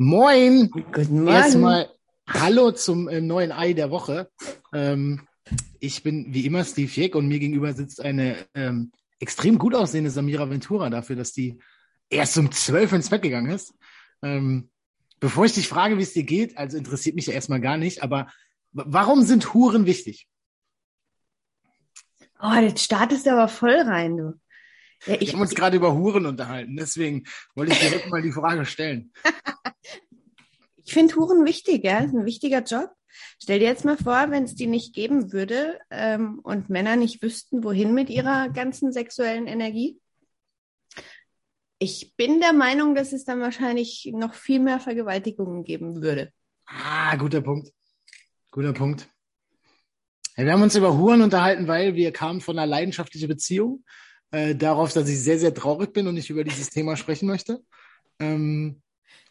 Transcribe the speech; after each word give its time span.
Moin! 0.00 0.70
Guten 0.70 1.24
Morgen. 1.24 1.26
Erstmal 1.26 1.90
Hallo 2.28 2.70
zum 2.70 3.08
äh, 3.08 3.20
neuen 3.20 3.50
Ei 3.50 3.72
der 3.72 3.90
Woche. 3.90 4.30
Ähm, 4.72 5.26
ich 5.80 6.04
bin 6.04 6.32
wie 6.32 6.46
immer 6.46 6.64
Steve 6.64 6.88
Jeck 6.88 7.16
und 7.16 7.26
mir 7.26 7.40
gegenüber 7.40 7.72
sitzt 7.72 8.00
eine 8.00 8.36
ähm, 8.54 8.92
extrem 9.18 9.58
gut 9.58 9.74
aussehende 9.74 10.10
Samira 10.10 10.48
Ventura 10.48 10.88
dafür, 10.88 11.16
dass 11.16 11.32
die 11.32 11.58
erst 12.10 12.38
um 12.38 12.52
zwölf 12.52 12.92
ins 12.92 13.10
Bett 13.10 13.22
gegangen 13.22 13.50
ist. 13.50 13.74
Ähm, 14.22 14.70
bevor 15.18 15.46
ich 15.46 15.54
dich 15.54 15.66
frage, 15.66 15.98
wie 15.98 16.02
es 16.02 16.12
dir 16.12 16.22
geht, 16.22 16.56
also 16.56 16.78
interessiert 16.78 17.16
mich 17.16 17.26
ja 17.26 17.32
erstmal 17.32 17.60
gar 17.60 17.76
nicht, 17.76 18.00
aber 18.00 18.28
warum 18.70 19.24
sind 19.24 19.52
Huren 19.52 19.84
wichtig? 19.84 20.28
Oh, 22.40 22.54
jetzt 22.54 22.84
startest 22.84 23.26
du 23.26 23.32
aber 23.32 23.48
voll 23.48 23.80
rein, 23.80 24.16
du. 24.16 24.34
Ja, 25.06 25.12
Wir 25.12 25.22
ich, 25.22 25.32
haben 25.32 25.40
uns 25.40 25.54
gerade 25.54 25.76
über 25.76 25.94
Huren 25.94 26.26
unterhalten, 26.26 26.76
deswegen 26.76 27.24
wollte 27.54 27.72
ich 27.72 27.78
direkt 27.78 28.10
mal 28.10 28.22
die 28.22 28.32
Frage 28.32 28.64
stellen. 28.64 29.12
ich 30.84 30.92
finde 30.92 31.14
Huren 31.16 31.44
wichtig, 31.44 31.84
ja, 31.84 31.98
ist 31.98 32.14
ein 32.14 32.24
wichtiger 32.24 32.62
Job. 32.62 32.90
Stell 33.40 33.58
dir 33.58 33.66
jetzt 33.66 33.84
mal 33.84 33.96
vor, 33.96 34.30
wenn 34.30 34.44
es 34.44 34.54
die 34.54 34.66
nicht 34.66 34.94
geben 34.94 35.32
würde 35.32 35.78
ähm, 35.90 36.40
und 36.40 36.70
Männer 36.70 36.96
nicht 36.96 37.22
wüssten, 37.22 37.64
wohin 37.64 37.94
mit 37.94 38.10
ihrer 38.10 38.48
ganzen 38.48 38.92
sexuellen 38.92 39.46
Energie. 39.46 39.98
Ich 41.78 42.14
bin 42.16 42.40
der 42.40 42.52
Meinung, 42.52 42.94
dass 42.94 43.12
es 43.12 43.24
dann 43.24 43.40
wahrscheinlich 43.40 44.10
noch 44.12 44.34
viel 44.34 44.58
mehr 44.58 44.80
Vergewaltigungen 44.80 45.64
geben 45.64 46.02
würde. 46.02 46.32
Ah, 46.66 47.14
guter 47.16 47.40
Punkt. 47.40 47.72
Guter 48.50 48.72
Punkt. 48.72 49.08
Ja, 50.36 50.44
wir 50.44 50.52
haben 50.52 50.62
uns 50.62 50.76
über 50.76 50.96
Huren 50.96 51.22
unterhalten, 51.22 51.68
weil 51.68 51.94
wir 51.94 52.12
kamen 52.12 52.40
von 52.40 52.58
einer 52.58 52.66
leidenschaftlichen 52.66 53.28
Beziehung 53.28 53.84
äh, 54.30 54.54
darauf, 54.54 54.92
dass 54.92 55.08
ich 55.08 55.20
sehr, 55.20 55.38
sehr 55.38 55.54
traurig 55.54 55.92
bin 55.92 56.06
und 56.06 56.14
nicht 56.14 56.30
über 56.30 56.44
dieses 56.44 56.70
Thema 56.70 56.96
sprechen 56.96 57.26
möchte. 57.26 57.62
Ähm, 58.18 58.82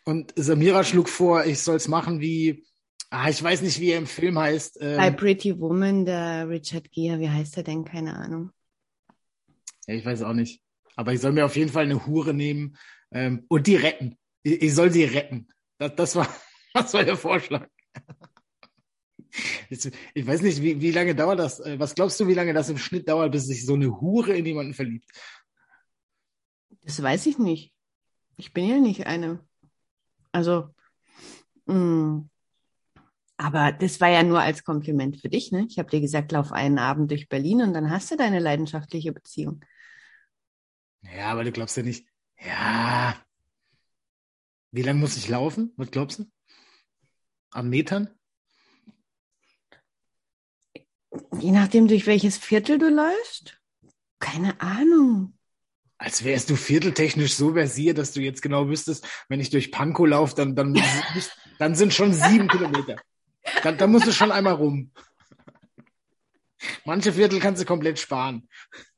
und 0.05 0.33
Samira 0.35 0.83
schlug 0.83 1.09
vor, 1.09 1.45
ich 1.45 1.59
soll 1.59 1.75
es 1.75 1.87
machen 1.87 2.21
wie, 2.21 2.65
ah, 3.09 3.29
ich 3.29 3.41
weiß 3.41 3.61
nicht, 3.61 3.79
wie 3.79 3.91
er 3.91 3.97
im 3.97 4.07
Film 4.07 4.39
heißt. 4.39 4.77
Ähm, 4.81 4.97
Bei 4.97 5.11
Pretty 5.11 5.59
Woman, 5.59 6.05
der 6.05 6.47
Richard 6.49 6.91
Gere, 6.91 7.19
wie 7.19 7.29
heißt 7.29 7.57
er 7.57 7.63
denn? 7.63 7.83
Keine 7.83 8.15
Ahnung. 8.15 8.51
ja, 9.87 9.95
ich 9.95 10.05
weiß 10.05 10.23
auch 10.23 10.33
nicht. 10.33 10.61
Aber 10.95 11.13
ich 11.13 11.21
soll 11.21 11.31
mir 11.33 11.45
auf 11.45 11.55
jeden 11.55 11.71
Fall 11.71 11.83
eine 11.83 12.07
Hure 12.07 12.33
nehmen 12.33 12.77
ähm, 13.11 13.45
und 13.49 13.67
die 13.67 13.75
retten. 13.75 14.17
Ich, 14.43 14.61
ich 14.61 14.73
soll 14.73 14.91
sie 14.91 15.03
retten. 15.03 15.49
Das, 15.77 15.95
das, 15.95 16.15
war, 16.15 16.27
das 16.73 16.93
war 16.93 17.03
der 17.03 17.17
Vorschlag. 17.17 17.67
Ich 19.69 20.25
weiß 20.25 20.41
nicht, 20.41 20.61
wie, 20.61 20.79
wie 20.81 20.91
lange 20.91 21.15
dauert 21.15 21.39
das? 21.39 21.59
Äh, 21.59 21.79
Was 21.79 21.95
glaubst 21.95 22.19
du, 22.19 22.27
wie 22.27 22.33
lange 22.33 22.53
das 22.53 22.69
im 22.69 22.77
Schnitt 22.77 23.07
dauert, 23.09 23.31
bis 23.31 23.45
sich 23.45 23.65
so 23.65 23.73
eine 23.73 23.99
Hure 23.99 24.33
in 24.33 24.45
jemanden 24.45 24.73
verliebt? 24.73 25.09
Das 26.83 27.01
weiß 27.01 27.25
ich 27.25 27.37
nicht. 27.37 27.73
Ich 28.37 28.53
bin 28.53 28.69
ja 28.69 28.77
nicht 28.77 29.07
eine. 29.07 29.45
Also, 30.31 30.73
mh. 31.65 32.27
aber 33.37 33.71
das 33.71 33.99
war 33.99 34.09
ja 34.09 34.23
nur 34.23 34.41
als 34.41 34.63
Kompliment 34.63 35.19
für 35.19 35.29
dich, 35.29 35.51
ne? 35.51 35.65
Ich 35.69 35.79
habe 35.79 35.89
dir 35.89 36.01
gesagt, 36.01 36.31
lauf 36.31 36.51
einen 36.51 36.79
Abend 36.79 37.11
durch 37.11 37.27
Berlin 37.27 37.61
und 37.61 37.73
dann 37.73 37.89
hast 37.89 38.11
du 38.11 38.15
deine 38.15 38.39
leidenschaftliche 38.39 39.11
Beziehung. 39.11 39.63
Ja, 41.01 41.31
aber 41.31 41.43
du 41.43 41.51
glaubst 41.51 41.77
ja 41.77 41.83
nicht. 41.83 42.07
Ja. 42.39 43.15
Wie 44.71 44.81
lange 44.81 44.99
muss 44.99 45.17
ich 45.17 45.27
laufen? 45.27 45.73
Was 45.77 45.91
glaubst 45.91 46.19
du? 46.19 46.25
An 47.51 47.69
Metern? 47.69 48.16
Je 51.39 51.51
nachdem, 51.51 51.87
durch 51.87 52.07
welches 52.07 52.37
Viertel 52.37 52.77
du 52.77 52.89
läufst? 52.89 53.59
Keine 54.19 54.59
Ahnung. 54.61 55.33
Als 55.97 56.23
wärst 56.23 56.49
du 56.49 56.55
vierteltechnisch 56.55 57.33
so 57.33 57.53
versiert, 57.53 57.97
dass 57.97 58.13
du 58.13 58.21
jetzt 58.21 58.41
genau 58.41 58.67
wüsstest, 58.67 59.07
wenn 59.29 59.39
ich 59.39 59.49
durch 59.49 59.71
Pankow 59.71 60.07
laufe, 60.07 60.35
dann, 60.35 60.55
dann, 60.55 60.79
dann 61.59 61.75
sind 61.75 61.93
schon 61.93 62.13
sieben 62.13 62.47
Kilometer. 62.47 62.97
Dann, 63.63 63.77
dann 63.77 63.91
musst 63.91 64.05
du 64.05 64.11
schon 64.11 64.31
einmal 64.31 64.53
rum. 64.53 64.91
Manche 66.85 67.13
Viertel 67.13 67.39
kannst 67.39 67.61
du 67.61 67.65
komplett 67.65 67.99
sparen. 67.99 68.47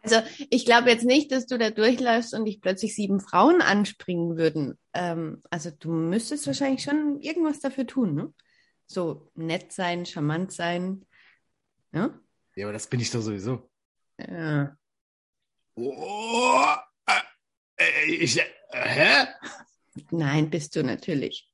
Also 0.02 0.18
ich 0.50 0.66
glaube 0.66 0.90
jetzt 0.90 1.06
nicht, 1.06 1.32
dass 1.32 1.46
du 1.46 1.58
da 1.58 1.70
durchläufst 1.72 2.34
und 2.34 2.46
dich 2.46 2.62
plötzlich 2.62 2.96
sieben 2.96 3.20
Frauen 3.20 3.62
anspringen 3.62 4.38
würden. 4.38 4.78
Ähm, 4.94 5.44
also 5.50 5.72
du 5.72 5.92
müsstest 5.92 6.48
wahrscheinlich 6.48 6.84
schon 6.84 7.20
irgendwas 7.20 7.60
dafür 7.60 7.86
tun, 7.86 8.16
ne? 8.16 8.34
So 8.88 9.30
nett 9.36 9.72
sein, 9.72 10.06
charmant 10.06 10.52
sein. 10.52 11.06
Ja? 11.92 12.20
Ja, 12.56 12.66
aber 12.66 12.74
das 12.74 12.88
bin 12.88 13.00
ich 13.00 13.12
doch 13.12 13.22
sowieso. 13.22 13.70
Ja. 14.20 14.76
Oh, 15.76 16.66
äh, 17.06 17.14
äh, 17.78 18.06
ich, 18.16 18.38
äh, 18.40 18.44
hä? 18.74 19.28
Nein, 20.12 20.50
bist 20.50 20.76
du 20.76 20.84
natürlich. 20.84 21.50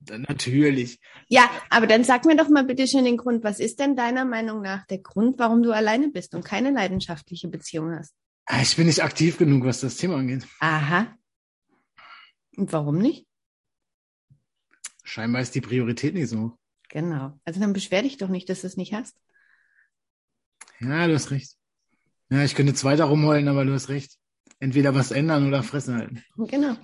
Dann 0.00 0.22
natürlich. 0.28 1.00
Ja, 1.28 1.50
aber 1.70 1.86
dann 1.86 2.04
sag 2.04 2.24
mir 2.26 2.36
doch 2.36 2.48
mal 2.48 2.64
bitte 2.64 2.86
schön 2.86 3.04
den 3.04 3.16
Grund. 3.16 3.42
Was 3.42 3.58
ist 3.60 3.78
denn 3.80 3.96
deiner 3.96 4.24
Meinung 4.24 4.60
nach 4.60 4.86
der 4.86 4.98
Grund, 4.98 5.38
warum 5.38 5.62
du 5.62 5.72
alleine 5.72 6.08
bist 6.10 6.34
und 6.34 6.44
keine 6.44 6.70
leidenschaftliche 6.72 7.48
Beziehung 7.48 7.94
hast? 7.96 8.14
Ah, 8.46 8.60
Ich 8.60 8.76
bin 8.76 8.86
nicht 8.86 9.02
aktiv 9.02 9.38
genug, 9.38 9.64
was 9.64 9.80
das 9.80 9.96
Thema 9.96 10.16
angeht. 10.16 10.46
Aha. 10.60 11.16
Und 12.56 12.72
warum 12.72 12.98
nicht? 12.98 13.26
Scheinbar 15.04 15.40
ist 15.42 15.54
die 15.54 15.60
Priorität 15.62 16.14
nicht 16.14 16.28
so 16.28 16.40
hoch. 16.40 16.58
Genau. 16.90 17.38
Also 17.44 17.60
dann 17.60 17.72
beschwer 17.72 18.02
dich 18.02 18.18
doch 18.18 18.28
nicht, 18.28 18.48
dass 18.48 18.60
du 18.60 18.66
es 18.66 18.76
nicht 18.76 18.92
hast. 18.92 19.16
Ja, 20.84 21.06
du 21.06 21.14
hast 21.14 21.30
recht. 21.30 21.56
Ja, 22.30 22.44
ich 22.44 22.54
könnte 22.54 22.74
zwei 22.74 22.96
da 22.96 23.04
rumheulen, 23.06 23.48
aber 23.48 23.64
du 23.64 23.72
hast 23.72 23.88
recht. 23.88 24.18
Entweder 24.60 24.94
was 24.94 25.10
ändern 25.10 25.46
oder 25.46 25.62
fressen 25.62 25.96
halten. 25.96 26.24
Genau. 26.36 26.76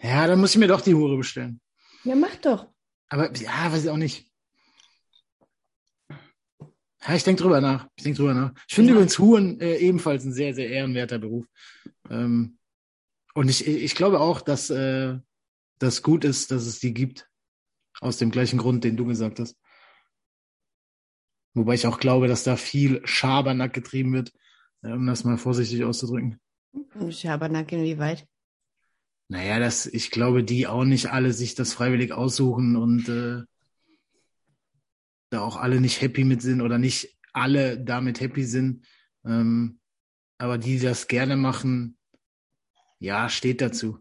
Ja, 0.00 0.26
dann 0.26 0.40
muss 0.40 0.50
ich 0.52 0.58
mir 0.58 0.68
doch 0.68 0.80
die 0.80 0.94
Hure 0.94 1.16
bestellen. 1.16 1.60
Ja, 2.04 2.14
mach 2.14 2.34
doch. 2.36 2.68
Aber 3.08 3.34
ja, 3.36 3.72
weiß 3.72 3.84
ich 3.84 3.90
auch 3.90 3.96
nicht. 3.96 4.30
Ja, 7.06 7.14
ich 7.14 7.24
denke 7.24 7.42
drüber 7.42 7.60
nach. 7.60 7.88
Ich 7.96 8.04
denke 8.04 8.18
drüber 8.18 8.34
nach. 8.34 8.52
Ich 8.66 8.74
finde 8.74 8.90
Ja. 8.90 8.94
übrigens 8.96 9.18
Huren 9.18 9.60
äh, 9.60 9.76
ebenfalls 9.76 10.24
ein 10.24 10.32
sehr, 10.32 10.54
sehr 10.54 10.68
ehrenwerter 10.70 11.18
Beruf. 11.18 11.46
Ähm, 12.10 12.58
und 13.34 13.48
ich, 13.50 13.66
ich 13.66 13.94
glaube 13.94 14.20
auch, 14.20 14.40
dass 14.40 14.70
äh, 14.70 15.18
das 15.78 16.02
gut 16.02 16.24
ist, 16.24 16.50
dass 16.50 16.66
es 16.66 16.78
die 16.80 16.94
gibt. 16.94 17.28
Aus 18.00 18.16
dem 18.16 18.30
gleichen 18.30 18.58
Grund, 18.58 18.84
den 18.84 18.96
du 18.96 19.04
gesagt 19.06 19.38
hast. 19.38 19.56
Wobei 21.54 21.74
ich 21.74 21.86
auch 21.86 21.98
glaube, 21.98 22.26
dass 22.26 22.42
da 22.42 22.56
viel 22.56 23.00
Schabernack 23.06 23.72
getrieben 23.72 24.12
wird, 24.12 24.32
äh, 24.82 24.92
um 24.92 25.06
das 25.06 25.24
mal 25.24 25.38
vorsichtig 25.38 25.84
auszudrücken. 25.84 26.40
Schabernack 27.10 27.70
inwieweit? 27.72 28.26
Naja, 29.28 29.58
das, 29.58 29.86
ich 29.86 30.10
glaube, 30.10 30.44
die 30.44 30.66
auch 30.66 30.84
nicht 30.84 31.10
alle 31.10 31.32
sich 31.32 31.54
das 31.54 31.72
freiwillig 31.72 32.12
aussuchen 32.12 32.76
und 32.76 33.08
äh, 33.08 33.42
da 35.30 35.40
auch 35.40 35.56
alle 35.56 35.80
nicht 35.80 36.00
happy 36.00 36.24
mit 36.24 36.42
sind 36.42 36.60
oder 36.60 36.78
nicht 36.78 37.16
alle 37.32 37.78
damit 37.82 38.20
happy 38.20 38.44
sind. 38.44 38.84
Ähm, 39.24 39.80
aber 40.38 40.58
die, 40.58 40.78
die 40.78 40.84
das 40.84 41.08
gerne 41.08 41.36
machen, 41.36 41.96
ja, 42.98 43.28
steht 43.28 43.60
dazu. 43.60 43.98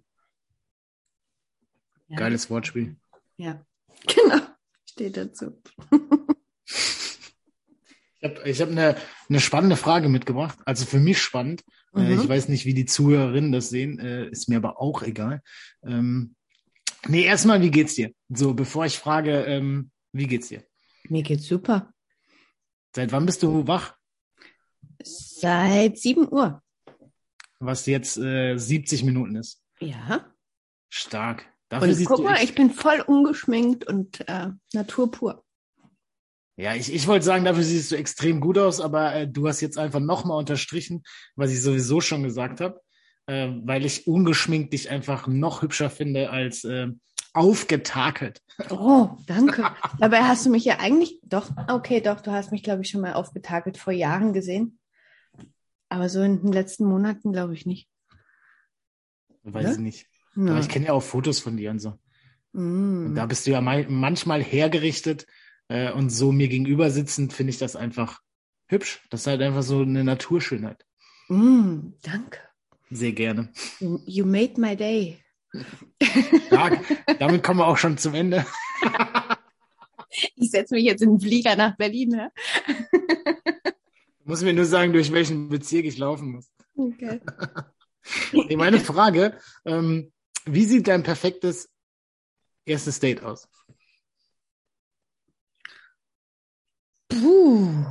Ja. 2.10 2.18
Geiles 2.18 2.50
Wortspiel. 2.50 2.98
Ja. 3.38 3.66
Genau. 4.06 4.42
Steht 4.86 5.16
dazu. 5.16 5.62
Ich 8.24 8.62
habe 8.62 8.72
hab 8.72 8.78
eine, 8.78 8.96
eine 9.30 9.40
spannende 9.40 9.76
Frage 9.76 10.08
mitgebracht. 10.10 10.58
Also 10.66 10.86
für 10.86 11.00
mich 11.00 11.22
spannend. 11.22 11.64
Äh, 11.96 12.00
Mhm. 12.16 12.22
ich 12.22 12.28
weiß 12.30 12.48
nicht, 12.50 12.66
wie 12.66 12.74
die 12.74 12.86
Zuhörerinnen 12.86 13.52
das 13.52 13.70
sehen. 13.70 14.00
Äh, 14.00 14.28
ist 14.30 14.50
mir 14.50 14.58
aber 14.58 14.80
auch 14.82 15.04
egal. 15.04 15.42
Ähm, 15.84 16.36
nee, 17.08 17.24
erstmal, 17.24 17.62
wie 17.62 17.70
geht's 17.72 17.96
dir? 17.96 18.12
So, 18.30 18.54
bevor 18.54 18.86
ich 18.86 18.98
frage, 18.98 19.44
ähm, 19.44 19.92
wie 20.14 20.28
geht's 20.28 20.48
dir? 20.48 20.64
Mir 21.10 21.22
geht's 21.24 21.48
super. 21.48 21.94
Seit 22.96 23.12
wann 23.12 23.26
bist 23.26 23.44
du 23.44 23.68
wach? 23.68 23.96
Seit 25.04 25.98
7 25.98 26.32
Uhr. 26.32 26.62
Was 27.60 27.86
jetzt 27.86 28.18
äh, 28.18 28.58
70 28.58 29.04
Minuten 29.04 29.36
ist. 29.36 29.62
Ja. 29.80 30.34
Stark. 30.90 31.46
Dafür 31.70 31.90
Und 31.90 32.06
guck 32.06 32.24
mal, 32.24 32.44
ich 32.44 32.56
bin 32.56 32.72
voll 32.72 33.02
ungeschminkt 33.02 33.86
und 33.86 34.28
äh, 34.30 34.50
Natur 34.74 35.12
pur. 35.12 35.43
Ja, 36.56 36.76
ich, 36.76 36.94
ich 36.94 37.08
wollte 37.08 37.26
sagen, 37.26 37.46
dafür 37.46 37.64
siehst 37.64 37.92
du 37.92 37.96
extrem 37.96 38.40
gut 38.40 38.58
aus, 38.58 38.80
aber 38.80 39.16
äh, 39.16 39.28
du 39.28 39.48
hast 39.48 39.62
jetzt 39.62 39.78
einfach 39.78 40.00
nochmal 40.00 40.38
unterstrichen, 40.38 41.04
was 41.36 41.52
ich 41.52 41.62
sowieso 41.62 42.00
schon 42.00 42.22
gesagt 42.24 42.62
habe, 42.62 42.80
äh, 43.26 43.50
weil 43.64 43.86
ich 43.86 44.06
ungeschminkt 44.06 44.72
dich 44.72 44.90
einfach 44.90 45.28
noch 45.28 45.64
hübscher 45.64 45.90
finde 45.90 46.30
als 46.30 46.64
äh, 46.64 46.90
aufgetakelt. 47.34 48.42
Oh, 48.70 49.18
danke. 49.26 49.72
Dabei 50.00 50.24
hast 50.24 50.46
du 50.46 50.52
mich 50.52 50.64
ja 50.66 50.80
eigentlich, 50.80 51.20
doch, 51.24 51.50
okay, 51.68 52.02
doch, 52.02 52.22
du 52.22 52.32
hast 52.32 52.52
mich, 52.52 52.62
glaube 52.62 52.84
ich, 52.84 52.90
schon 52.90 53.02
mal 53.02 53.14
aufgetakelt 53.14 53.78
vor 53.80 53.94
Jahren 53.94 54.34
gesehen. 54.34 54.78
Aber 55.90 56.10
so 56.10 56.22
in 56.22 56.42
den 56.42 56.52
letzten 56.52 56.86
Monaten 56.86 57.32
glaube 57.32 57.54
ich 57.56 57.66
nicht. 57.66 57.90
Weiß 59.44 59.64
Ja? 59.64 59.72
ich 59.72 59.78
nicht. 59.80 60.08
Ja. 60.36 60.52
Aber 60.52 60.60
ich 60.60 60.70
kenne 60.70 60.88
ja 60.88 60.94
auch 60.94 61.04
Fotos 61.04 61.40
von 61.40 61.58
dir 61.58 61.72
und 61.72 61.80
so. 61.80 62.00
Mm. 62.54 63.08
Und 63.08 63.16
da 63.16 63.26
bist 63.26 63.46
du 63.46 63.52
ja 63.52 63.62
manchmal 63.62 64.44
hergerichtet 64.44 65.26
äh, 65.68 65.92
und 65.92 66.10
so 66.10 66.32
mir 66.32 66.48
gegenüber 66.48 66.90
sitzend 66.90 67.34
finde 67.34 67.52
ich 67.52 67.58
das 67.58 67.76
einfach 67.76 68.22
hübsch. 68.68 69.02
Das 69.10 69.22
ist 69.22 69.28
halt 69.28 69.42
einfach 69.42 69.64
so 69.64 69.82
eine 69.82 70.04
Naturschönheit. 70.04 70.86
Mm, 71.30 71.94
danke. 72.02 72.40
Sehr 72.90 73.14
gerne. 73.14 73.52
You, 73.80 74.26
made 74.26 74.60
my 74.60 74.76
day. 74.76 75.20
Ja, 76.52 76.72
damit 77.20 77.44
kommen 77.44 77.60
wir 77.60 77.68
auch 77.68 77.78
schon 77.78 77.98
zum 77.98 78.14
Ende. 78.14 78.46
Ich 80.36 80.52
setze 80.52 80.76
mich 80.76 80.84
jetzt 80.84 81.02
in 81.02 81.10
den 81.10 81.20
Flieger 81.20 81.56
nach 81.56 81.76
Berlin. 81.76 82.10
Ne? 82.10 82.32
Du 82.92 84.30
musst 84.30 84.44
mir 84.44 84.54
nur 84.54 84.66
sagen, 84.66 84.94
durch 84.94 85.12
welchen 85.12 85.50
Bezirk 85.50 85.86
ich 85.86 85.98
laufen 85.98 86.32
muss. 86.32 86.52
Okay. 86.76 87.20
Meine 88.56 88.80
Frage, 88.80 89.38
ähm, 89.66 90.12
wie 90.46 90.66
sieht 90.66 90.88
dein 90.88 91.04
perfektes 91.04 91.70
erstes 92.66 93.00
Date 93.00 93.24
aus? 93.24 93.48
Puh. 97.24 97.86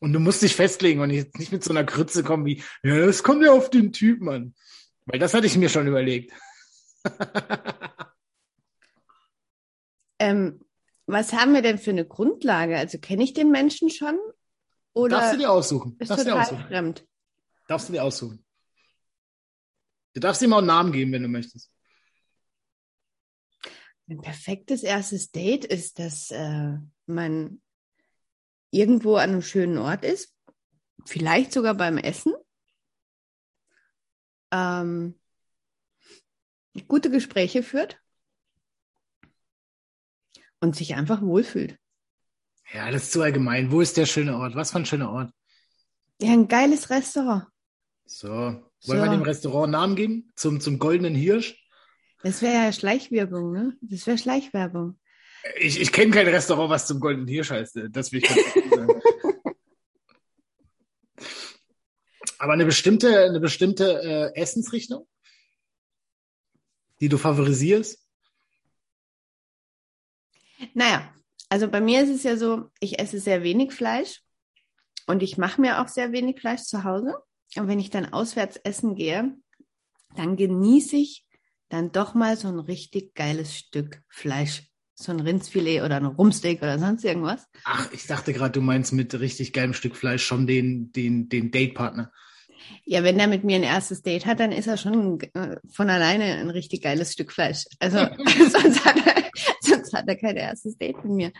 Und 0.00 0.12
du 0.12 0.20
musst 0.20 0.42
dich 0.42 0.54
festlegen 0.56 1.00
und 1.00 1.10
jetzt 1.10 1.38
nicht 1.38 1.52
mit 1.52 1.62
so 1.62 1.70
einer 1.70 1.84
Krütze 1.84 2.24
kommen 2.24 2.44
wie, 2.44 2.62
ja, 2.82 3.06
das 3.06 3.22
kommt 3.22 3.44
ja 3.44 3.52
auf 3.52 3.70
den 3.70 3.92
Typen 3.92 4.28
an. 4.28 4.54
Weil 5.06 5.18
das 5.18 5.34
hatte 5.34 5.46
ich 5.46 5.56
mir 5.56 5.68
schon 5.68 5.86
überlegt. 5.86 6.32
Ähm, 10.18 10.60
was 11.06 11.32
haben 11.32 11.52
wir 11.52 11.60
denn 11.60 11.78
für 11.78 11.90
eine 11.90 12.06
Grundlage? 12.06 12.78
Also 12.78 12.98
kenne 12.98 13.24
ich 13.24 13.34
den 13.34 13.50
Menschen 13.50 13.90
schon? 13.90 14.18
Oder 14.94 15.18
Darfst 15.18 15.34
du 15.34 15.38
dir 15.38 15.50
aussuchen. 15.50 15.96
ist 15.98 16.10
Darfst 16.10 16.24
du 16.24 16.28
dir 16.28 16.36
total 16.36 16.46
aussuchen. 16.46 16.66
fremd? 16.68 17.06
Darfst 17.68 17.88
du 17.88 17.92
dir 17.92 18.04
aussuchen. 18.04 18.44
Du 20.14 20.20
darfst 20.20 20.40
ihm 20.40 20.52
auch 20.52 20.58
einen 20.58 20.68
Namen 20.68 20.92
geben, 20.92 21.12
wenn 21.12 21.22
du 21.22 21.28
möchtest. 21.28 21.70
Ein 24.08 24.20
perfektes 24.20 24.82
erstes 24.82 25.30
Date 25.30 25.64
ist, 25.64 25.98
dass 25.98 26.30
äh, 26.30 26.78
man 27.06 27.60
irgendwo 28.74 29.16
an 29.16 29.30
einem 29.30 29.42
schönen 29.42 29.78
Ort 29.78 30.04
ist, 30.04 30.34
vielleicht 31.06 31.52
sogar 31.52 31.74
beim 31.74 31.96
Essen, 31.96 32.34
ähm, 34.50 35.18
gute 36.88 37.10
Gespräche 37.10 37.62
führt 37.62 38.00
und 40.60 40.74
sich 40.74 40.94
einfach 40.96 41.22
wohlfühlt. 41.22 41.78
Ja, 42.72 42.90
das 42.90 43.04
ist 43.04 43.12
zu 43.12 43.22
allgemein. 43.22 43.70
Wo 43.70 43.80
ist 43.80 43.96
der 43.96 44.06
schöne 44.06 44.36
Ort? 44.36 44.56
Was 44.56 44.72
für 44.72 44.78
ein 44.78 44.86
schöner 44.86 45.10
Ort? 45.10 45.30
Ja, 46.20 46.32
ein 46.32 46.48
geiles 46.48 46.90
Restaurant. 46.90 47.46
So. 48.06 48.28
Wollen 48.28 48.64
So. 48.80 48.94
wir 48.94 49.10
dem 49.10 49.22
Restaurant 49.22 49.64
einen 49.64 49.72
Namen 49.72 49.96
geben? 49.96 50.32
Zum, 50.34 50.60
zum 50.60 50.78
goldenen 50.78 51.14
Hirsch? 51.14 51.56
Das 52.22 52.42
wäre 52.42 52.54
ja 52.64 52.72
Schleichwerbung, 52.72 53.52
ne? 53.52 53.76
Das 53.82 54.06
wäre 54.06 54.18
Schleichwerbung. 54.18 54.98
Ich, 55.58 55.80
ich 55.80 55.92
kenne 55.92 56.10
kein 56.10 56.28
Restaurant, 56.28 56.70
was 56.70 56.86
zum 56.86 57.00
goldenen 57.00 57.28
Hirsch 57.28 57.50
heißt. 57.50 57.80
Das 57.90 58.12
will 58.12 58.22
ich 58.22 58.28
ganz 58.28 58.54
sagen. 58.70 59.00
Aber 62.38 62.52
eine 62.52 62.66
bestimmte, 62.66 63.24
eine 63.24 63.40
bestimmte 63.40 64.02
äh, 64.02 64.38
Essensrichtung, 64.38 65.08
die 67.00 67.08
du 67.08 67.16
favorisierst? 67.16 68.06
Naja, 70.74 71.14
also 71.48 71.68
bei 71.68 71.80
mir 71.80 72.02
ist 72.02 72.10
es 72.10 72.22
ja 72.22 72.36
so, 72.36 72.70
ich 72.80 72.98
esse 72.98 73.18
sehr 73.18 73.42
wenig 73.42 73.72
Fleisch 73.72 74.20
und 75.06 75.22
ich 75.22 75.38
mache 75.38 75.60
mir 75.60 75.80
auch 75.80 75.88
sehr 75.88 76.12
wenig 76.12 76.40
Fleisch 76.40 76.62
zu 76.62 76.84
Hause. 76.84 77.16
Und 77.56 77.68
wenn 77.68 77.78
ich 77.78 77.90
dann 77.90 78.12
auswärts 78.12 78.56
essen 78.56 78.94
gehe, 78.94 79.36
dann 80.16 80.36
genieße 80.36 80.96
ich 80.96 81.26
dann 81.68 81.92
doch 81.92 82.14
mal 82.14 82.36
so 82.36 82.48
ein 82.48 82.58
richtig 82.58 83.14
geiles 83.14 83.56
Stück 83.56 84.02
Fleisch. 84.08 84.73
So 84.96 85.10
ein 85.12 85.20
Rindsfilet 85.20 85.82
oder 85.82 85.96
ein 85.96 86.04
Rumsteak 86.06 86.62
oder 86.62 86.78
sonst 86.78 87.04
irgendwas. 87.04 87.46
Ach, 87.64 87.90
ich 87.92 88.06
dachte 88.06 88.32
gerade, 88.32 88.52
du 88.52 88.60
meinst 88.60 88.92
mit 88.92 89.12
richtig 89.18 89.52
geilem 89.52 89.74
Stück 89.74 89.96
Fleisch 89.96 90.24
schon 90.24 90.46
den, 90.46 90.92
den, 90.92 91.28
den 91.28 91.50
Datepartner. 91.50 92.12
Ja, 92.84 93.02
wenn 93.02 93.18
der 93.18 93.26
mit 93.26 93.42
mir 93.44 93.56
ein 93.56 93.62
erstes 93.64 94.02
Date 94.02 94.24
hat, 94.24 94.38
dann 94.40 94.52
ist 94.52 94.68
er 94.68 94.76
schon 94.76 95.20
äh, 95.34 95.56
von 95.72 95.90
alleine 95.90 96.36
ein 96.36 96.48
richtig 96.48 96.82
geiles 96.82 97.12
Stück 97.12 97.32
Fleisch. 97.32 97.64
Also 97.80 97.98
sonst, 98.50 98.84
hat 98.84 98.96
er, 99.06 99.24
sonst 99.60 99.92
hat 99.92 100.06
er 100.08 100.16
kein 100.16 100.36
erstes 100.36 100.78
Date 100.78 100.96
mit 101.04 101.12
mir. 101.12 101.32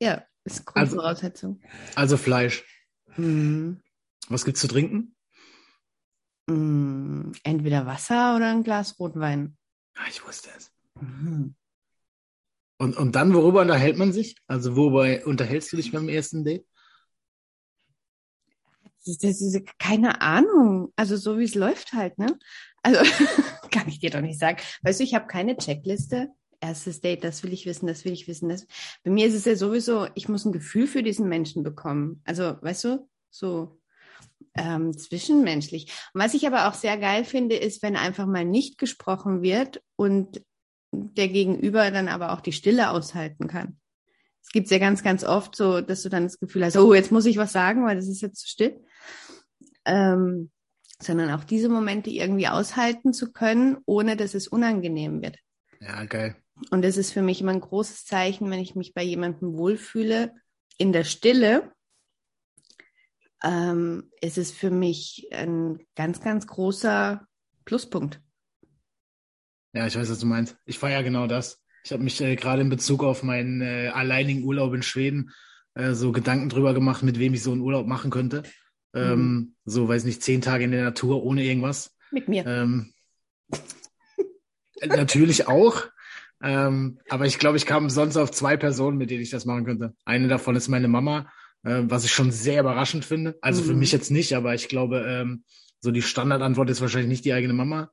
Ja, 0.00 0.24
ist 0.44 0.66
Also- 0.74 0.96
Grundvoraussetzung. 0.96 1.60
Also 1.94 2.16
Fleisch. 2.16 2.64
Mhm. 3.16 3.82
Was 4.28 4.44
gibt's 4.46 4.60
zu 4.62 4.68
trinken? 4.68 5.14
Mm, 6.48 7.32
Entweder 7.44 7.84
Wasser 7.86 8.34
oder 8.36 8.50
ein 8.50 8.62
Glas 8.64 8.98
Rotwein. 8.98 9.56
Ah, 9.96 10.06
ich 10.08 10.24
wusste 10.26 10.48
es. 10.56 10.72
Mhm. 11.00 11.54
Und, 12.80 12.96
und 12.96 13.14
dann, 13.14 13.34
worüber 13.34 13.60
unterhält 13.60 13.98
man 13.98 14.10
sich? 14.10 14.36
Also, 14.46 14.74
worüber 14.74 15.26
unterhältst 15.26 15.70
du 15.70 15.76
dich 15.76 15.92
beim 15.92 16.08
ersten 16.08 16.44
Date? 16.44 16.64
Das 19.04 19.22
ist 19.22 19.60
keine 19.78 20.22
Ahnung. 20.22 20.90
Also 20.96 21.16
so 21.16 21.38
wie 21.38 21.44
es 21.44 21.54
läuft 21.54 21.92
halt, 21.92 22.18
ne? 22.18 22.38
Also 22.82 23.00
kann 23.70 23.86
ich 23.86 24.00
dir 24.00 24.08
doch 24.08 24.22
nicht 24.22 24.38
sagen. 24.38 24.58
Weißt 24.82 25.00
du, 25.00 25.04
ich 25.04 25.14
habe 25.14 25.26
keine 25.26 25.58
Checkliste. 25.58 26.28
Erstes 26.60 27.02
Date, 27.02 27.22
das 27.22 27.42
will 27.42 27.52
ich 27.52 27.66
wissen, 27.66 27.86
das 27.86 28.06
will 28.06 28.12
ich 28.12 28.28
wissen. 28.28 28.48
Das. 28.48 28.66
Bei 29.04 29.10
mir 29.10 29.26
ist 29.26 29.34
es 29.34 29.44
ja 29.44 29.56
sowieso, 29.56 30.06
ich 30.14 30.30
muss 30.30 30.46
ein 30.46 30.52
Gefühl 30.52 30.86
für 30.86 31.02
diesen 31.02 31.28
Menschen 31.28 31.62
bekommen. 31.62 32.22
Also, 32.24 32.56
weißt 32.62 32.84
du, 32.84 33.08
so 33.28 33.78
ähm, 34.54 34.96
zwischenmenschlich. 34.96 35.92
Und 36.14 36.22
was 36.22 36.32
ich 36.32 36.46
aber 36.46 36.66
auch 36.68 36.74
sehr 36.74 36.96
geil 36.96 37.24
finde, 37.24 37.56
ist, 37.56 37.82
wenn 37.82 37.96
einfach 37.96 38.26
mal 38.26 38.46
nicht 38.46 38.78
gesprochen 38.78 39.42
wird 39.42 39.82
und 39.96 40.40
der 40.92 41.28
Gegenüber 41.28 41.90
dann 41.90 42.08
aber 42.08 42.32
auch 42.32 42.40
die 42.40 42.52
Stille 42.52 42.90
aushalten 42.90 43.46
kann. 43.46 43.78
Es 44.42 44.50
gibt 44.50 44.70
ja 44.70 44.78
ganz, 44.78 45.02
ganz 45.02 45.22
oft 45.22 45.54
so, 45.54 45.80
dass 45.80 46.02
du 46.02 46.08
dann 46.08 46.24
das 46.24 46.38
Gefühl 46.38 46.64
hast, 46.64 46.76
oh, 46.76 46.94
jetzt 46.94 47.12
muss 47.12 47.26
ich 47.26 47.36
was 47.36 47.52
sagen, 47.52 47.84
weil 47.84 47.96
das 47.96 48.08
ist 48.08 48.22
jetzt 48.22 48.40
zu 48.40 48.48
still. 48.48 48.80
Ähm, 49.84 50.50
sondern 51.00 51.30
auch 51.30 51.44
diese 51.44 51.68
Momente 51.68 52.10
irgendwie 52.10 52.48
aushalten 52.48 53.12
zu 53.12 53.32
können, 53.32 53.78
ohne 53.86 54.16
dass 54.16 54.34
es 54.34 54.48
unangenehm 54.48 55.22
wird. 55.22 55.38
Ja, 55.80 56.04
geil. 56.04 56.36
Und 56.70 56.82
das 56.82 56.98
ist 56.98 57.12
für 57.12 57.22
mich 57.22 57.40
immer 57.40 57.52
ein 57.52 57.60
großes 57.60 58.04
Zeichen, 58.04 58.50
wenn 58.50 58.60
ich 58.60 58.74
mich 58.74 58.92
bei 58.92 59.02
jemandem 59.02 59.56
wohlfühle, 59.56 60.34
in 60.76 60.92
der 60.92 61.04
Stille, 61.04 61.72
ähm, 63.42 64.10
ist 64.20 64.36
es 64.36 64.50
für 64.50 64.70
mich 64.70 65.28
ein 65.32 65.78
ganz, 65.96 66.20
ganz 66.20 66.46
großer 66.46 67.26
Pluspunkt. 67.64 68.20
Ja, 69.72 69.86
ich 69.86 69.96
weiß, 69.96 70.10
was 70.10 70.18
du 70.18 70.26
meinst. 70.26 70.56
Ich 70.64 70.80
ja 70.80 71.02
genau 71.02 71.26
das. 71.26 71.62
Ich 71.84 71.92
habe 71.92 72.02
mich 72.02 72.20
äh, 72.20 72.36
gerade 72.36 72.62
in 72.62 72.68
Bezug 72.68 73.02
auf 73.04 73.22
meinen 73.22 73.62
äh, 73.62 73.88
alleinigen 73.88 74.44
Urlaub 74.44 74.74
in 74.74 74.82
Schweden 74.82 75.30
äh, 75.74 75.92
so 75.92 76.12
Gedanken 76.12 76.48
drüber 76.48 76.74
gemacht, 76.74 77.02
mit 77.02 77.18
wem 77.18 77.34
ich 77.34 77.42
so 77.42 77.52
einen 77.52 77.60
Urlaub 77.60 77.86
machen 77.86 78.10
könnte. 78.10 78.42
Ähm, 78.94 79.54
So, 79.64 79.88
weiß 79.88 80.04
nicht, 80.04 80.22
zehn 80.22 80.40
Tage 80.40 80.64
in 80.64 80.72
der 80.72 80.82
Natur 80.84 81.22
ohne 81.22 81.44
irgendwas. 81.44 81.96
Mit 82.10 82.28
mir. 82.28 82.44
Ähm, 82.46 82.92
äh, 84.80 84.86
natürlich 84.88 85.46
auch. 85.46 85.84
Ähm, 86.42 86.98
aber 87.08 87.26
ich 87.26 87.38
glaube, 87.38 87.56
ich 87.56 87.66
kam 87.66 87.90
sonst 87.90 88.16
auf 88.16 88.30
zwei 88.30 88.56
Personen, 88.56 88.98
mit 88.98 89.10
denen 89.10 89.22
ich 89.22 89.30
das 89.30 89.44
machen 89.44 89.64
könnte. 89.64 89.94
Eine 90.04 90.28
davon 90.28 90.56
ist 90.56 90.68
meine 90.68 90.88
Mama, 90.88 91.30
äh, 91.62 91.82
was 91.84 92.04
ich 92.04 92.12
schon 92.12 92.32
sehr 92.32 92.60
überraschend 92.60 93.04
finde. 93.04 93.38
Also 93.42 93.62
für 93.62 93.74
Mhm. 93.74 93.78
mich 93.78 93.92
jetzt 93.92 94.10
nicht, 94.10 94.34
aber 94.34 94.54
ich 94.54 94.68
glaube, 94.68 95.04
ähm, 95.06 95.44
so 95.80 95.90
die 95.90 96.02
Standardantwort 96.02 96.68
ist 96.70 96.80
wahrscheinlich 96.80 97.08
nicht 97.10 97.24
die 97.24 97.32
eigene 97.32 97.52
Mama. 97.52 97.90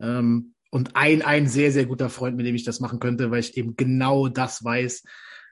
Ähm, 0.00 0.54
und 0.70 0.96
ein, 0.96 1.22
ein 1.22 1.48
sehr, 1.48 1.72
sehr 1.72 1.86
guter 1.86 2.10
Freund, 2.10 2.36
mit 2.36 2.46
dem 2.46 2.54
ich 2.54 2.64
das 2.64 2.80
machen 2.80 3.00
könnte, 3.00 3.30
weil 3.30 3.40
ich 3.40 3.56
eben 3.56 3.76
genau 3.76 4.28
das 4.28 4.62
weiß, 4.62 5.04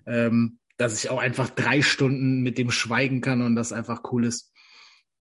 ähm, 0.06 0.58
dass 0.76 1.02
ich 1.02 1.10
auch 1.10 1.18
einfach 1.18 1.50
drei 1.50 1.80
Stunden 1.82 2.42
mit 2.42 2.58
dem 2.58 2.70
schweigen 2.70 3.20
kann 3.20 3.42
und 3.42 3.56
das 3.56 3.72
einfach 3.72 4.02
cool 4.12 4.26
ist. 4.26 4.52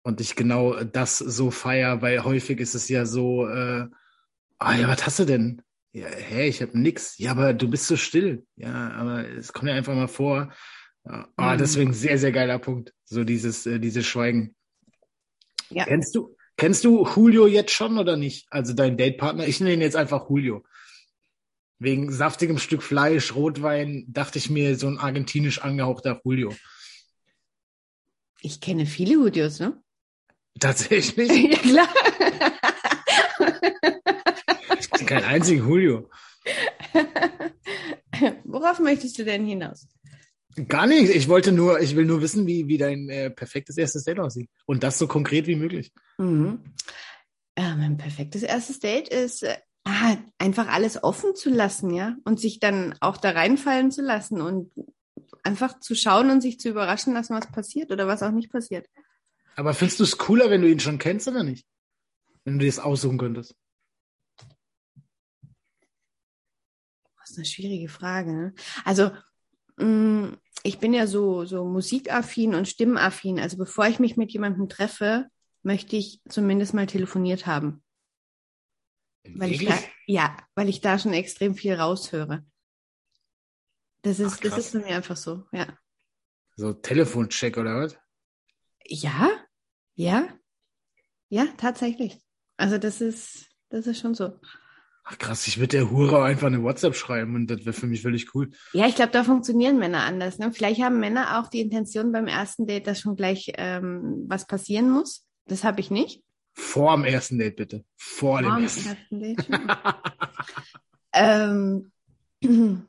Und 0.04 0.22
ich 0.22 0.36
genau 0.36 0.84
das 0.84 1.18
so 1.18 1.52
feier, 1.52 2.02
weil 2.02 2.24
häufig 2.24 2.60
ist 2.60 2.76
es 2.76 2.90
ja 2.90 3.06
so, 3.06 3.48
äh, 3.48 3.88
ah 4.60 4.76
ja, 4.76 4.88
was 4.88 5.06
hast 5.06 5.20
du 5.20 5.26
denn? 5.26 5.62
Ja, 5.94 6.08
hä, 6.08 6.48
ich 6.48 6.62
hab 6.62 6.74
nix. 6.74 7.18
Ja, 7.18 7.32
aber 7.32 7.54
du 7.54 7.70
bist 7.70 7.88
so 7.88 7.98
still. 7.98 8.46
Ja, 8.56 8.92
aber 8.92 9.28
es 9.28 9.52
kommt 9.52 9.70
ja 9.70 9.76
einfach 9.76 9.94
mal 9.94 10.08
vor. 10.08 10.54
Ja, 11.06 11.28
ah, 11.36 11.54
Mhm. 11.54 11.58
deswegen 11.58 11.94
sehr, 11.94 12.18
sehr 12.18 12.32
geiler 12.32 12.60
Punkt. 12.60 12.94
So 13.06 13.24
dieses, 13.24 13.66
äh, 13.66 13.80
dieses 13.80 14.06
Schweigen. 14.06 14.56
Ja. 15.70 15.86
Kennst 15.86 16.16
du, 16.16 16.36
kennst 16.62 16.84
du 16.86 17.08
Julio 17.16 17.48
jetzt 17.48 17.72
schon 17.72 17.98
oder 17.98 18.16
nicht? 18.18 18.46
Also 18.52 18.74
dein 18.74 18.96
Datepartner? 18.96 19.48
Ich 19.48 19.60
nenne 19.60 19.74
ihn 19.74 19.82
jetzt 19.82 19.96
einfach 19.96 20.30
Julio. 20.30 20.64
Wegen 21.80 22.12
saftigem 22.12 22.60
Stück 22.60 22.84
Fleisch, 22.84 23.34
Rotwein, 23.34 24.06
dachte 24.08 24.38
ich 24.38 24.52
mir, 24.52 24.78
so 24.78 24.86
ein 24.86 25.00
argentinisch 25.00 25.64
angehauchter 25.64 26.22
Julio. 26.24 26.54
Ich 28.42 28.62
kenne 28.62 28.86
viele 28.86 29.16
Hudios, 29.16 29.60
ne? 29.60 29.82
Tatsächlich? 30.60 31.32
ja, 31.52 31.58
klar. 31.58 31.90
Ich 34.80 34.90
kenne 34.92 35.06
keinen 35.08 35.26
einzigen 35.26 35.68
Julio. 35.68 36.12
Worauf 38.44 38.78
möchtest 38.78 39.18
du 39.18 39.26
denn 39.26 39.48
hinaus? 39.48 39.88
Gar 40.68 40.88
nichts. 40.88 41.16
Ich 41.16 41.30
wollte 41.30 41.52
nur, 41.52 41.80
ich 41.80 41.96
will 41.96 42.06
nur 42.06 42.22
wissen, 42.22 42.46
wie, 42.46 42.68
wie 42.68 42.78
dein 42.78 43.10
äh, 43.10 43.30
perfektes 43.30 43.78
erstes 43.78 44.04
Date 44.04 44.20
aussieht. 44.20 44.50
Und 44.66 44.84
das 44.84 44.98
so 44.98 45.08
konkret 45.08 45.48
wie 45.48 45.56
möglich. 45.56 45.94
Mhm. 46.18 46.60
Äh, 47.56 47.76
mein 47.76 47.98
perfektes 47.98 48.44
erstes 48.44 48.80
Date 48.80 49.08
ist, 49.08 49.44
äh, 49.44 49.58
ah, 49.86 50.18
einfach 50.38 50.68
alles 50.68 51.04
offen 51.04 51.36
zu 51.36 51.50
lassen, 51.50 51.94
ja. 51.94 52.16
Und 52.26 52.40
sich 52.40 52.60
dann 52.60 52.96
auch 53.00 53.18
da 53.18 53.32
reinfallen 53.32 53.92
zu 53.92 54.02
lassen 54.02 54.42
und 54.42 54.72
einfach 55.44 55.80
zu 55.80 55.96
schauen 55.96 56.30
und 56.30 56.42
sich 56.42 56.60
zu 56.60 56.70
überraschen 56.70 57.14
lassen, 57.14 57.36
was 57.36 57.52
passiert 57.52 57.92
oder 57.92 58.08
was 58.08 58.24
auch 58.24 58.32
nicht 58.32 58.52
passiert. 58.52 58.88
Aber 59.56 59.74
findest 59.74 60.00
du 60.00 60.04
es 60.04 60.18
cooler, 60.18 60.50
wenn 60.50 60.62
du 60.62 60.70
ihn 60.70 60.80
schon 60.80 60.98
kennst 60.98 61.28
oder 61.28 61.44
nicht? 61.44 61.66
Wenn 62.44 62.54
du 62.54 62.60
dir 62.60 62.72
das 62.72 62.80
aussuchen 62.80 63.18
könntest? 63.18 63.56
Das 67.20 67.32
ist 67.32 67.38
eine 67.38 67.46
schwierige 67.46 67.88
Frage. 67.88 68.34
Ne? 68.34 68.54
Also 68.84 69.12
ich 69.78 70.80
bin 70.80 70.94
ja 70.94 71.08
so, 71.08 71.46
so 71.46 71.66
musikaffin 71.66 72.56
und 72.56 72.68
stimmaffin. 72.68 73.40
Also 73.40 73.58
bevor 73.58 73.88
ich 73.88 74.00
mich 74.00 74.18
mit 74.18 74.32
jemandem 74.32 74.70
treffe, 74.70 75.28
möchte 75.64 75.96
ich 75.96 76.22
zumindest 76.28 76.74
mal 76.74 76.88
telefoniert 76.88 77.46
haben. 77.46 77.84
Weil 79.34 79.52
ich 79.52 79.66
da, 79.66 79.78
ja, 80.08 80.38
weil 80.56 80.70
ich 80.70 80.82
da 80.82 80.98
schon 80.98 81.14
extrem 81.14 81.56
viel 81.56 81.76
raushöre. 81.76 82.46
Das 84.02 84.20
ist, 84.20 84.34
Ach, 84.34 84.40
das 84.40 84.58
ist 84.58 84.74
bei 84.74 84.80
mir 84.80 84.96
einfach 84.96 85.18
so, 85.18 85.46
ja. 85.52 85.68
So 86.56 86.74
Telefoncheck 86.74 87.58
oder 87.58 87.78
was? 87.78 87.98
Ja, 88.86 89.30
ja, 89.96 90.28
ja, 91.30 91.46
tatsächlich. 91.58 92.20
Also 92.58 92.78
das 92.78 93.00
ist, 93.00 93.48
das 93.70 93.88
ist 93.88 94.00
schon 94.00 94.16
so. 94.16 94.40
Ach 95.12 95.18
krass, 95.18 95.46
ich 95.48 95.58
würde 95.58 95.78
der 95.78 95.92
Hure 95.92 96.24
einfach 96.24 96.48
eine 96.48 96.64
WhatsApp 96.64 96.96
schreiben 96.96 97.36
und 97.36 97.48
das 97.48 97.60
wäre 97.66 97.74
für 97.74 97.88
mich 97.88 98.02
völlig 98.02 98.34
cool. 98.34 98.50
Ja, 98.72 98.88
ich 98.88 98.96
glaube, 98.96 99.12
da 99.12 99.26
funktionieren 99.26 99.78
Männer 99.78 100.06
anders. 100.06 100.40
Ne? 100.40 100.54
Vielleicht 100.54 100.82
haben 100.82 101.02
Männer 101.02 101.38
auch 101.38 101.50
die 101.50 101.60
Intention 101.60 102.14
beim 102.14 102.28
ersten 102.28 102.66
Date, 102.66 102.88
dass 102.88 103.02
schon 103.02 103.18
gleich 103.18 103.52
ähm, 103.56 104.24
was 104.28 104.48
passieren 104.48 104.90
muss. 104.90 105.28
Das 105.48 105.66
habe 105.66 105.82
ich 105.82 105.92
nicht. 105.92 106.24
Vor 106.54 106.96
dem 106.96 107.04
ersten 107.04 107.40
Date 107.40 107.58
bitte. 107.58 107.84
Vor, 107.98 108.42
Vor 108.42 108.54
dem 108.54 108.64
ersten, 108.64 108.90
ersten 108.90 109.20
Date. 109.20 109.46
ähm, 111.14 111.92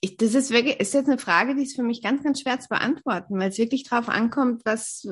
ich, 0.00 0.16
das 0.18 0.34
ist 0.34 0.50
wirklich, 0.50 0.78
ist 0.78 0.92
jetzt 0.92 1.08
eine 1.08 1.18
Frage, 1.18 1.54
die 1.54 1.62
ist 1.62 1.76
für 1.76 1.84
mich 1.84 2.02
ganz, 2.02 2.22
ganz 2.22 2.42
schwer 2.42 2.60
zu 2.60 2.68
beantworten, 2.68 3.38
weil 3.38 3.48
es 3.48 3.56
wirklich 3.56 3.84
drauf 3.84 4.10
ankommt, 4.10 4.60
was, 4.66 5.08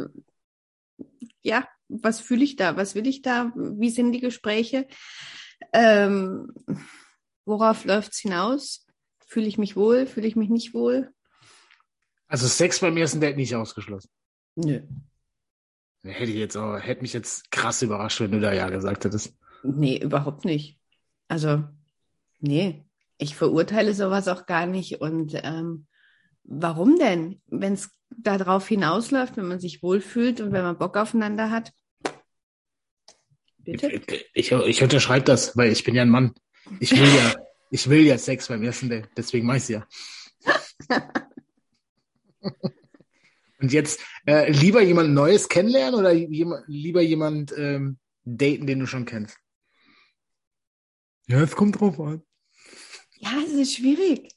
ja, 1.40 1.66
was 1.90 2.20
fühle 2.20 2.44
ich 2.44 2.56
da, 2.56 2.76
was 2.76 2.94
will 2.94 3.06
ich 3.06 3.22
da, 3.22 3.52
wie 3.54 3.90
sind 3.90 4.12
die 4.12 4.20
Gespräche, 4.20 4.86
ähm, 5.72 6.52
worauf 7.44 7.84
läuft's 7.84 8.18
hinaus, 8.20 8.86
fühle 9.26 9.46
ich 9.46 9.58
mich 9.58 9.76
wohl, 9.76 10.06
fühle 10.06 10.26
ich 10.26 10.36
mich 10.36 10.48
nicht 10.48 10.72
wohl. 10.74 11.12
Also 12.28 12.46
Sex 12.46 12.80
beim 12.80 12.96
ersten 12.96 13.20
Date 13.20 13.36
nicht 13.36 13.54
ausgeschlossen. 13.54 14.10
Nö. 14.54 14.80
Hätte 16.02 16.30
ich 16.30 16.38
jetzt 16.38 16.56
auch, 16.56 16.78
hätte 16.78 17.02
mich 17.02 17.12
jetzt 17.12 17.50
krass 17.50 17.82
überrascht, 17.82 18.20
wenn 18.20 18.32
du 18.32 18.40
da 18.40 18.52
ja 18.52 18.68
gesagt 18.70 19.04
hättest. 19.04 19.36
Nee, 19.62 19.98
überhaupt 19.98 20.44
nicht. 20.44 20.78
Also, 21.28 21.64
nee, 22.38 22.84
ich 23.18 23.36
verurteile 23.36 23.94
sowas 23.94 24.28
auch 24.28 24.46
gar 24.46 24.66
nicht. 24.66 25.00
Und 25.00 25.38
ähm, 25.42 25.86
warum 26.44 26.98
denn? 26.98 27.42
Wenn 27.48 27.74
es 27.74 27.90
darauf 28.10 28.66
hinausläuft, 28.66 29.36
wenn 29.36 29.48
man 29.48 29.60
sich 29.60 29.82
wohlfühlt 29.82 30.40
und 30.40 30.52
wenn 30.52 30.64
man 30.64 30.78
Bock 30.78 30.96
aufeinander 30.96 31.50
hat. 31.50 31.72
Bitte? 33.64 33.88
Ich, 33.88 34.26
ich, 34.34 34.52
ich 34.52 34.82
unterschreibe 34.82 35.24
das, 35.24 35.56
weil 35.56 35.70
ich 35.72 35.84
bin 35.84 35.94
ja 35.94 36.02
ein 36.02 36.10
Mann. 36.10 36.34
Ich 36.80 36.92
will 36.92 37.08
ja, 37.08 37.34
ich 37.70 37.88
will 37.88 38.06
ja 38.06 38.18
Sex 38.18 38.48
beim 38.48 38.62
ersten 38.62 38.88
Date, 38.88 39.08
deswegen 39.16 39.46
mach 39.46 39.56
ich's 39.56 39.68
ja. 39.68 39.86
Und 43.60 43.72
jetzt 43.72 44.00
äh, 44.26 44.50
lieber 44.50 44.80
jemand 44.80 45.12
Neues 45.12 45.48
kennenlernen 45.48 45.94
oder 45.94 46.12
jemand, 46.12 46.64
lieber 46.66 47.02
jemand 47.02 47.52
ähm, 47.56 47.98
daten, 48.24 48.66
den 48.66 48.80
du 48.80 48.86
schon 48.86 49.04
kennst? 49.04 49.36
Ja, 51.26 51.42
es 51.42 51.54
kommt 51.54 51.78
drauf 51.78 52.00
an. 52.00 52.22
Ja, 53.18 53.32
es 53.44 53.52
ist 53.52 53.76
schwierig. 53.76 54.34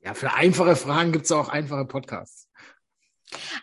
Ja, 0.00 0.12
für 0.12 0.34
einfache 0.34 0.76
Fragen 0.76 1.12
gibt 1.12 1.24
es 1.24 1.32
auch 1.32 1.48
einfache 1.48 1.86
Podcasts. 1.86 2.50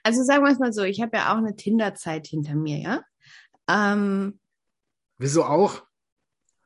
Also 0.03 0.23
sagen 0.23 0.43
wir 0.43 0.51
es 0.51 0.59
mal 0.59 0.73
so, 0.73 0.83
ich 0.83 1.01
habe 1.01 1.17
ja 1.17 1.31
auch 1.31 1.37
eine 1.37 1.55
Tinder-Zeit 1.55 2.25
hinter 2.27 2.55
mir, 2.55 2.79
ja. 2.79 3.03
Ähm, 3.71 4.39
Wieso 5.17 5.43
auch? 5.43 5.83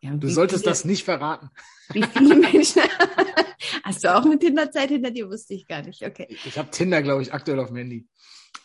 Ja, 0.02 0.16
du 0.16 0.28
solltest 0.30 0.64
viele, 0.64 0.72
das 0.72 0.86
nicht 0.86 1.04
verraten. 1.04 1.50
Wie 1.90 2.04
viele 2.04 2.36
Menschen? 2.36 2.82
Hast 3.84 4.04
du 4.04 4.16
auch 4.16 4.26
eine 4.26 4.40
Tinder-Zeit 4.40 4.90
hinter 4.90 5.12
dir? 5.12 5.30
Wusste 5.30 5.54
ich 5.54 5.68
gar 5.68 5.82
nicht. 5.82 6.04
Okay. 6.04 6.28
Ich, 6.30 6.46
ich 6.46 6.58
habe 6.58 6.70
Tinder, 6.72 7.02
glaube 7.02 7.22
ich, 7.22 7.34
aktuell 7.34 7.60
auf 7.60 7.68
dem 7.68 7.78
Handy. 7.78 8.08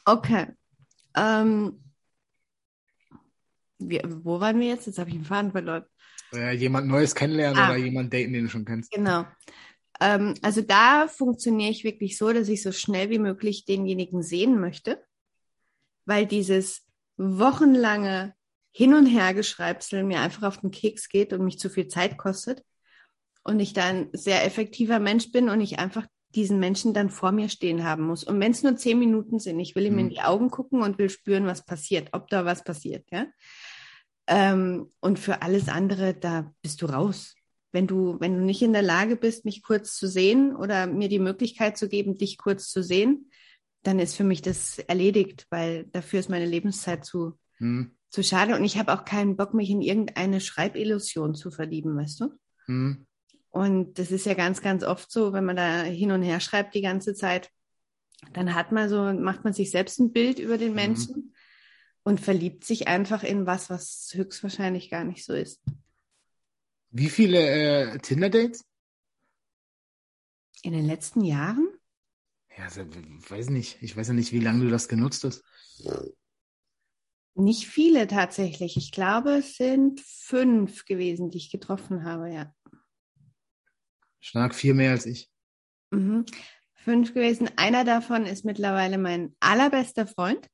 Okay. 0.05 0.49
Ähm, 1.17 1.83
wir, 3.79 4.03
wo 4.23 4.41
waren 4.41 4.59
wir 4.61 4.69
jetzt? 4.69 4.87
Jetzt 4.87 4.99
habe 4.99 5.11
ich 5.11 5.17
den 5.17 5.25
Faden 5.25 5.53
verloren. 5.53 5.85
Äh, 6.33 6.55
jemand 6.55 6.87
Neues 6.87 7.15
kennenlernen 7.15 7.59
ah. 7.59 7.71
oder 7.71 7.79
jemand 7.79 8.13
daten, 8.13 8.33
den 8.33 8.45
du 8.45 8.51
schon 8.51 8.65
kennst. 8.65 8.91
Genau. 8.93 9.27
Ähm, 10.01 10.35
also 10.43 10.63
da 10.63 11.09
funktioniere 11.09 11.71
ich 11.71 11.85
wirklich 11.85 12.17
so, 12.17 12.33
dass 12.33 12.49
ich 12.49 12.63
so 12.63 12.73
schnell 12.73 13.11
wie 13.11 13.19
möglich 13.19 13.65
denjenigen 13.65 14.23
sehen 14.23 14.61
möchte, 14.61 15.03
weil 16.07 16.27
dieses 16.27 16.87
wochenlange 17.21 18.35
Hin- 18.73 18.95
und 18.95 19.07
Hergeschreibsel 19.07 20.05
mir 20.05 20.21
einfach 20.21 20.45
auf 20.45 20.59
den 20.59 20.71
Keks 20.71 21.09
geht 21.09 21.33
und 21.33 21.45
mich 21.45 21.59
zu 21.59 21.69
viel 21.69 21.89
Zeit 21.89 22.17
kostet 22.17 22.65
und 23.43 23.61
ich 23.61 23.73
da 23.73 23.85
ein 23.85 24.09
sehr 24.13 24.45
effektiver 24.47 24.99
Mensch 25.01 25.31
bin 25.33 25.49
und 25.49 25.61
ich 25.61 25.79
einfach 25.79 26.07
diesen 26.35 26.61
Menschen 26.61 26.95
dann 26.95 27.11
vor 27.11 27.33
mir 27.33 27.49
stehen 27.49 27.85
haben 27.85 28.05
muss. 28.05 28.25
Und 28.25 28.41
wenn 28.41 28.53
es 28.53 28.63
nur 28.63 28.77
zehn 28.77 28.99
Minuten 28.99 29.39
sind, 29.39 29.59
ich 29.59 29.75
will 29.75 29.87
ihm 29.87 29.95
mhm. 29.95 29.99
in 29.99 30.11
die 30.11 30.21
Augen 30.21 30.51
gucken 30.51 30.83
und 30.83 30.99
will 30.99 31.11
spüren, 31.11 31.47
was 31.47 31.65
passiert, 31.65 32.11
ob 32.13 32.29
da 32.29 32.45
was 32.45 32.65
passiert, 32.65 33.07
ja. 33.11 33.27
Ähm, 34.27 34.89
und 35.01 35.19
für 35.19 35.43
alles 35.43 35.69
andere, 35.69 36.15
da 36.15 36.55
bist 36.63 36.83
du 36.83 36.87
raus. 36.87 37.35
Wenn 37.73 37.89
du, 37.89 38.19
wenn 38.21 38.37
du 38.37 38.45
nicht 38.45 38.63
in 38.63 38.73
der 38.73 38.83
Lage 38.83 39.17
bist, 39.17 39.45
mich 39.45 39.63
kurz 39.63 39.97
zu 39.97 40.07
sehen 40.07 40.55
oder 40.55 40.87
mir 40.87 41.09
die 41.09 41.19
Möglichkeit 41.19 41.77
zu 41.77 41.89
geben, 41.89 42.17
dich 42.17 42.39
kurz 42.39 42.71
zu 42.71 42.83
sehen, 42.83 43.30
dann 43.83 43.99
ist 43.99 44.17
für 44.17 44.25
mich 44.25 44.43
das 44.43 44.79
erledigt, 44.79 45.47
weil 45.51 45.85
dafür 45.85 46.21
ist 46.21 46.31
meine 46.31 46.47
Lebenszeit 46.47 47.05
zu, 47.05 47.39
hm. 47.59 47.93
zu 48.09 48.23
schade. 48.23 48.55
Und 48.57 48.65
ich 48.65 48.79
habe 48.79 48.93
auch 48.93 49.05
keinen 49.05 49.37
Bock, 49.37 49.55
mich 49.55 49.71
in 49.71 49.83
irgendeine 49.83 50.41
Schreibillusion 50.41 51.35
zu 51.35 51.51
verlieben, 51.51 51.97
weißt 51.97 52.21
du? 52.21 52.29
Hm. 52.67 53.07
Und 53.49 53.99
das 53.99 54.11
ist 54.13 54.27
ja 54.27 54.35
ganz, 54.35 54.63
ganz 54.63 54.85
oft 54.85 55.11
so, 55.11 55.33
wenn 55.33 55.45
man 55.45 55.57
da 55.57 55.83
hin 55.83 56.13
und 56.13 56.23
her 56.23 56.41
schreibt 56.41 56.75
die 56.75 56.83
ganze 56.83 57.15
Zeit, 57.15 57.51
dann 58.33 58.55
hat 58.55 58.71
man 58.71 58.89
so, 58.89 59.13
macht 59.13 59.45
man 59.45 59.55
sich 59.55 59.71
selbst 59.71 59.99
ein 59.99 60.13
Bild 60.13 60.39
über 60.39 60.59
den 60.59 60.69
hm. 60.69 60.75
Menschen. 60.75 61.15
Mhm 61.17 61.31
und 62.03 62.21
verliebt 62.21 62.65
sich 62.65 62.89
einfach 62.89 63.23
in 63.23 63.47
was, 63.47 63.71
was 63.71 64.11
höchstwahrscheinlich 64.15 64.91
gar 64.91 65.05
nicht 65.05 65.25
so 65.25 65.33
ist. 65.33 65.63
Wie 66.91 67.11
viele 67.11 67.39
äh, 67.93 67.99
Tinder-Dates? 67.99 68.65
In 70.63 70.73
den 70.73 70.87
letzten 70.87 71.25
Jahren? 71.25 71.69
Ja, 72.61 72.67
also, 72.67 72.83
ich 72.83 73.31
weiß 73.31 73.49
nicht. 73.51 73.79
Ich 73.81 73.97
weiß 73.97 74.09
ja 74.09 74.15
nicht, 74.15 74.33
wie 74.33 74.41
lange 74.41 74.65
du 74.65 74.71
das 74.71 74.87
genutzt 74.87 75.25
hast. 75.25 75.43
Nicht 77.35 77.67
viele 77.67 78.07
tatsächlich. 78.07 78.77
Ich 78.77 78.93
glaube, 78.93 79.39
es 79.39 79.57
sind 79.57 80.01
fünf 80.01 80.85
gewesen, 80.85 81.31
die 81.31 81.39
ich 81.39 81.51
getroffen 81.51 82.05
habe, 82.05 82.31
ja. 82.31 82.55
Stark 84.21 84.55
viel 84.55 84.75
mehr 84.75 84.91
als 84.91 85.07
ich. 85.07 85.31
Mhm. 85.91 86.27
Fünf 86.75 87.15
gewesen. 87.15 87.51
Einer 87.57 87.85
davon 87.85 88.27
ist 88.27 88.45
mittlerweile 88.45 88.99
mein 88.99 89.35
allerbester 89.41 90.07
Freund. 90.07 90.47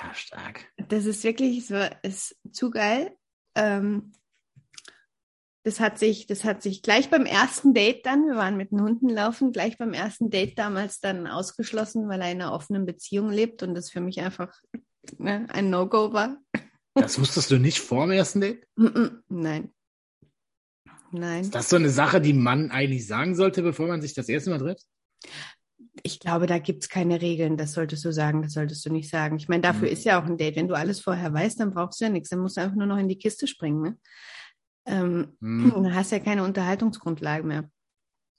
Ja, 0.00 0.14
stark. 0.14 0.72
Das 0.76 1.04
ist 1.04 1.24
wirklich 1.24 1.66
so, 1.66 1.80
ist 2.02 2.36
zu 2.52 2.70
geil. 2.70 3.16
Ähm, 3.56 4.12
das 5.68 5.80
hat 5.80 5.98
sich, 5.98 6.26
das 6.26 6.44
hat 6.44 6.62
sich 6.62 6.80
gleich 6.80 7.10
beim 7.10 7.26
ersten 7.26 7.74
Date 7.74 8.06
dann, 8.06 8.26
wir 8.26 8.36
waren 8.36 8.56
mit 8.56 8.70
den 8.72 8.80
Hunden 8.80 9.10
laufen, 9.10 9.52
gleich 9.52 9.76
beim 9.76 9.92
ersten 9.92 10.30
Date 10.30 10.58
damals 10.58 11.00
dann 11.00 11.26
ausgeschlossen, 11.26 12.08
weil 12.08 12.22
er 12.22 12.32
in 12.32 12.40
einer 12.40 12.54
offenen 12.54 12.86
Beziehung 12.86 13.28
lebt 13.30 13.62
und 13.62 13.74
das 13.74 13.90
für 13.90 14.00
mich 14.00 14.20
einfach 14.20 14.50
ne, 15.18 15.46
ein 15.50 15.68
No-Go 15.68 16.14
war. 16.14 16.38
Das 16.94 17.20
wusstest 17.20 17.50
du 17.50 17.58
nicht 17.58 17.80
vor 17.80 18.06
dem 18.06 18.12
ersten 18.12 18.40
Date? 18.40 18.66
Nein. 19.28 19.74
Nein. 21.12 21.42
Ist 21.42 21.54
das 21.54 21.68
so 21.68 21.76
eine 21.76 21.90
Sache, 21.90 22.22
die 22.22 22.32
man 22.32 22.70
eigentlich 22.70 23.06
sagen 23.06 23.34
sollte, 23.34 23.62
bevor 23.62 23.88
man 23.88 24.00
sich 24.00 24.14
das 24.14 24.28
erste 24.30 24.50
Mal 24.50 24.58
trifft? 24.58 24.86
ich 26.02 26.20
glaube, 26.20 26.46
da 26.46 26.58
gibt's 26.58 26.88
keine 26.88 27.20
Regeln. 27.20 27.56
Das 27.56 27.72
solltest 27.72 28.04
du 28.04 28.12
sagen, 28.12 28.42
das 28.42 28.52
solltest 28.52 28.84
du 28.86 28.90
nicht 28.90 29.10
sagen. 29.10 29.36
Ich 29.36 29.48
meine, 29.48 29.62
dafür 29.62 29.88
mhm. 29.88 29.92
ist 29.92 30.04
ja 30.04 30.20
auch 30.20 30.26
ein 30.26 30.36
Date. 30.36 30.56
Wenn 30.56 30.68
du 30.68 30.74
alles 30.74 31.00
vorher 31.00 31.32
weißt, 31.32 31.60
dann 31.60 31.72
brauchst 31.72 32.00
du 32.00 32.04
ja 32.04 32.10
nichts. 32.10 32.28
Dann 32.30 32.40
musst 32.40 32.56
du 32.56 32.60
einfach 32.60 32.76
nur 32.76 32.86
noch 32.86 32.98
in 32.98 33.08
die 33.08 33.18
Kiste 33.18 33.46
springen. 33.46 33.82
Ne? 33.82 33.98
Ähm. 34.88 35.36
Dann 35.40 35.94
hast 35.94 36.12
ja 36.12 36.18
keine 36.18 36.42
Unterhaltungsgrundlage 36.44 37.44
mehr. 37.44 37.70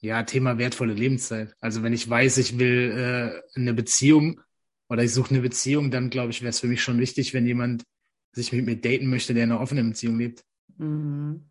Ja, 0.01 0.23
Thema 0.23 0.57
wertvolle 0.57 0.93
Lebenszeit. 0.93 1.53
Also 1.59 1.83
wenn 1.83 1.93
ich 1.93 2.09
weiß, 2.09 2.37
ich 2.37 2.57
will 2.57 2.91
äh, 2.91 3.59
eine 3.59 3.73
Beziehung 3.73 4.41
oder 4.87 5.03
ich 5.03 5.13
suche 5.13 5.31
eine 5.31 5.41
Beziehung, 5.41 5.91
dann 5.91 6.09
glaube 6.09 6.31
ich, 6.31 6.41
wäre 6.41 6.49
es 6.49 6.61
für 6.61 6.67
mich 6.67 6.81
schon 6.81 6.99
wichtig, 6.99 7.33
wenn 7.33 7.45
jemand 7.45 7.83
sich 8.31 8.51
mit 8.51 8.65
mir 8.65 8.79
daten 8.79 9.09
möchte, 9.09 9.33
der 9.33 9.43
in 9.43 9.51
einer 9.51 9.61
offenen 9.61 9.89
Beziehung 9.89 10.17
lebt. 10.17 10.43
Mhm. 10.77 11.49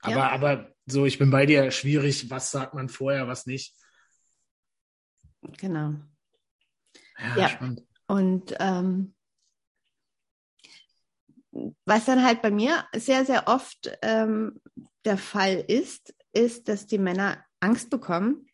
Aber, 0.00 0.16
ja. 0.16 0.30
aber 0.30 0.74
so, 0.86 1.06
ich 1.06 1.18
bin 1.18 1.30
bei 1.30 1.46
dir 1.46 1.70
schwierig, 1.70 2.28
was 2.28 2.50
sagt 2.50 2.74
man 2.74 2.90
vorher, 2.90 3.26
was 3.26 3.46
nicht. 3.46 3.74
Genau. 5.58 5.94
Ja, 7.18 7.36
ja. 7.36 7.48
spannend. 7.48 7.82
Und 8.06 8.54
ähm, 8.60 9.14
was 11.84 12.04
dann 12.04 12.24
halt 12.24 12.42
bei 12.42 12.50
mir 12.50 12.84
sehr, 12.94 13.24
sehr 13.24 13.48
oft 13.48 13.96
ähm, 14.02 14.60
der 15.04 15.18
Fall 15.18 15.64
ist, 15.66 16.14
ist, 16.32 16.68
dass 16.68 16.86
die 16.86 16.98
Männer 16.98 17.44
Angst 17.60 17.90
bekommen, 17.90 18.46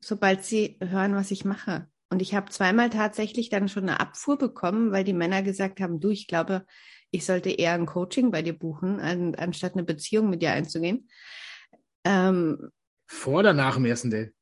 sobald 0.00 0.44
sie 0.44 0.78
hören, 0.82 1.14
was 1.14 1.30
ich 1.30 1.44
mache. 1.44 1.88
Und 2.10 2.20
ich 2.20 2.34
habe 2.34 2.50
zweimal 2.50 2.90
tatsächlich 2.90 3.48
dann 3.48 3.68
schon 3.68 3.84
eine 3.88 4.00
Abfuhr 4.00 4.36
bekommen, 4.36 4.92
weil 4.92 5.04
die 5.04 5.14
Männer 5.14 5.42
gesagt 5.42 5.80
haben, 5.80 5.98
du, 5.98 6.10
ich 6.10 6.26
glaube, 6.26 6.66
ich 7.10 7.24
sollte 7.24 7.50
eher 7.50 7.72
ein 7.72 7.86
Coaching 7.86 8.30
bei 8.30 8.42
dir 8.42 8.58
buchen, 8.58 9.00
an, 9.00 9.34
anstatt 9.34 9.72
eine 9.72 9.84
Beziehung 9.84 10.28
mit 10.28 10.42
dir 10.42 10.52
einzugehen. 10.52 11.08
Ähm, 12.04 12.70
Vor 13.06 13.40
oder 13.40 13.54
nach 13.54 13.76
dem 13.76 13.86
ersten 13.86 14.10
Date? 14.10 14.34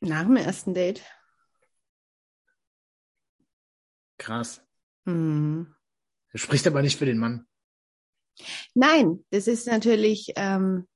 nach 0.00 0.24
dem 0.24 0.36
ersten 0.36 0.74
Date. 0.74 1.02
Krass. 4.18 4.62
Hm. 5.04 5.75
Das 6.36 6.42
spricht 6.42 6.66
aber 6.66 6.82
nicht 6.82 6.98
für 6.98 7.06
den 7.06 7.16
Mann. 7.16 7.46
Nein, 8.74 9.24
das 9.30 9.46
ist 9.46 9.66
natürlich, 9.66 10.34
ähm, 10.36 10.86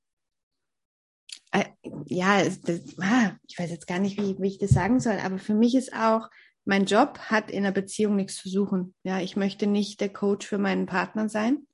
äh, 1.50 1.64
ja, 2.04 2.44
das, 2.44 2.82
ah, 3.00 3.38
ich 3.48 3.58
weiß 3.58 3.70
jetzt 3.70 3.86
gar 3.86 4.00
nicht, 4.00 4.20
wie, 4.20 4.38
wie 4.38 4.48
ich 4.48 4.58
das 4.58 4.68
sagen 4.68 5.00
soll, 5.00 5.14
aber 5.14 5.38
für 5.38 5.54
mich 5.54 5.74
ist 5.74 5.94
auch, 5.94 6.28
mein 6.66 6.84
Job 6.84 7.18
hat 7.20 7.50
in 7.50 7.64
einer 7.64 7.72
Beziehung 7.72 8.16
nichts 8.16 8.36
zu 8.36 8.50
suchen. 8.50 8.94
Ja, 9.02 9.20
ich 9.20 9.34
möchte 9.34 9.66
nicht 9.66 10.02
der 10.02 10.12
Coach 10.12 10.46
für 10.46 10.58
meinen 10.58 10.84
Partner 10.84 11.30
sein. 11.30 11.66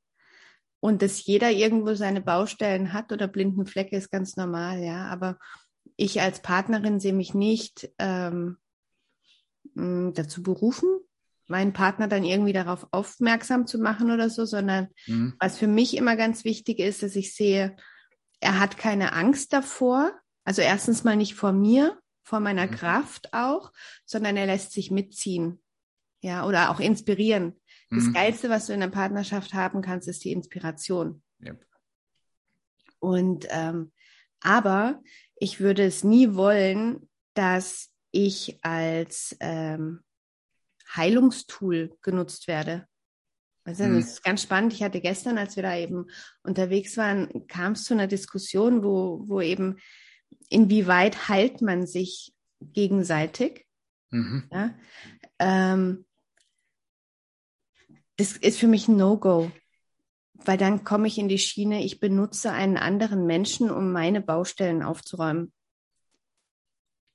Und 0.78 1.02
dass 1.02 1.24
jeder 1.24 1.50
irgendwo 1.50 1.94
seine 1.94 2.20
Baustellen 2.20 2.92
hat 2.92 3.10
oder 3.10 3.26
blinden 3.26 3.66
Flecke 3.66 3.96
ist 3.96 4.12
ganz 4.12 4.36
normal, 4.36 4.78
ja. 4.78 5.06
Aber 5.06 5.40
ich 5.96 6.20
als 6.20 6.40
Partnerin 6.40 7.00
sehe 7.00 7.14
mich 7.14 7.34
nicht 7.34 7.90
ähm, 7.98 8.58
dazu 9.74 10.44
berufen, 10.44 11.00
meinen 11.48 11.72
Partner 11.72 12.08
dann 12.08 12.24
irgendwie 12.24 12.52
darauf 12.52 12.86
aufmerksam 12.90 13.66
zu 13.66 13.78
machen 13.78 14.10
oder 14.10 14.30
so, 14.30 14.44
sondern 14.44 14.88
Mhm. 15.06 15.34
was 15.38 15.58
für 15.58 15.66
mich 15.68 15.96
immer 15.96 16.16
ganz 16.16 16.44
wichtig 16.44 16.78
ist, 16.78 17.02
dass 17.02 17.16
ich 17.16 17.34
sehe, 17.34 17.76
er 18.40 18.60
hat 18.60 18.76
keine 18.78 19.12
Angst 19.12 19.52
davor. 19.52 20.12
Also 20.44 20.62
erstens 20.62 21.04
mal 21.04 21.16
nicht 21.16 21.34
vor 21.34 21.52
mir, 21.52 21.98
vor 22.22 22.40
meiner 22.40 22.66
Mhm. 22.66 22.72
Kraft 22.72 23.32
auch, 23.32 23.72
sondern 24.04 24.36
er 24.36 24.46
lässt 24.46 24.72
sich 24.72 24.90
mitziehen. 24.90 25.62
Ja, 26.22 26.46
oder 26.46 26.70
auch 26.70 26.80
inspirieren. 26.80 27.60
Das 27.90 28.04
Mhm. 28.04 28.12
Geilste, 28.14 28.48
was 28.50 28.66
du 28.66 28.72
in 28.72 28.80
der 28.80 28.88
Partnerschaft 28.88 29.54
haben 29.54 29.82
kannst, 29.82 30.08
ist 30.08 30.24
die 30.24 30.32
Inspiration. 30.32 31.22
Yep. 31.44 31.64
Und 32.98 33.46
ähm, 33.50 33.92
aber 34.40 35.02
ich 35.36 35.60
würde 35.60 35.84
es 35.84 36.02
nie 36.04 36.34
wollen, 36.34 37.08
dass 37.34 37.90
ich 38.10 38.58
als 38.62 39.36
ähm, 39.40 40.00
Heilungstool 40.96 41.96
genutzt 42.02 42.48
werde. 42.48 42.86
Also 43.64 43.84
Hm. 43.84 43.96
das 43.96 44.10
ist 44.12 44.22
ganz 44.22 44.42
spannend. 44.42 44.72
Ich 44.72 44.82
hatte 44.82 45.00
gestern, 45.00 45.38
als 45.38 45.56
wir 45.56 45.62
da 45.62 45.76
eben 45.76 46.06
unterwegs 46.42 46.96
waren, 46.96 47.46
kam 47.48 47.72
es 47.72 47.84
zu 47.84 47.94
einer 47.94 48.06
Diskussion, 48.06 48.84
wo, 48.84 49.20
wo 49.26 49.40
eben 49.40 49.76
inwieweit 50.48 51.28
heilt 51.28 51.62
man 51.62 51.86
sich 51.86 52.32
gegenseitig. 52.60 53.66
Mhm. 54.10 54.48
Ja? 54.52 54.74
Ähm, 55.38 56.06
das 58.16 58.36
ist 58.36 58.58
für 58.58 58.68
mich 58.68 58.88
ein 58.88 58.96
No-Go, 58.96 59.50
weil 60.34 60.56
dann 60.56 60.84
komme 60.84 61.08
ich 61.08 61.18
in 61.18 61.28
die 61.28 61.38
Schiene, 61.38 61.84
ich 61.84 62.00
benutze 62.00 62.52
einen 62.52 62.76
anderen 62.76 63.26
Menschen, 63.26 63.70
um 63.70 63.92
meine 63.92 64.20
Baustellen 64.20 64.82
aufzuräumen. 64.82 65.52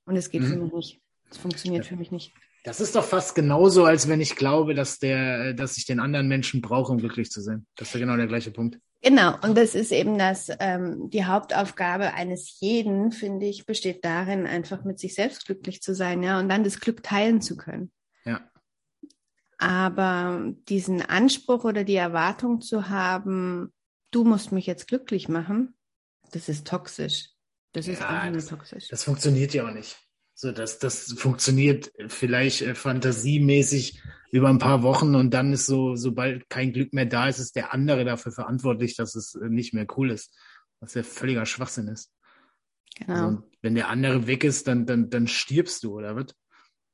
Und 0.05 0.15
es 0.15 0.29
geht 0.29 0.43
für 0.43 0.55
Mhm. 0.57 0.63
mich 0.63 0.73
nicht. 0.73 1.01
Es 1.29 1.38
funktioniert 1.38 1.85
für 1.85 1.95
mich 1.95 2.11
nicht. 2.11 2.33
Das 2.63 2.79
ist 2.79 2.95
doch 2.95 3.03
fast 3.03 3.33
genauso, 3.33 3.85
als 3.85 4.07
wenn 4.07 4.21
ich 4.21 4.35
glaube, 4.35 4.75
dass 4.75 4.99
der, 4.99 5.53
dass 5.53 5.77
ich 5.77 5.85
den 5.85 5.99
anderen 5.99 6.27
Menschen 6.27 6.61
brauche, 6.61 6.91
um 6.91 6.99
glücklich 6.99 7.31
zu 7.31 7.41
sein. 7.41 7.65
Das 7.75 7.87
ist 7.87 7.93
ja 7.95 8.01
genau 8.01 8.15
der 8.17 8.27
gleiche 8.27 8.51
Punkt. 8.51 8.77
Genau, 9.01 9.35
und 9.41 9.57
das 9.57 9.73
ist 9.73 9.91
eben 9.91 10.19
das, 10.19 10.51
ähm, 10.59 11.09
die 11.09 11.25
Hauptaufgabe 11.25 12.13
eines 12.13 12.59
jeden, 12.59 13.11
finde 13.11 13.47
ich, 13.47 13.65
besteht 13.65 14.05
darin, 14.05 14.45
einfach 14.45 14.83
mit 14.83 14.99
sich 14.99 15.15
selbst 15.15 15.47
glücklich 15.47 15.81
zu 15.81 15.95
sein, 15.95 16.21
ja, 16.21 16.39
und 16.39 16.49
dann 16.49 16.63
das 16.63 16.79
Glück 16.79 17.01
teilen 17.01 17.41
zu 17.41 17.57
können. 17.57 17.91
Ja. 18.25 18.41
Aber 19.57 20.53
diesen 20.69 21.01
Anspruch 21.01 21.63
oder 21.63 21.83
die 21.83 21.95
Erwartung 21.95 22.61
zu 22.61 22.89
haben, 22.89 23.73
du 24.11 24.23
musst 24.23 24.51
mich 24.51 24.67
jetzt 24.67 24.87
glücklich 24.87 25.27
machen, 25.29 25.74
das 26.31 26.47
ist 26.47 26.67
toxisch. 26.67 27.29
Das 27.74 27.87
ist 27.87 28.01
Ja, 28.01 28.09
einfach 28.09 28.39
nur 28.39 28.59
toxisch. 28.59 28.87
Das 28.89 29.03
funktioniert 29.03 29.53
ja 29.55 29.67
auch 29.67 29.74
nicht. 29.74 29.97
So, 30.41 30.51
das, 30.51 30.79
das 30.79 31.13
funktioniert 31.19 31.91
vielleicht 32.07 32.63
äh, 32.63 32.73
fantasiemäßig 32.73 34.01
über 34.31 34.49
ein 34.49 34.57
paar 34.57 34.81
Wochen 34.81 35.13
und 35.13 35.35
dann 35.35 35.53
ist 35.53 35.67
so, 35.67 35.95
sobald 35.95 36.49
kein 36.49 36.73
Glück 36.73 36.93
mehr 36.93 37.05
da 37.05 37.27
ist, 37.27 37.37
ist 37.37 37.55
der 37.55 37.75
andere 37.75 38.05
dafür 38.05 38.31
verantwortlich, 38.31 38.95
dass 38.95 39.13
es 39.13 39.35
äh, 39.35 39.49
nicht 39.49 39.75
mehr 39.75 39.85
cool 39.97 40.09
ist. 40.09 40.35
Was 40.79 40.95
ja 40.95 41.03
völliger 41.03 41.45
Schwachsinn 41.45 41.89
ist. 41.89 42.11
Genau. 42.95 43.13
Also, 43.13 43.43
wenn 43.61 43.75
der 43.75 43.89
andere 43.89 44.25
weg 44.25 44.43
ist, 44.43 44.67
dann, 44.67 44.87
dann, 44.87 45.11
dann 45.11 45.27
stirbst 45.27 45.83
du, 45.83 45.97
oder 45.97 46.15
was? 46.15 46.33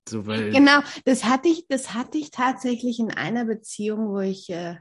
So, 0.09 0.27
weil, 0.27 0.51
Genau, 0.51 0.81
das 1.05 1.23
hatte 1.23 1.47
ich, 1.47 1.67
das 1.69 1.93
hatte 1.93 2.17
ich 2.17 2.31
tatsächlich 2.31 2.99
in 2.99 3.11
einer 3.11 3.45
Beziehung, 3.45 4.09
wo 4.09 4.19
ich 4.19 4.49
äh, 4.49 4.75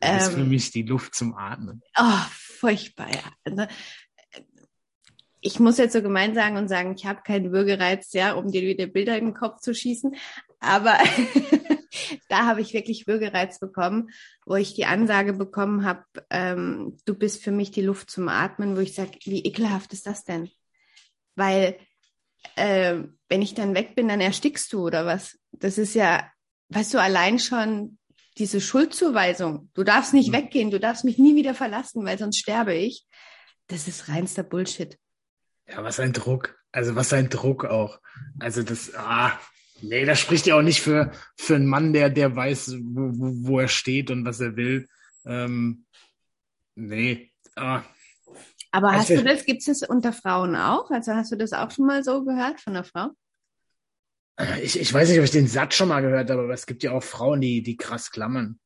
das 0.00 0.28
ist 0.28 0.34
für 0.34 0.40
ähm, 0.40 0.48
mich 0.48 0.70
die 0.70 0.82
Luft 0.82 1.14
zum 1.14 1.34
Atmen. 1.34 1.82
Oh, 1.98 2.18
furchtbar, 2.30 3.08
ja. 3.10 3.68
Ich 5.46 5.60
muss 5.60 5.76
jetzt 5.76 5.92
so 5.92 6.00
gemein 6.00 6.34
sagen 6.34 6.56
und 6.56 6.68
sagen, 6.68 6.94
ich 6.96 7.04
habe 7.04 7.20
keinen 7.22 7.52
Würgereiz, 7.52 8.14
ja, 8.14 8.32
um 8.32 8.50
dir 8.50 8.62
wieder 8.62 8.86
Bilder 8.86 9.18
in 9.18 9.26
den 9.26 9.34
Kopf 9.34 9.60
zu 9.60 9.74
schießen. 9.74 10.16
Aber 10.58 10.98
da 12.30 12.46
habe 12.46 12.62
ich 12.62 12.72
wirklich 12.72 13.06
Würgereiz 13.06 13.58
bekommen, 13.60 14.08
wo 14.46 14.56
ich 14.56 14.72
die 14.72 14.86
Ansage 14.86 15.34
bekommen 15.34 15.84
habe, 15.84 16.04
ähm, 16.30 16.96
du 17.04 17.14
bist 17.14 17.44
für 17.44 17.50
mich 17.50 17.70
die 17.70 17.82
Luft 17.82 18.10
zum 18.10 18.28
Atmen, 18.28 18.74
wo 18.74 18.80
ich 18.80 18.94
sage, 18.94 19.18
wie 19.24 19.44
ekelhaft 19.44 19.92
ist 19.92 20.06
das 20.06 20.24
denn? 20.24 20.48
Weil 21.36 21.76
äh, 22.56 23.02
wenn 23.28 23.42
ich 23.42 23.52
dann 23.52 23.74
weg 23.74 23.94
bin, 23.94 24.08
dann 24.08 24.22
erstickst 24.22 24.72
du 24.72 24.86
oder 24.86 25.04
was? 25.04 25.38
Das 25.52 25.76
ist 25.76 25.94
ja, 25.94 26.26
weißt 26.70 26.94
du, 26.94 27.02
allein 27.02 27.38
schon 27.38 27.98
diese 28.38 28.62
Schuldzuweisung. 28.62 29.70
Du 29.74 29.84
darfst 29.84 30.14
nicht 30.14 30.28
Mhm. 30.30 30.36
weggehen, 30.36 30.70
du 30.70 30.80
darfst 30.80 31.04
mich 31.04 31.18
nie 31.18 31.36
wieder 31.36 31.54
verlassen, 31.54 32.02
weil 32.06 32.18
sonst 32.18 32.38
sterbe 32.38 32.74
ich. 32.74 33.04
Das 33.66 33.88
ist 33.88 34.08
reinster 34.08 34.42
Bullshit. 34.42 34.98
Ja, 35.66 35.82
was 35.82 36.00
ein 36.00 36.12
Druck. 36.12 36.58
Also 36.72 36.94
was 36.94 37.12
ein 37.12 37.28
Druck 37.30 37.64
auch. 37.64 38.00
Also 38.38 38.62
das, 38.62 38.94
ah, 38.94 39.38
nee, 39.80 40.04
das 40.04 40.20
spricht 40.20 40.46
ja 40.46 40.56
auch 40.56 40.62
nicht 40.62 40.80
für, 40.80 41.12
für 41.36 41.54
einen 41.56 41.66
Mann, 41.66 41.92
der, 41.92 42.10
der 42.10 42.34
weiß, 42.34 42.76
wo, 42.82 43.10
wo, 43.12 43.48
wo 43.48 43.60
er 43.60 43.68
steht 43.68 44.10
und 44.10 44.24
was 44.24 44.40
er 44.40 44.56
will. 44.56 44.88
Ähm, 45.24 45.86
nee, 46.74 47.32
ah, 47.56 47.82
Aber 48.72 48.92
hast 48.92 49.10
Also- 49.10 49.22
du 49.22 49.28
das, 49.28 49.44
gibt 49.44 49.60
es 49.60 49.66
das 49.80 49.88
unter 49.88 50.12
Frauen 50.12 50.56
auch? 50.56 50.90
Also 50.90 51.12
hast 51.14 51.32
du 51.32 51.36
das 51.36 51.52
auch 51.52 51.70
schon 51.70 51.86
mal 51.86 52.02
so 52.02 52.24
gehört 52.24 52.60
von 52.60 52.74
einer 52.74 52.84
Frau? 52.84 53.10
ich, 54.62 54.80
ich 54.80 54.92
weiß 54.92 55.08
nicht, 55.08 55.18
ob 55.18 55.24
ich 55.24 55.30
den 55.30 55.46
Satz 55.46 55.74
schon 55.76 55.88
mal 55.88 56.00
gehört 56.00 56.28
habe, 56.30 56.42
aber 56.42 56.52
es 56.54 56.66
gibt 56.66 56.82
ja 56.82 56.90
auch 56.92 57.04
Frauen, 57.04 57.40
die, 57.40 57.62
die 57.62 57.76
krass 57.76 58.10
klammern. 58.10 58.58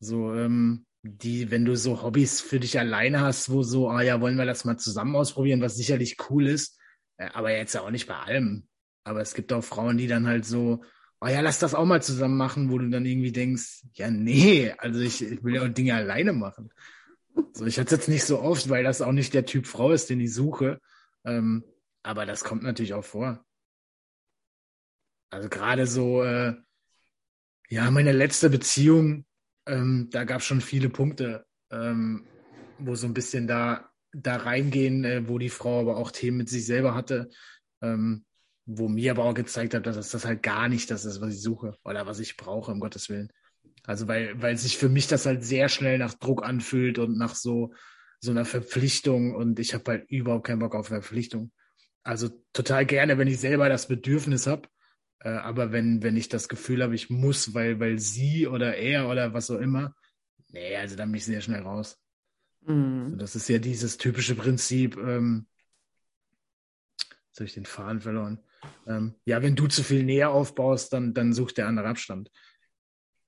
So, 0.00 0.34
ähm, 0.34 0.85
die, 1.06 1.50
wenn 1.50 1.64
du 1.64 1.76
so 1.76 2.02
Hobbys 2.02 2.40
für 2.40 2.60
dich 2.60 2.78
alleine 2.78 3.20
hast, 3.20 3.50
wo 3.50 3.62
so, 3.62 3.88
ah 3.90 4.02
ja, 4.02 4.20
wollen 4.20 4.36
wir 4.36 4.46
das 4.46 4.64
mal 4.64 4.76
zusammen 4.76 5.16
ausprobieren, 5.16 5.60
was 5.60 5.76
sicherlich 5.76 6.16
cool 6.30 6.46
ist, 6.46 6.78
äh, 7.16 7.28
aber 7.32 7.50
jetzt 7.56 7.74
ja 7.74 7.82
auch 7.82 7.90
nicht 7.90 8.06
bei 8.06 8.16
allem. 8.16 8.68
Aber 9.04 9.20
es 9.20 9.34
gibt 9.34 9.52
auch 9.52 9.62
Frauen, 9.62 9.98
die 9.98 10.08
dann 10.08 10.26
halt 10.26 10.44
so, 10.44 10.82
oh 11.20 11.26
ja, 11.26 11.40
lass 11.40 11.58
das 11.58 11.74
auch 11.74 11.84
mal 11.84 12.02
zusammen 12.02 12.36
machen, 12.36 12.70
wo 12.70 12.78
du 12.78 12.88
dann 12.90 13.06
irgendwie 13.06 13.32
denkst, 13.32 13.84
ja, 13.94 14.10
nee, 14.10 14.72
also 14.78 15.00
ich, 15.00 15.22
ich 15.22 15.42
will 15.44 15.54
ja 15.54 15.62
auch 15.62 15.68
Dinge 15.68 15.94
alleine 15.94 16.32
machen. 16.32 16.70
So, 17.52 17.66
ich 17.66 17.78
hatte 17.78 17.94
es 17.94 18.00
jetzt 18.00 18.08
nicht 18.08 18.24
so 18.24 18.40
oft, 18.40 18.68
weil 18.68 18.84
das 18.84 19.02
auch 19.02 19.12
nicht 19.12 19.34
der 19.34 19.46
Typ 19.46 19.66
Frau 19.66 19.92
ist, 19.92 20.10
den 20.10 20.20
ich 20.20 20.32
suche. 20.32 20.80
Ähm, 21.24 21.64
aber 22.02 22.26
das 22.26 22.44
kommt 22.44 22.62
natürlich 22.62 22.94
auch 22.94 23.04
vor. 23.04 23.44
Also 25.30 25.48
gerade 25.48 25.86
so, 25.86 26.22
äh, 26.22 26.54
ja, 27.68 27.90
meine 27.90 28.12
letzte 28.12 28.48
Beziehung, 28.48 29.26
ähm, 29.66 30.08
da 30.10 30.24
gab 30.24 30.40
es 30.40 30.46
schon 30.46 30.60
viele 30.60 30.88
Punkte, 30.88 31.46
ähm, 31.70 32.26
wo 32.78 32.94
so 32.94 33.06
ein 33.06 33.14
bisschen 33.14 33.46
da, 33.46 33.90
da 34.12 34.36
reingehen, 34.36 35.04
äh, 35.04 35.28
wo 35.28 35.38
die 35.38 35.48
Frau 35.48 35.80
aber 35.80 35.96
auch 35.96 36.10
Themen 36.10 36.38
mit 36.38 36.48
sich 36.48 36.66
selber 36.66 36.94
hatte, 36.94 37.28
ähm, 37.82 38.24
wo 38.64 38.88
mir 38.88 39.12
aber 39.12 39.24
auch 39.24 39.34
gezeigt 39.34 39.74
hat, 39.74 39.86
dass 39.86 40.10
das 40.10 40.24
halt 40.24 40.42
gar 40.42 40.68
nicht 40.68 40.90
das 40.90 41.04
ist, 41.04 41.20
was 41.20 41.34
ich 41.34 41.42
suche 41.42 41.76
oder 41.84 42.06
was 42.06 42.18
ich 42.18 42.36
brauche, 42.36 42.72
um 42.72 42.80
Gottes 42.80 43.08
Willen. 43.08 43.30
Also 43.84 44.08
weil, 44.08 44.40
weil 44.40 44.56
sich 44.56 44.76
für 44.76 44.88
mich 44.88 45.06
das 45.06 45.26
halt 45.26 45.44
sehr 45.44 45.68
schnell 45.68 45.98
nach 45.98 46.14
Druck 46.14 46.44
anfühlt 46.44 46.98
und 46.98 47.16
nach 47.16 47.34
so, 47.34 47.72
so 48.20 48.32
einer 48.32 48.44
Verpflichtung 48.44 49.34
und 49.34 49.60
ich 49.60 49.74
habe 49.74 49.90
halt 49.90 50.10
überhaupt 50.10 50.46
keinen 50.46 50.58
Bock 50.58 50.74
auf 50.74 50.88
Verpflichtung. 50.88 51.52
Also 52.02 52.30
total 52.52 52.86
gerne, 52.86 53.18
wenn 53.18 53.28
ich 53.28 53.38
selber 53.38 53.68
das 53.68 53.88
Bedürfnis 53.88 54.46
habe, 54.46 54.68
äh, 55.20 55.30
aber 55.30 55.72
wenn, 55.72 56.02
wenn 56.02 56.16
ich 56.16 56.28
das 56.28 56.48
Gefühl 56.48 56.82
habe, 56.82 56.94
ich 56.94 57.10
muss, 57.10 57.54
weil, 57.54 57.80
weil 57.80 57.98
sie 57.98 58.46
oder 58.46 58.76
er 58.76 59.08
oder 59.08 59.32
was 59.32 59.50
auch 59.50 59.58
immer, 59.58 59.94
nee, 60.48 60.76
also 60.76 60.96
dann 60.96 61.10
bin 61.10 61.18
ich 61.18 61.24
sehr 61.24 61.40
schnell 61.40 61.62
raus. 61.62 61.98
Mhm. 62.66 63.16
Das 63.18 63.36
ist 63.36 63.48
ja 63.48 63.58
dieses 63.58 63.96
typische 63.96 64.34
Prinzip, 64.34 64.96
ähm, 64.96 65.46
jetzt 67.28 67.38
habe 67.38 67.44
ich 67.46 67.54
den 67.54 67.66
Faden 67.66 68.00
verloren. 68.00 68.40
Ähm, 68.86 69.14
ja, 69.24 69.42
wenn 69.42 69.56
du 69.56 69.66
zu 69.68 69.82
viel 69.82 70.02
Nähe 70.02 70.28
aufbaust, 70.28 70.92
dann, 70.92 71.14
dann 71.14 71.32
sucht 71.32 71.58
der 71.58 71.68
andere 71.68 71.88
Abstand. 71.88 72.30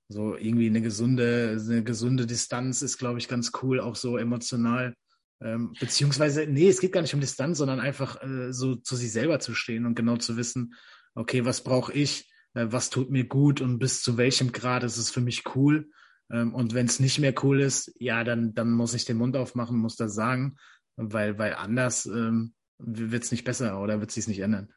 So 0.09 0.35
irgendwie 0.35 0.67
eine 0.67 0.81
gesunde, 0.81 1.57
eine 1.59 1.83
gesunde 1.83 2.25
Distanz 2.25 2.81
ist, 2.81 2.97
glaube 2.97 3.19
ich, 3.19 3.27
ganz 3.27 3.51
cool, 3.61 3.79
auch 3.79 3.95
so 3.95 4.17
emotional. 4.17 4.95
Ähm, 5.41 5.73
beziehungsweise, 5.79 6.47
nee, 6.47 6.67
es 6.67 6.81
geht 6.81 6.91
gar 6.91 7.01
nicht 7.01 7.13
um 7.13 7.21
Distanz, 7.21 7.59
sondern 7.59 7.79
einfach 7.79 8.21
äh, 8.21 8.51
so 8.51 8.75
zu 8.75 8.95
sich 8.95 9.11
selber 9.11 9.39
zu 9.39 9.53
stehen 9.53 9.85
und 9.85 9.95
genau 9.95 10.17
zu 10.17 10.35
wissen, 10.35 10.73
okay, 11.15 11.45
was 11.45 11.63
brauche 11.63 11.93
ich, 11.93 12.31
äh, 12.53 12.67
was 12.69 12.89
tut 12.89 13.09
mir 13.09 13.25
gut 13.25 13.61
und 13.61 13.79
bis 13.79 14.01
zu 14.01 14.17
welchem 14.17 14.51
Grad 14.51 14.83
ist 14.83 14.97
es 14.97 15.11
für 15.11 15.21
mich 15.21 15.43
cool. 15.55 15.89
Ähm, 16.31 16.53
und 16.53 16.73
wenn 16.73 16.85
es 16.85 16.99
nicht 16.99 17.19
mehr 17.19 17.33
cool 17.43 17.61
ist, 17.61 17.93
ja, 17.99 18.23
dann, 18.23 18.53
dann 18.53 18.71
muss 18.71 18.93
ich 18.93 19.05
den 19.05 19.17
Mund 19.17 19.35
aufmachen, 19.35 19.77
muss 19.77 19.95
das 19.95 20.13
sagen, 20.13 20.57
weil, 20.95 21.37
weil 21.37 21.53
anders 21.53 22.05
ähm, 22.05 22.53
wird 22.77 23.23
es 23.23 23.31
nicht 23.31 23.43
besser 23.43 23.81
oder 23.81 23.99
wird 23.99 24.09
es 24.09 24.15
sich 24.15 24.27
nicht 24.27 24.39
ändern. 24.39 24.73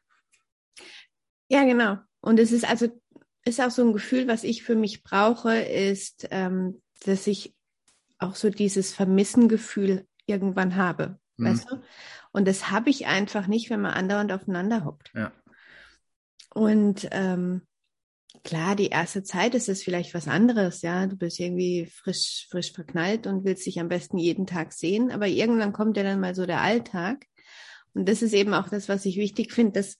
Ja, 1.49 1.63
genau. 1.65 1.97
Und 2.21 2.39
es 2.39 2.51
ist 2.51 2.67
also, 2.67 2.87
ist 3.45 3.61
auch 3.61 3.71
so 3.71 3.85
ein 3.85 3.93
Gefühl, 3.93 4.27
was 4.27 4.43
ich 4.43 4.63
für 4.63 4.75
mich 4.75 5.03
brauche, 5.03 5.55
ist, 5.55 6.27
ähm, 6.31 6.81
dass 7.05 7.27
ich 7.27 7.55
auch 8.17 8.35
so 8.35 8.49
dieses 8.49 8.93
Vermissengefühl 8.93 10.07
irgendwann 10.25 10.75
habe. 10.75 11.19
Mhm. 11.37 11.45
Weißt 11.45 11.69
du? 11.69 11.81
Und 12.31 12.47
das 12.47 12.71
habe 12.71 12.89
ich 12.89 13.05
einfach 13.05 13.47
nicht, 13.47 13.69
wenn 13.69 13.81
man 13.81 13.93
andauernd 13.93 14.31
aufeinander 14.31 14.85
hockt. 14.85 15.11
Ja. 15.13 15.31
Und 16.53 17.07
ähm, 17.11 17.61
klar, 18.43 18.75
die 18.75 18.89
erste 18.89 19.23
Zeit 19.23 19.55
ist 19.55 19.69
es 19.69 19.83
vielleicht 19.83 20.13
was 20.13 20.27
anderes, 20.27 20.81
ja. 20.81 21.07
Du 21.07 21.15
bist 21.15 21.39
irgendwie 21.39 21.85
frisch, 21.85 22.47
frisch 22.49 22.71
verknallt 22.71 23.27
und 23.27 23.45
willst 23.45 23.65
dich 23.65 23.79
am 23.79 23.89
besten 23.89 24.17
jeden 24.17 24.45
Tag 24.45 24.73
sehen, 24.73 25.11
aber 25.11 25.27
irgendwann 25.27 25.73
kommt 25.73 25.97
ja 25.97 26.03
dann 26.03 26.19
mal 26.19 26.35
so 26.35 26.45
der 26.45 26.61
Alltag. 26.61 27.25
Und 27.93 28.09
das 28.09 28.21
ist 28.21 28.33
eben 28.33 28.53
auch 28.53 28.69
das, 28.69 28.89
was 28.89 29.05
ich 29.05 29.17
wichtig 29.17 29.51
finde, 29.51 29.73
dass 29.73 29.97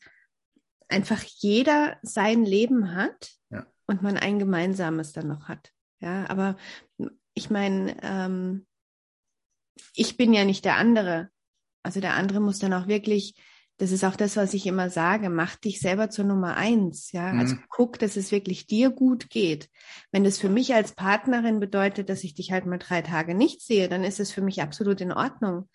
einfach 0.90 1.24
jeder 1.24 1.98
sein 2.02 2.44
Leben 2.44 2.96
hat 2.96 3.32
ja. 3.50 3.66
und 3.86 4.02
man 4.02 4.18
ein 4.18 4.40
gemeinsames 4.40 5.14
dann 5.14 5.28
noch 5.28 5.48
hat. 5.48 5.72
Ja, 6.00 6.30
aber 6.30 6.58
ich 7.34 7.50
meine, 7.50 7.96
ähm, 8.04 8.66
ich 9.96 10.18
bin 10.18 10.34
ja 10.34 10.44
nicht 10.44 10.66
der 10.66 10.78
andere. 10.78 11.30
Also 11.84 12.00
der 12.00 12.14
andere 12.14 12.40
muss 12.40 12.60
dann 12.60 12.74
auch 12.74 12.88
wirklich, 12.88 13.36
das 13.78 13.92
ist 13.92 14.04
auch 14.04 14.16
das, 14.16 14.38
was 14.38 14.54
ich 14.54 14.68
immer 14.68 14.90
sage, 14.90 15.30
mach 15.30 15.56
dich 15.56 15.80
selber 15.80 16.10
zur 16.10 16.26
Nummer 16.26 16.56
eins. 16.56 17.12
Ja, 17.12 17.34
mhm. 17.34 17.40
also 17.40 17.56
guck, 17.70 17.98
dass 18.00 18.16
es 18.16 18.32
wirklich 18.32 18.68
dir 18.68 18.92
gut 18.92 19.30
geht. 19.30 19.70
Wenn 20.12 20.24
das 20.24 20.38
für 20.38 20.50
mich 20.50 20.74
als 20.74 20.94
Partnerin 20.94 21.60
bedeutet, 21.60 22.10
dass 22.10 22.24
ich 22.24 22.36
dich 22.36 22.52
halt 22.52 22.66
mal 22.66 22.78
drei 22.78 23.02
Tage 23.02 23.34
nicht 23.34 23.62
sehe, 23.62 23.90
dann 23.90 24.04
ist 24.04 24.20
es 24.20 24.32
für 24.32 24.42
mich 24.42 24.62
absolut 24.62 25.02
in 25.02 25.12
Ordnung. 25.12 25.70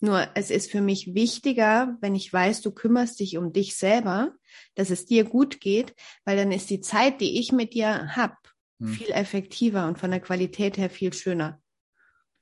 Nur 0.00 0.28
es 0.34 0.50
ist 0.50 0.70
für 0.70 0.80
mich 0.80 1.14
wichtiger, 1.14 1.98
wenn 2.00 2.14
ich 2.14 2.32
weiß, 2.32 2.62
du 2.62 2.70
kümmerst 2.70 3.20
dich 3.20 3.36
um 3.36 3.52
dich 3.52 3.76
selber, 3.76 4.32
dass 4.74 4.90
es 4.90 5.04
dir 5.04 5.24
gut 5.24 5.60
geht, 5.60 5.94
weil 6.24 6.36
dann 6.36 6.52
ist 6.52 6.70
die 6.70 6.80
Zeit, 6.80 7.20
die 7.20 7.38
ich 7.38 7.52
mit 7.52 7.74
dir 7.74 8.16
hab, 8.16 8.36
hm. 8.78 8.88
viel 8.88 9.10
effektiver 9.10 9.86
und 9.86 9.98
von 9.98 10.10
der 10.10 10.20
Qualität 10.20 10.78
her 10.78 10.88
viel 10.88 11.12
schöner. 11.12 11.60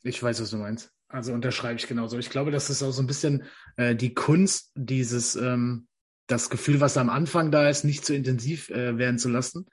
Ich 0.02 0.22
weiß, 0.22 0.40
was 0.40 0.50
du 0.50 0.58
meinst. 0.58 0.92
Also 1.08 1.32
unterschreibe 1.32 1.78
ich 1.78 1.86
genauso. 1.86 2.18
Ich 2.18 2.30
glaube, 2.30 2.50
das 2.50 2.70
ist 2.70 2.82
auch 2.82 2.90
so 2.90 3.02
ein 3.02 3.06
bisschen 3.06 3.44
äh, 3.76 3.94
die 3.94 4.14
Kunst, 4.14 4.72
dieses 4.74 5.36
ähm, 5.36 5.86
das 6.26 6.50
Gefühl, 6.50 6.80
was 6.80 6.98
am 6.98 7.08
Anfang 7.08 7.50
da 7.50 7.68
ist, 7.68 7.84
nicht 7.84 8.04
zu 8.04 8.14
intensiv 8.14 8.68
äh, 8.68 8.98
werden 8.98 9.18
zu 9.18 9.30
lassen, 9.30 9.66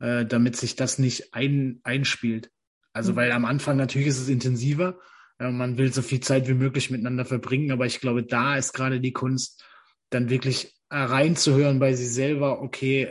äh, 0.00 0.24
damit 0.24 0.56
sich 0.56 0.76
das 0.76 0.98
nicht 0.98 1.34
ein, 1.34 1.80
einspielt. 1.82 2.50
Also, 2.94 3.12
mhm. 3.12 3.16
weil 3.16 3.32
am 3.32 3.44
Anfang 3.44 3.76
natürlich 3.76 4.08
ist 4.08 4.20
es 4.20 4.28
intensiver 4.28 4.98
ja, 5.40 5.50
man 5.50 5.78
will 5.78 5.92
so 5.92 6.02
viel 6.02 6.20
Zeit 6.20 6.48
wie 6.48 6.54
möglich 6.54 6.90
miteinander 6.90 7.24
verbringen, 7.24 7.70
aber 7.70 7.86
ich 7.86 8.00
glaube, 8.00 8.24
da 8.24 8.56
ist 8.56 8.72
gerade 8.72 9.00
die 9.00 9.12
Kunst, 9.12 9.64
dann 10.10 10.30
wirklich 10.30 10.74
reinzuhören 10.90 11.78
bei 11.78 11.94
sich 11.94 12.10
selber, 12.10 12.60
okay, 12.62 13.08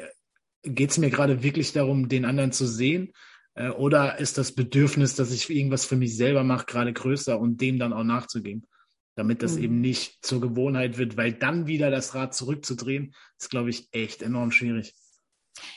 geht 0.64 0.90
es 0.90 0.98
mir 0.98 1.10
gerade 1.10 1.44
wirklich 1.44 1.72
darum, 1.72 2.10
den 2.10 2.26
anderen 2.26 2.52
zu 2.52 2.66
sehen? 2.66 3.14
Äh, 3.58 3.70
oder 3.70 4.20
ist 4.20 4.38
das 4.38 4.54
Bedürfnis, 4.54 5.16
dass 5.16 5.32
ich 5.32 5.50
irgendwas 5.50 5.86
für 5.86 5.98
mich 5.98 6.16
selber 6.16 6.44
mache, 6.44 6.66
gerade 6.66 6.94
größer 6.94 7.40
und 7.40 7.60
dem 7.60 7.80
dann 7.80 7.92
auch 7.92 8.04
nachzugeben? 8.04 8.68
Damit 9.16 9.42
das 9.42 9.56
mhm. 9.56 9.64
eben 9.64 9.82
nicht 9.82 10.24
zur 10.24 10.40
Gewohnheit 10.40 10.98
wird, 10.98 11.18
weil 11.18 11.34
dann 11.34 11.66
wieder 11.66 11.90
das 11.90 12.14
Rad 12.14 12.36
zurückzudrehen, 12.36 13.16
ist, 13.40 13.50
glaube 13.50 13.72
ich, 13.72 13.90
echt 13.92 14.22
enorm 14.22 14.52
schwierig. 14.52 14.94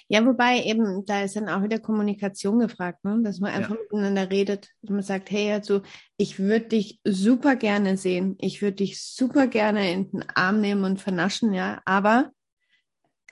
Ja, 0.09 0.27
wobei 0.27 0.63
eben, 0.65 1.07
da 1.07 1.23
ist 1.23 1.37
dann 1.37 1.49
auch 1.49 1.63
wieder 1.63 1.79
Kommunikation 1.79 2.59
gefragt, 2.59 3.03
ne? 3.03 3.21
dass 3.25 3.41
man 3.41 3.53
einfach 3.53 3.77
ja. 3.77 3.81
miteinander 3.91 4.31
redet, 4.31 4.69
dass 4.83 4.91
man 4.91 5.03
sagt, 5.03 5.31
hey, 5.31 5.53
also 5.53 5.81
ich 6.19 6.39
würde 6.39 6.67
dich 6.67 7.01
super 7.03 7.57
gerne 7.57 7.97
sehen, 7.97 8.37
ich 8.41 8.61
würde 8.61 8.77
dich 8.77 9.03
super 9.03 9.47
gerne 9.47 9.91
in 9.91 10.11
den 10.11 10.29
Arm 10.35 10.61
nehmen 10.61 10.85
und 10.85 11.01
vernaschen, 11.01 11.55
ja, 11.55 11.81
aber 11.87 12.31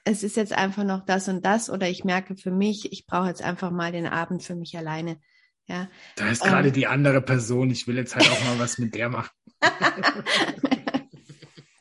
es 0.09 0.23
ist 0.23 0.37
jetzt 0.37 0.53
einfach 0.53 0.85
noch 0.85 1.05
das 1.05 1.29
und 1.29 1.45
das 1.45 1.69
oder 1.69 1.89
ich 1.89 2.03
merke 2.03 2.37
für 2.37 2.51
mich, 2.51 2.93
ich 2.93 3.07
brauche 3.07 3.29
jetzt 3.29 3.43
einfach 3.43 3.71
mal 3.71 3.93
den 3.93 4.07
Abend 4.07 4.43
für 4.43 4.55
mich 4.55 4.77
alleine. 4.77 5.21
Ja. 5.67 5.89
Da 6.17 6.31
ist 6.31 6.43
gerade 6.43 6.69
ähm, 6.69 6.75
die 6.75 6.87
andere 6.87 7.21
Person, 7.21 7.71
ich 7.71 7.87
will 7.87 7.97
jetzt 7.97 8.17
halt 8.17 8.31
auch 8.31 8.45
mal 8.45 8.59
was 8.59 8.79
mit 8.79 8.95
der 8.95 9.11
machen. 9.11 9.31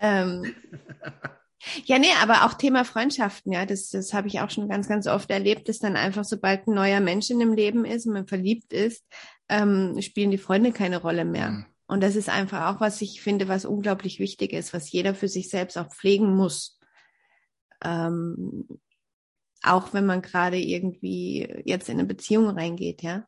ähm, 0.02 0.54
ja, 1.86 2.00
nee, 2.00 2.12
aber 2.22 2.46
auch 2.46 2.56
Thema 2.56 2.84
Freundschaften, 2.84 3.54
ja, 3.54 3.66
das, 3.66 3.90
das 3.90 4.13
habe 4.13 4.28
ich 4.28 4.42
auch 4.42 4.50
schon 4.50 4.68
ganz, 4.68 4.90
ganz 4.90 5.08
oft 5.08 5.30
erlebt, 5.30 5.70
dass 5.70 5.80
dann 5.80 5.96
einfach, 5.96 6.26
sobald 6.26 6.68
ein 6.68 6.74
neuer 6.74 7.00
Mensch 7.00 7.30
in 7.30 7.40
dem 7.40 7.54
Leben 7.54 7.86
ist 7.86 8.08
und 8.08 8.13
man 8.13 8.28
verliebt 8.28 8.74
ist, 8.74 9.06
ähm, 9.48 10.02
spielen 10.02 10.32
die 10.32 10.38
Freunde 10.38 10.74
keine 10.74 10.98
Rolle 10.98 11.24
mehr. 11.24 11.52
Mhm. 11.52 11.66
Und 11.88 12.04
das 12.04 12.18
ist 12.18 12.28
einfach 12.28 12.76
auch, 12.76 12.82
was 12.82 13.02
ich 13.02 13.22
finde, 13.22 13.48
was 13.48 13.63
unglaublich 13.63 14.20
wichtig 14.20 14.52
ist, 14.52 14.74
was 14.74 14.92
jeder 14.92 15.16
für 15.16 15.30
sich 15.30 15.50
selbst 15.50 15.78
auch 15.78 15.88
pflegen 15.88 16.36
muss. 16.36 16.77
Ähm, 17.84 18.68
auch 19.63 19.94
wenn 19.94 20.06
man 20.06 20.22
gerade 20.22 20.58
irgendwie 20.58 21.62
jetzt 21.66 21.90
in 21.90 22.00
eine 22.00 22.08
Beziehung 22.08 22.50
reingeht, 22.50 23.04
ja. 23.04 23.26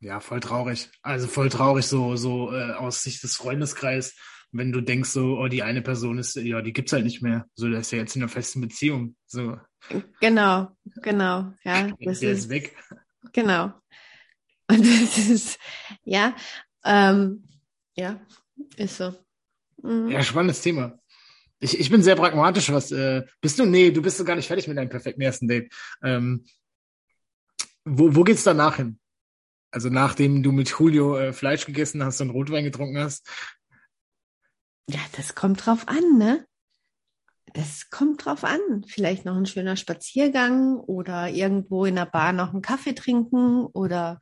Ja, 0.00 0.20
voll 0.20 0.40
traurig. 0.40 0.90
Also 1.02 1.26
voll 1.26 1.48
traurig, 1.48 1.86
so, 1.86 2.16
so 2.16 2.52
äh, 2.52 2.72
aus 2.72 3.02
Sicht 3.02 3.22
des 3.22 3.34
Freundeskreises 3.34 4.14
wenn 4.52 4.72
du 4.72 4.80
denkst, 4.80 5.10
so, 5.10 5.38
oh, 5.38 5.48
die 5.48 5.62
eine 5.62 5.82
Person 5.82 6.18
ist, 6.18 6.36
ja, 6.36 6.62
die 6.62 6.72
gibt's 6.72 6.92
halt 6.92 7.04
nicht 7.04 7.22
mehr. 7.22 7.46
So, 7.54 7.68
der 7.68 7.80
ist 7.80 7.90
ja 7.90 7.98
jetzt 7.98 8.16
in 8.16 8.22
einer 8.22 8.30
festen 8.30 8.60
Beziehung. 8.60 9.14
So. 9.26 9.58
Genau, 10.20 10.68
genau, 11.02 11.52
ja. 11.64 11.90
Das 12.00 12.20
der 12.20 12.32
ist, 12.32 12.44
ist 12.44 12.48
weg. 12.48 12.76
Genau. 13.32 13.72
Und 14.70 14.84
das 14.84 15.18
ist, 15.18 15.58
ja, 16.04 16.34
ähm, 16.84 17.46
ja, 17.94 18.20
ist 18.76 18.96
so. 18.96 19.14
Mhm. 19.82 20.08
Ja, 20.08 20.22
spannendes 20.22 20.60
Thema. 20.60 20.98
Ich, 21.60 21.78
ich 21.78 21.90
bin 21.90 22.02
sehr 22.02 22.16
pragmatisch, 22.16 22.70
was, 22.72 22.92
äh, 22.92 23.24
bist 23.40 23.58
du? 23.58 23.66
Nee, 23.66 23.90
du 23.90 24.00
bist 24.00 24.18
so 24.18 24.24
gar 24.24 24.36
nicht 24.36 24.46
fertig 24.46 24.68
mit 24.68 24.76
deinem 24.76 24.88
perfekten 24.88 25.22
ersten 25.22 25.48
Date. 25.48 25.72
Ähm, 26.02 26.44
wo, 27.84 28.14
wo 28.14 28.22
geht's 28.22 28.44
danach 28.44 28.76
hin? 28.76 28.98
Also 29.70 29.88
nachdem 29.88 30.42
du 30.42 30.52
mit 30.52 30.68
Julio 30.70 31.16
äh, 31.16 31.32
Fleisch 31.32 31.66
gegessen 31.66 32.02
hast 32.04 32.20
und 32.20 32.30
Rotwein 32.30 32.64
getrunken 32.64 32.98
hast, 32.98 33.26
ja, 34.90 35.00
das 35.16 35.34
kommt 35.34 35.66
drauf 35.66 35.86
an, 35.86 36.16
ne? 36.16 36.46
Das 37.52 37.90
kommt 37.90 38.24
drauf 38.24 38.44
an. 38.44 38.84
Vielleicht 38.86 39.24
noch 39.24 39.36
ein 39.36 39.46
schöner 39.46 39.76
Spaziergang 39.76 40.76
oder 40.76 41.28
irgendwo 41.28 41.84
in 41.84 41.96
der 41.96 42.06
Bar 42.06 42.32
noch 42.32 42.52
einen 42.52 42.62
Kaffee 42.62 42.94
trinken 42.94 43.66
oder 43.66 44.18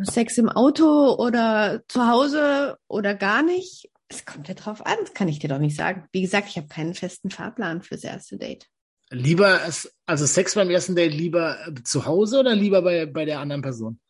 Sex 0.00 0.38
im 0.38 0.48
Auto 0.48 1.16
oder 1.16 1.82
zu 1.88 2.06
Hause 2.06 2.78
oder 2.88 3.14
gar 3.14 3.42
nicht. 3.42 3.90
Es 4.08 4.24
kommt 4.24 4.48
ja 4.48 4.54
drauf 4.54 4.84
an, 4.86 4.96
das 5.00 5.12
kann 5.14 5.28
ich 5.28 5.38
dir 5.38 5.48
doch 5.48 5.58
nicht 5.58 5.76
sagen. 5.76 6.08
Wie 6.12 6.22
gesagt, 6.22 6.48
ich 6.48 6.56
habe 6.56 6.68
keinen 6.68 6.94
festen 6.94 7.30
Fahrplan 7.30 7.82
fürs 7.82 8.04
erste 8.04 8.38
Date. 8.38 8.66
Lieber, 9.10 9.60
also 10.06 10.26
Sex 10.26 10.54
beim 10.54 10.70
ersten 10.70 10.96
Date 10.96 11.14
lieber 11.14 11.56
zu 11.84 12.04
Hause 12.06 12.40
oder 12.40 12.54
lieber 12.54 12.82
bei, 12.82 13.06
bei 13.06 13.24
der 13.24 13.40
anderen 13.40 13.62
Person? 13.62 14.00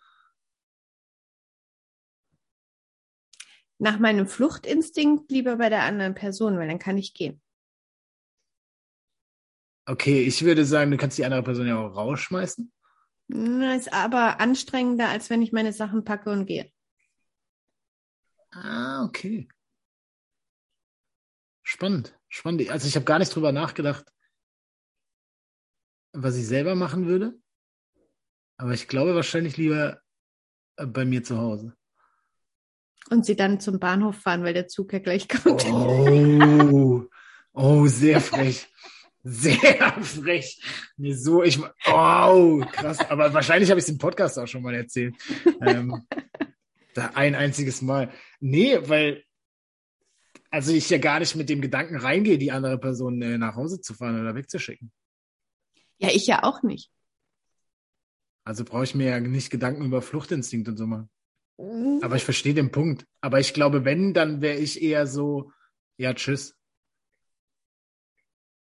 nach 3.79 3.99
meinem 3.99 4.27
Fluchtinstinkt 4.27 5.31
lieber 5.31 5.57
bei 5.57 5.69
der 5.69 5.85
anderen 5.85 6.15
Person, 6.15 6.59
weil 6.59 6.69
dann 6.69 6.79
kann 6.79 6.99
ich 6.99 7.15
gehen. 7.15 7.41
Okay, 9.87 10.23
ich 10.23 10.45
würde 10.45 10.65
sagen, 10.65 10.91
du 10.91 10.97
kannst 10.97 11.17
die 11.17 11.25
andere 11.25 11.43
Person 11.43 11.67
ja 11.67 11.79
auch 11.79 11.97
rausschmeißen. 11.97 12.71
Das 13.29 13.77
ist 13.83 13.93
aber 13.93 14.41
anstrengender, 14.41 15.09
als 15.09 15.31
wenn 15.31 15.43
ich 15.43 15.53
meine 15.53 15.73
Sachen 15.73 16.05
packe 16.05 16.31
und 16.31 16.47
gehe. 16.47 16.71
Ah, 18.51 19.05
okay. 19.05 19.49
Spannend, 21.79 22.19
spannend. 22.29 22.69
Also 22.71 22.89
ich 22.89 22.97
habe 22.97 23.05
gar 23.05 23.21
nicht 23.21 23.33
drüber 23.33 23.53
nachgedacht, 23.53 24.05
was 26.13 26.37
ich 26.37 26.45
selber 26.45 26.75
machen 26.75 27.07
würde. 27.07 27.39
Aber 28.57 28.73
ich 28.73 28.89
glaube 28.89 29.15
wahrscheinlich 29.15 29.57
lieber 29.57 30.03
äh, 30.75 30.87
bei 30.87 31.05
mir 31.05 31.23
zu 31.23 31.39
Hause. 31.39 31.77
Und 33.11 33.25
sie 33.25 33.37
dann 33.37 33.61
zum 33.61 33.79
Bahnhof 33.79 34.17
fahren, 34.17 34.43
weil 34.43 34.55
der 34.55 34.67
Zug 34.67 34.93
ja 34.93 34.99
gleich 34.99 35.29
kommt. 35.29 35.67
Oh, 35.67 37.07
oh 37.53 37.87
sehr 37.87 38.21
frech. 38.21 38.67
Sehr 39.23 40.03
frech. 40.03 40.61
Nee, 40.97 41.13
so, 41.13 41.45
ich, 41.45 41.61
oh, 41.93 42.65
krass. 42.73 42.99
Aber 43.09 43.33
wahrscheinlich 43.33 43.71
habe 43.71 43.79
ich 43.79 43.85
es 43.85 43.91
im 43.91 43.99
Podcast 43.99 44.37
auch 44.37 44.49
schon 44.49 44.63
mal 44.63 44.75
erzählt. 44.75 45.15
Ähm, 45.61 46.05
da 46.95 47.13
ein 47.15 47.37
einziges 47.37 47.83
Mal. 47.83 48.13
Nee, 48.41 48.81
weil, 48.89 49.23
also 50.51 50.73
ich 50.73 50.89
ja 50.91 50.99
gar 50.99 51.21
nicht 51.21 51.37
mit 51.37 51.49
dem 51.49 51.61
Gedanken 51.61 51.97
reingehe, 51.97 52.39
die 52.39 52.53
andere 52.53 52.79
Person 52.79 53.21
äh, 53.23 53.39
nach 53.39 53.57
Hause 53.57 53.81
zu 53.81 53.95
fahren 53.95 54.21
oder 54.21 54.35
wegzuschicken. 54.35 54.91
Ja, 55.99 56.09
ich 56.13 56.27
ja 56.27 56.43
auch 56.45 56.63
nicht. 56.63 56.91
Also 58.45 58.65
brauche 58.65 58.85
ich 58.85 58.95
mir 58.95 59.11
ja 59.11 59.21
nicht 59.21 59.51
Gedanken 59.51 59.85
über 59.85 60.01
Fluchtinstinkt 60.01 60.69
und 60.69 60.77
so 60.77 60.87
machen. 60.87 61.11
Mhm. 61.59 62.01
Aber 62.03 62.17
ich 62.17 62.25
verstehe 62.25 62.55
den 62.55 62.71
Punkt. 62.71 63.07
Aber 63.21 63.41
ich 63.41 63.53
glaube, 63.53 63.85
wenn, 63.85 64.15
dann 64.15 64.41
wäre 64.41 64.57
ich 64.57 64.81
eher 64.81 65.07
so, 65.07 65.53
ja, 65.99 66.15
tschüss. 66.15 66.57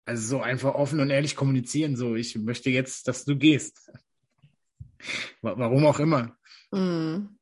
Also 0.07 0.37
so 0.37 0.41
einfach 0.41 0.75
offen 0.75 1.01
und 1.01 1.11
ehrlich 1.11 1.35
kommunizieren, 1.35 1.97
so, 1.97 2.15
ich 2.15 2.37
möchte 2.37 2.71
jetzt, 2.71 3.09
dass 3.09 3.25
du 3.25 3.37
gehst. 3.37 3.91
Warum 5.43 5.85
auch 5.85 5.99
immer. 5.99 6.39
Mhm. 6.71 7.36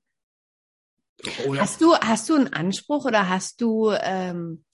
Oh, 1.46 1.54
ja. 1.54 1.62
Hast 1.62 1.80
du, 1.80 1.94
hast 1.94 2.28
du 2.28 2.34
einen 2.34 2.52
Anspruch 2.52 3.04
oder 3.04 3.28
hast 3.28 3.60
du 3.60 3.90
ähm, 3.90 4.64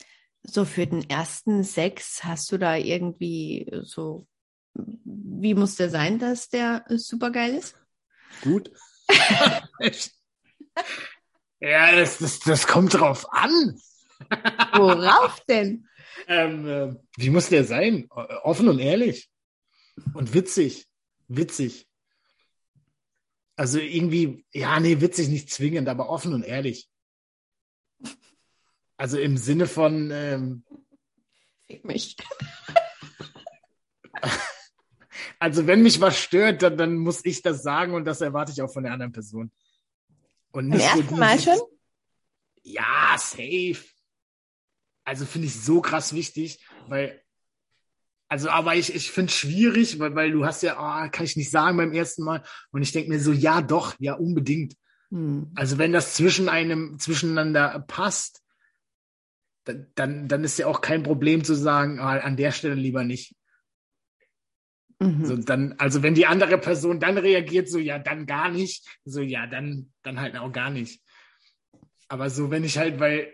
so 0.42 0.64
für 0.64 0.86
den 0.86 1.08
ersten 1.08 1.64
Sex, 1.64 2.24
hast 2.24 2.50
du 2.52 2.58
da 2.58 2.76
irgendwie 2.76 3.70
so, 3.82 4.26
wie 4.74 5.54
muss 5.54 5.76
der 5.76 5.90
sein, 5.90 6.18
dass 6.18 6.48
der 6.48 6.84
super 6.88 7.30
geil 7.30 7.54
ist? 7.54 7.76
Gut. 8.42 8.70
ja, 11.60 11.94
das, 11.94 12.18
das, 12.18 12.40
das 12.40 12.66
kommt 12.66 12.94
drauf 12.94 13.26
an. 13.32 13.80
Worauf 14.74 15.40
denn? 15.48 15.86
Ähm, 16.26 16.66
äh, 16.66 16.94
wie 17.16 17.30
muss 17.30 17.48
der 17.48 17.64
sein? 17.64 18.06
Offen 18.10 18.68
und 18.68 18.78
ehrlich. 18.78 19.30
Und 20.14 20.34
witzig. 20.34 20.86
Witzig. 21.28 21.86
Also 23.60 23.78
irgendwie, 23.78 24.46
ja, 24.54 24.80
nee, 24.80 25.02
witzig 25.02 25.28
nicht 25.28 25.50
zwingend, 25.50 25.86
aber 25.86 26.08
offen 26.08 26.32
und 26.32 26.44
ehrlich. 26.44 26.88
Also 28.96 29.18
im 29.18 29.36
Sinne 29.36 29.66
von. 29.66 30.10
Ähm, 30.10 30.64
Fick 31.66 31.84
mich. 31.84 32.16
Also 35.38 35.66
wenn 35.66 35.82
mich 35.82 36.02
was 36.02 36.18
stört, 36.18 36.60
dann, 36.60 36.76
dann 36.76 36.96
muss 36.98 37.24
ich 37.24 37.40
das 37.40 37.62
sagen 37.62 37.94
und 37.94 38.04
das 38.04 38.20
erwarte 38.20 38.52
ich 38.52 38.60
auch 38.60 38.70
von 38.70 38.82
der 38.82 38.92
anderen 38.92 39.12
Person. 39.12 39.50
Und 40.52 40.68
nicht 40.68 40.86
Beim 40.86 40.98
ersten 40.98 41.08
so 41.08 41.16
Mal 41.16 41.40
schon? 41.40 41.58
Ja, 42.62 43.16
safe. 43.16 43.82
Also 45.02 45.24
finde 45.24 45.46
ich 45.46 45.58
so 45.58 45.80
krass 45.80 46.12
wichtig, 46.12 46.62
weil 46.88 47.22
also, 48.30 48.48
aber 48.48 48.76
ich, 48.76 48.94
ich 48.94 49.10
finde 49.10 49.30
es 49.30 49.36
schwierig, 49.36 49.98
weil, 49.98 50.14
weil 50.14 50.30
du 50.30 50.46
hast 50.46 50.62
ja, 50.62 50.76
oh, 50.78 51.10
kann 51.10 51.24
ich 51.24 51.36
nicht 51.36 51.50
sagen 51.50 51.76
beim 51.76 51.92
ersten 51.92 52.22
Mal. 52.22 52.44
Und 52.70 52.80
ich 52.80 52.92
denke 52.92 53.10
mir 53.10 53.18
so, 53.18 53.32
ja, 53.32 53.60
doch, 53.60 53.96
ja, 53.98 54.14
unbedingt. 54.14 54.76
Hm. 55.10 55.50
Also, 55.56 55.78
wenn 55.78 55.92
das 55.92 56.14
zwischen 56.14 56.48
einem, 56.48 56.96
zwischeneinander 57.00 57.84
passt, 57.88 58.42
dann, 59.64 60.28
dann 60.28 60.44
ist 60.44 60.58
ja 60.60 60.68
auch 60.68 60.80
kein 60.80 61.02
Problem 61.02 61.42
zu 61.42 61.54
sagen, 61.54 61.98
oh, 61.98 62.04
an 62.04 62.36
der 62.36 62.52
Stelle 62.52 62.76
lieber 62.76 63.02
nicht. 63.02 63.34
Mhm. 65.00 65.24
So, 65.24 65.36
dann, 65.36 65.74
also 65.78 66.02
wenn 66.02 66.14
die 66.14 66.26
andere 66.26 66.58
Person 66.58 67.00
dann 67.00 67.18
reagiert, 67.18 67.68
so 67.68 67.78
ja, 67.78 67.98
dann 67.98 68.26
gar 68.26 68.48
nicht, 68.48 68.86
so 69.04 69.22
ja, 69.22 69.46
dann, 69.46 69.92
dann 70.02 70.20
halt 70.20 70.36
auch 70.36 70.52
gar 70.52 70.70
nicht. 70.70 71.02
Aber 72.08 72.30
so, 72.30 72.50
wenn 72.50 72.64
ich 72.64 72.78
halt, 72.78 73.00
weil 73.00 73.32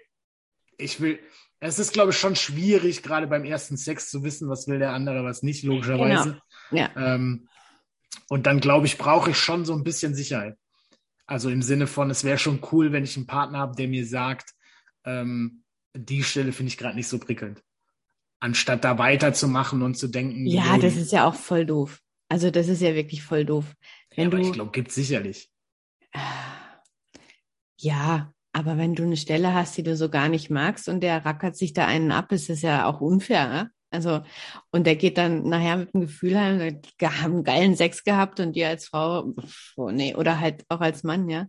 ich 0.78 1.00
will, 1.00 1.18
es 1.66 1.78
ist, 1.78 1.92
glaube 1.92 2.10
ich, 2.10 2.18
schon 2.18 2.36
schwierig, 2.36 3.02
gerade 3.02 3.26
beim 3.26 3.44
ersten 3.44 3.76
Sex 3.76 4.10
zu 4.10 4.24
wissen, 4.24 4.48
was 4.48 4.68
will 4.68 4.78
der 4.78 4.92
andere, 4.92 5.24
was 5.24 5.42
nicht, 5.42 5.62
logischerweise. 5.64 6.40
Genau. 6.70 6.82
Ja. 6.82 6.90
Ähm, 6.96 7.48
und 8.28 8.46
dann, 8.46 8.60
glaube 8.60 8.86
ich, 8.86 8.98
brauche 8.98 9.30
ich 9.30 9.38
schon 9.38 9.64
so 9.64 9.74
ein 9.74 9.84
bisschen 9.84 10.14
Sicherheit. 10.14 10.56
Also 11.26 11.50
im 11.50 11.62
Sinne 11.62 11.86
von, 11.86 12.10
es 12.10 12.24
wäre 12.24 12.38
schon 12.38 12.60
cool, 12.72 12.92
wenn 12.92 13.04
ich 13.04 13.16
einen 13.16 13.26
Partner 13.26 13.58
habe, 13.58 13.76
der 13.76 13.88
mir 13.88 14.06
sagt, 14.06 14.54
ähm, 15.04 15.64
die 15.94 16.22
Stelle 16.22 16.52
finde 16.52 16.68
ich 16.68 16.78
gerade 16.78 16.96
nicht 16.96 17.08
so 17.08 17.18
prickelnd. 17.18 17.62
Anstatt 18.38 18.84
da 18.84 18.98
weiterzumachen 18.98 19.82
und 19.82 19.96
zu 19.96 20.08
denken. 20.08 20.46
Ja, 20.46 20.78
das 20.78 20.96
ist 20.96 21.12
ja 21.12 21.26
auch 21.26 21.34
voll 21.34 21.66
doof. 21.66 22.00
Also 22.28 22.50
das 22.50 22.68
ist 22.68 22.82
ja 22.82 22.94
wirklich 22.94 23.22
voll 23.22 23.44
doof. 23.44 23.64
Wenn 24.14 24.24
ja, 24.24 24.26
aber 24.28 24.38
du, 24.38 24.46
ich 24.46 24.52
glaube, 24.52 24.72
gibt 24.72 24.92
sicherlich. 24.92 25.50
Ja, 27.78 28.32
aber 28.56 28.78
wenn 28.78 28.94
du 28.94 29.02
eine 29.02 29.18
Stelle 29.18 29.52
hast, 29.52 29.76
die 29.76 29.82
du 29.82 29.98
so 29.98 30.08
gar 30.08 30.30
nicht 30.30 30.48
magst 30.48 30.88
und 30.88 31.02
der 31.02 31.26
rackert 31.26 31.58
sich 31.58 31.74
da 31.74 31.86
einen 31.86 32.10
ab, 32.10 32.32
ist 32.32 32.48
das 32.48 32.62
ja 32.62 32.86
auch 32.86 33.02
unfair. 33.02 33.48
Ne? 33.50 33.70
Also, 33.90 34.22
und 34.70 34.86
der 34.86 34.96
geht 34.96 35.18
dann 35.18 35.46
nachher 35.46 35.76
mit 35.76 35.92
dem 35.92 36.00
Gefühl 36.00 36.40
heim, 36.40 36.80
wir 36.98 37.22
haben 37.22 37.34
einen 37.34 37.44
geilen 37.44 37.76
Sex 37.76 38.02
gehabt 38.02 38.40
und 38.40 38.56
dir 38.56 38.68
als 38.68 38.88
Frau, 38.88 39.34
oh, 39.76 39.90
nee, 39.90 40.14
oder 40.14 40.40
halt 40.40 40.64
auch 40.70 40.80
als 40.80 41.02
Mann, 41.02 41.28
ja. 41.28 41.48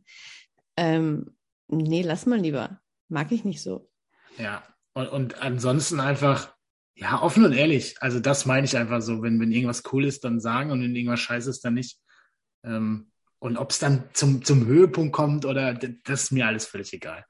Ähm, 0.76 1.38
nee, 1.70 2.02
lass 2.02 2.26
mal 2.26 2.39
lieber. 2.39 2.82
Mag 3.08 3.32
ich 3.32 3.46
nicht 3.46 3.62
so. 3.62 3.89
Ja, 4.38 4.63
und, 4.91 5.08
und 5.08 5.41
ansonsten 5.41 6.02
einfach, 6.02 6.54
ja, 6.93 7.22
offen 7.22 7.46
und 7.46 7.54
ehrlich. 7.54 7.96
Also 8.02 8.20
das 8.20 8.46
meine 8.46 8.65
ich 8.65 8.76
einfach 8.76 9.02
so. 9.02 9.22
Wenn, 9.22 9.39
wenn 9.39 9.54
irgendwas 9.54 9.84
cool 9.93 10.04
ist, 10.04 10.26
dann 10.26 10.41
sagen 10.41 10.72
und 10.72 10.82
wenn 10.82 10.93
irgendwas 10.93 11.22
scheiße 11.22 11.50
ist, 11.50 11.63
dann 11.63 11.76
nicht. 11.76 12.02
Ähm, 12.65 13.12
und 13.39 13.58
ob 13.58 13.71
es 13.71 13.80
dann 13.80 14.04
zum, 14.13 14.43
zum 14.43 14.65
Höhepunkt 14.65 15.13
kommt 15.13 15.45
oder 15.45 15.73
das 15.73 16.23
ist 16.23 16.32
mir 16.32 16.47
alles 16.47 16.65
völlig 16.65 16.93
egal. 16.93 17.26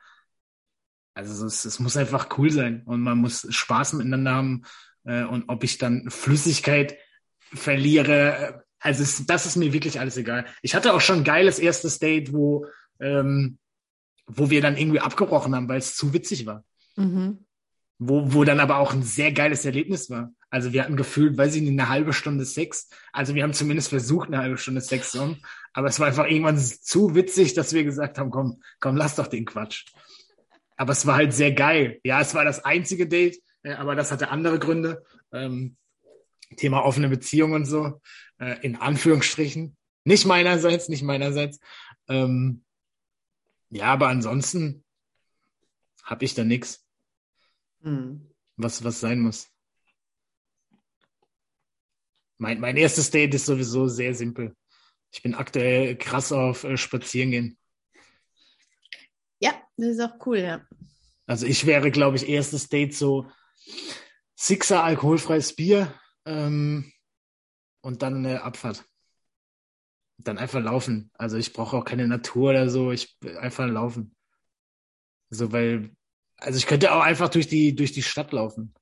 Also 1.14 1.46
es, 1.46 1.66
es 1.66 1.80
muss 1.80 1.98
einfach 1.98 2.38
cool 2.38 2.52
sein 2.52 2.84
und 2.86 3.02
man 3.02 3.18
muss 3.18 3.48
Spaß 3.50 3.94
miteinander 3.94 4.36
haben. 4.36 4.64
Äh, 5.04 5.24
und 5.24 5.46
ob 5.50 5.64
ich 5.64 5.80
dann 5.80 6.10
Flüssigkeit 6.10 6.98
verliere, 7.40 8.38
äh, 8.38 8.54
also 8.80 9.02
es, 9.02 9.26
das 9.26 9.48
ist 9.48 9.56
mir 9.56 9.74
wirklich 9.74 10.00
alles 10.00 10.18
egal. 10.18 10.46
Ich 10.62 10.76
hatte 10.76 10.94
auch 10.94 11.02
schon 11.02 11.20
ein 11.20 11.24
geiles 11.24 11.58
erstes 11.58 11.98
Date, 11.98 12.34
wo, 12.34 12.68
ähm, 13.00 13.58
wo 14.28 14.50
wir 14.52 14.62
dann 14.62 14.78
irgendwie 14.78 15.00
abgebrochen 15.00 15.56
haben, 15.56 15.68
weil 15.68 15.80
es 15.80 15.96
zu 15.96 16.14
witzig 16.14 16.46
war. 16.46 16.64
Mhm. 16.96 17.47
Wo, 18.00 18.34
wo 18.34 18.44
dann 18.44 18.60
aber 18.60 18.78
auch 18.78 18.94
ein 18.94 19.02
sehr 19.02 19.32
geiles 19.32 19.66
Erlebnis 19.66 20.10
war. 20.10 20.32
Also 20.50 20.72
wir 20.72 20.84
hatten 20.84 20.98
gefühlt, 20.98 21.38
weiß 21.38 21.56
ich 21.56 21.62
nicht, 21.62 21.72
eine 21.72 21.90
halbe 21.90 22.14
Stunde 22.14 22.46
Sex. 22.46 22.90
Also 23.12 23.34
wir 23.34 23.44
haben 23.44 23.54
zumindest 23.54 23.90
versucht, 23.90 24.28
eine 24.28 24.38
halbe 24.38 24.58
Stunde 24.58 24.82
Sex 24.82 25.12
zu 25.12 25.22
haben. 25.22 25.42
Aber 25.74 25.88
es 25.88 26.00
war 26.00 26.08
einfach 26.08 26.28
irgendwann 26.28 26.58
zu 26.58 27.16
witzig, 27.16 27.54
dass 27.54 27.74
wir 27.74 27.84
gesagt 27.84 28.20
haben, 28.20 28.30
komm, 28.30 28.62
komm, 28.80 28.96
lass 28.96 29.16
doch 29.16 29.28
den 29.28 29.46
Quatsch. 29.46 29.86
Aber 30.76 30.92
es 30.92 31.06
war 31.08 31.16
halt 31.16 31.34
sehr 31.34 31.52
geil. 31.52 32.00
Ja, 32.04 32.22
es 32.22 32.36
war 32.36 32.46
das 32.46 32.64
einzige 32.64 33.08
Date, 33.08 33.42
äh, 33.64 33.74
aber 33.74 33.96
das 33.96 34.12
hatte 34.12 34.30
andere 34.30 34.60
Gründe. 34.60 35.04
Ähm, 35.34 35.76
Thema 36.56 36.86
offene 36.86 37.10
Beziehung 37.10 37.52
und 37.54 37.66
so, 37.66 38.02
äh, 38.40 38.58
in 38.62 38.78
Anführungsstrichen. 38.78 39.76
Nicht 40.06 40.26
meinerseits, 40.26 40.88
nicht 40.88 41.04
meinerseits. 41.04 41.60
Ähm, 42.08 42.64
ja, 43.70 43.88
aber 43.88 44.08
ansonsten 44.08 44.86
habe 46.04 46.24
ich 46.24 46.34
da 46.36 46.46
nichts, 46.46 46.87
hm. 47.82 48.30
was, 48.56 48.84
was 48.84 49.00
sein 49.00 49.20
muss. 49.20 49.48
Mein, 52.38 52.60
mein 52.60 52.78
erstes 52.78 53.10
Date 53.10 53.34
ist 53.34 53.46
sowieso 53.46 53.88
sehr 53.88 54.14
simpel. 54.14 54.56
Ich 55.12 55.24
bin 55.24 55.34
aktuell 55.34 55.98
krass 55.98 56.32
auf 56.32 56.64
äh, 56.64 56.78
Spazierengehen. 56.78 57.58
Ja, 59.40 59.54
das 59.78 59.88
ist 59.88 60.02
auch 60.02 60.26
cool, 60.26 60.40
ja. 60.40 60.68
Also 61.26 61.46
ich 61.46 61.66
wäre, 61.66 61.92
glaube 61.92 62.18
ich, 62.18 62.30
erstes 62.30 62.70
Date 62.70 62.96
so 62.96 63.30
Sixer 64.36 64.84
alkoholfreies 64.84 65.56
Bier 65.56 65.94
ähm, 66.26 66.92
und 67.82 68.02
dann 68.02 68.18
eine 68.18 68.44
Abfahrt. 68.44 68.86
Dann 70.20 70.38
einfach 70.38 70.62
laufen. 70.62 71.12
Also 71.14 71.38
ich 71.38 71.54
brauche 71.54 71.78
auch 71.78 71.86
keine 71.86 72.08
Natur 72.08 72.52
oder 72.52 72.70
so. 72.70 72.92
Ich 72.92 73.18
einfach 73.40 73.68
laufen. 73.68 74.16
So, 75.30 75.52
weil, 75.52 75.96
also 76.38 76.58
ich 76.58 76.68
könnte 76.68 76.94
auch 76.94 77.02
einfach 77.02 77.30
durch 77.30 77.48
die, 77.48 77.76
durch 77.76 77.92
die 77.92 78.04
Stadt 78.04 78.32
laufen. 78.32 78.74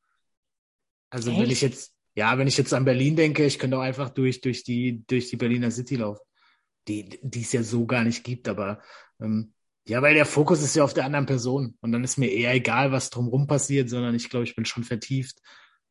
Also 1.10 1.32
Echt? 1.32 1.40
wenn 1.40 1.52
ich 1.52 1.62
jetzt, 1.62 1.94
ja, 2.16 2.38
wenn 2.38 2.48
ich 2.48 2.58
jetzt 2.58 2.74
an 2.74 2.86
Berlin 2.86 3.16
denke, 3.16 3.46
ich 3.46 3.60
könnte 3.60 3.78
auch 3.78 3.82
einfach 3.82 4.10
durch, 4.10 4.42
durch, 4.42 4.64
die, 4.64 5.06
durch 5.08 5.30
die 5.30 5.38
Berliner 5.38 5.72
City 5.72 5.96
laufen. 5.98 6.22
Die, 6.88 7.20
die 7.24 7.42
es 7.42 7.52
ja 7.52 7.64
so 7.64 7.88
gar 7.88 8.04
nicht 8.04 8.24
gibt, 8.24 8.48
aber 8.48 8.80
ähm, 9.20 9.54
ja, 9.88 10.02
weil 10.02 10.14
der 10.14 10.26
Fokus 10.26 10.62
ist 10.62 10.76
ja 10.76 10.84
auf 10.84 10.94
der 10.94 11.06
anderen 11.06 11.26
Person. 11.26 11.78
Und 11.82 11.92
dann 11.92 12.04
ist 12.04 12.18
mir 12.18 12.32
eher 12.32 12.54
egal, 12.54 12.92
was 12.92 13.10
drumherum 13.10 13.48
passiert, 13.48 13.90
sondern 13.90 14.16
ich 14.16 14.30
glaube, 14.30 14.46
ich 14.46 14.56
bin 14.56 14.66
schon 14.66 14.84
vertieft 14.84 15.42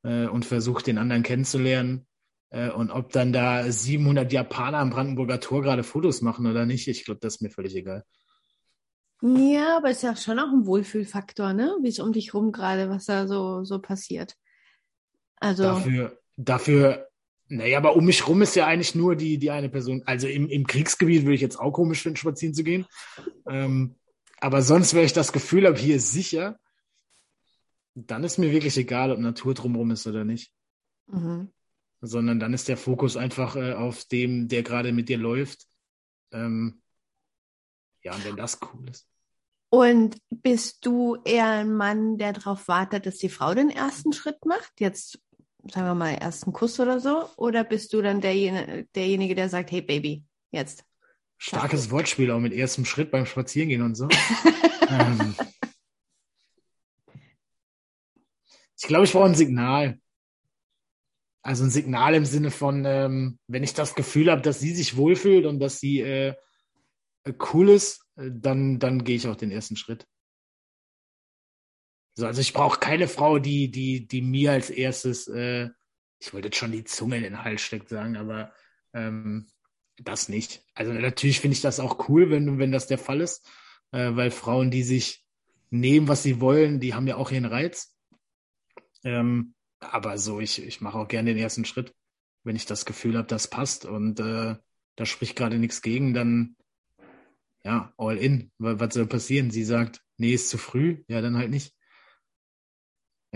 äh, 0.02 0.26
und 0.26 0.44
versuche 0.44 0.82
den 0.82 0.98
anderen 0.98 1.22
kennenzulernen. 1.22 2.06
Äh, 2.50 2.70
und 2.70 2.90
ob 2.90 3.12
dann 3.12 3.32
da 3.32 3.70
700 3.70 4.32
Japaner 4.32 4.78
am 4.78 4.90
Brandenburger 4.90 5.40
Tor 5.40 5.62
gerade 5.62 5.82
Fotos 5.84 6.22
machen 6.22 6.46
oder 6.46 6.66
nicht, 6.66 6.86
ich 6.88 7.04
glaube, 7.04 7.20
das 7.20 7.36
ist 7.36 7.42
mir 7.42 7.50
völlig 7.50 7.74
egal. 7.74 8.04
Ja, 9.22 9.78
aber 9.78 9.90
es 9.90 9.98
ist 9.98 10.02
ja 10.02 10.16
schon 10.16 10.38
auch 10.38 10.52
ein 10.52 10.66
Wohlfühlfaktor, 10.66 11.52
ne? 11.52 11.76
Wie 11.82 11.88
es 11.88 11.98
um 11.98 12.12
dich 12.12 12.34
rum 12.34 12.52
gerade, 12.52 12.90
was 12.90 13.06
da 13.06 13.26
so, 13.26 13.64
so 13.64 13.78
passiert. 13.78 14.36
Also. 15.36 15.62
Dafür, 15.62 16.18
dafür, 16.36 17.08
naja, 17.48 17.78
aber 17.78 17.96
um 17.96 18.04
mich 18.04 18.26
rum 18.26 18.42
ist 18.42 18.56
ja 18.56 18.66
eigentlich 18.66 18.94
nur 18.94 19.16
die, 19.16 19.38
die 19.38 19.50
eine 19.50 19.68
Person. 19.68 20.02
Also 20.06 20.26
im, 20.26 20.48
im 20.48 20.66
Kriegsgebiet 20.66 21.22
würde 21.22 21.34
ich 21.34 21.40
jetzt 21.40 21.58
auch 21.58 21.72
komisch 21.72 22.02
finden, 22.02 22.16
spazieren 22.16 22.54
zu 22.54 22.64
gehen. 22.64 22.86
Ähm, 23.46 23.96
aber 24.40 24.62
sonst, 24.62 24.94
wenn 24.94 25.04
ich 25.04 25.12
das 25.12 25.32
Gefühl 25.32 25.66
habe, 25.66 25.78
hier 25.78 25.96
ist 25.96 26.12
sicher, 26.12 26.58
dann 27.94 28.24
ist 28.24 28.38
mir 28.38 28.52
wirklich 28.52 28.76
egal, 28.76 29.12
ob 29.12 29.18
Natur 29.18 29.54
drumherum 29.54 29.90
ist 29.92 30.06
oder 30.06 30.24
nicht. 30.24 30.52
Mhm. 31.06 31.50
Sondern 32.00 32.40
dann 32.40 32.52
ist 32.52 32.68
der 32.68 32.76
Fokus 32.76 33.16
einfach 33.16 33.56
äh, 33.56 33.72
auf 33.72 34.04
dem, 34.04 34.48
der 34.48 34.62
gerade 34.62 34.92
mit 34.92 35.08
dir 35.08 35.18
läuft. 35.18 35.66
Ähm, 36.32 36.82
ja, 38.04 38.14
und 38.14 38.24
wenn 38.24 38.36
das 38.36 38.58
cool 38.62 38.88
ist. 38.88 39.08
Und 39.70 40.18
bist 40.30 40.86
du 40.86 41.16
eher 41.24 41.48
ein 41.48 41.74
Mann, 41.74 42.16
der 42.16 42.32
darauf 42.32 42.68
wartet, 42.68 43.06
dass 43.06 43.18
die 43.18 43.28
Frau 43.28 43.54
den 43.54 43.70
ersten 43.70 44.12
Schritt 44.12 44.44
macht? 44.44 44.72
Jetzt 44.78 45.18
sagen 45.72 45.86
wir 45.86 45.94
mal, 45.94 46.14
ersten 46.14 46.52
Kuss 46.52 46.78
oder 46.80 47.00
so? 47.00 47.28
Oder 47.36 47.64
bist 47.64 47.92
du 47.92 48.02
dann 48.02 48.20
derjenige, 48.20 48.86
derjenige 48.94 49.34
der 49.34 49.48
sagt, 49.48 49.70
hey 49.70 49.82
Baby, 49.82 50.24
jetzt? 50.50 50.84
Starkes 51.38 51.90
Wortspiel 51.90 52.30
auch 52.30 52.40
mit 52.40 52.52
erstem 52.52 52.84
Schritt 52.84 53.10
beim 53.10 53.26
Spazierengehen 53.26 53.82
und 53.82 53.94
so. 53.94 54.08
ähm, 54.88 55.34
ich 58.76 58.86
glaube, 58.86 59.04
ich 59.04 59.12
brauche 59.12 59.26
ein 59.26 59.34
Signal. 59.34 59.98
Also 61.42 61.64
ein 61.64 61.70
Signal 61.70 62.14
im 62.14 62.24
Sinne 62.24 62.50
von, 62.50 62.84
ähm, 62.86 63.38
wenn 63.48 63.64
ich 63.64 63.74
das 63.74 63.94
Gefühl 63.94 64.30
habe, 64.30 64.40
dass 64.40 64.60
sie 64.60 64.74
sich 64.74 64.96
wohlfühlt 64.96 65.44
und 65.44 65.60
dass 65.60 65.78
sie 65.78 66.00
äh, 66.00 66.34
cool 67.52 67.70
ist, 67.70 68.06
äh, 68.16 68.30
dann, 68.32 68.78
dann 68.78 69.04
gehe 69.04 69.16
ich 69.16 69.26
auch 69.26 69.36
den 69.36 69.50
ersten 69.50 69.76
Schritt. 69.76 70.06
So, 72.16 72.26
also 72.26 72.40
ich 72.40 72.52
brauche 72.52 72.78
keine 72.78 73.08
Frau, 73.08 73.38
die, 73.38 73.70
die, 73.70 74.06
die 74.06 74.22
mir 74.22 74.52
als 74.52 74.70
erstes, 74.70 75.26
äh, 75.28 75.70
ich 76.20 76.32
wollte 76.32 76.48
jetzt 76.48 76.58
schon 76.58 76.72
die 76.72 76.84
Zunge 76.84 77.16
in 77.16 77.24
den 77.24 77.42
Hals 77.42 77.62
steckt 77.62 77.88
sagen, 77.88 78.16
aber 78.16 78.52
ähm, 78.92 79.48
das 79.96 80.28
nicht. 80.28 80.64
Also 80.74 80.92
natürlich 80.92 81.40
finde 81.40 81.56
ich 81.56 81.60
das 81.60 81.80
auch 81.80 82.08
cool, 82.08 82.30
wenn, 82.30 82.58
wenn 82.58 82.72
das 82.72 82.86
der 82.86 82.98
Fall 82.98 83.20
ist, 83.20 83.46
äh, 83.90 84.14
weil 84.14 84.30
Frauen, 84.30 84.70
die 84.70 84.84
sich 84.84 85.24
nehmen, 85.70 86.06
was 86.06 86.22
sie 86.22 86.40
wollen, 86.40 86.78
die 86.78 86.94
haben 86.94 87.08
ja 87.08 87.16
auch 87.16 87.32
ihren 87.32 87.44
Reiz. 87.44 87.96
Ähm, 89.02 89.54
aber 89.80 90.16
so, 90.18 90.40
ich, 90.40 90.62
ich 90.62 90.80
mache 90.80 90.98
auch 90.98 91.08
gerne 91.08 91.34
den 91.34 91.42
ersten 91.42 91.64
Schritt. 91.64 91.94
Wenn 92.44 92.56
ich 92.56 92.66
das 92.66 92.84
Gefühl 92.84 93.16
habe, 93.16 93.26
das 93.26 93.48
passt 93.48 93.84
und 93.86 94.20
äh, 94.20 94.56
da 94.96 95.06
spricht 95.06 95.36
gerade 95.36 95.58
nichts 95.58 95.82
gegen, 95.82 96.14
dann 96.14 96.56
ja, 97.64 97.92
all 97.96 98.16
in. 98.18 98.50
Was 98.58 98.94
soll 98.94 99.06
passieren? 99.06 99.50
Sie 99.50 99.64
sagt, 99.64 100.02
nee, 100.18 100.34
ist 100.34 100.50
zu 100.50 100.58
früh, 100.58 101.02
ja, 101.08 101.20
dann 101.20 101.36
halt 101.36 101.50
nicht. 101.50 101.74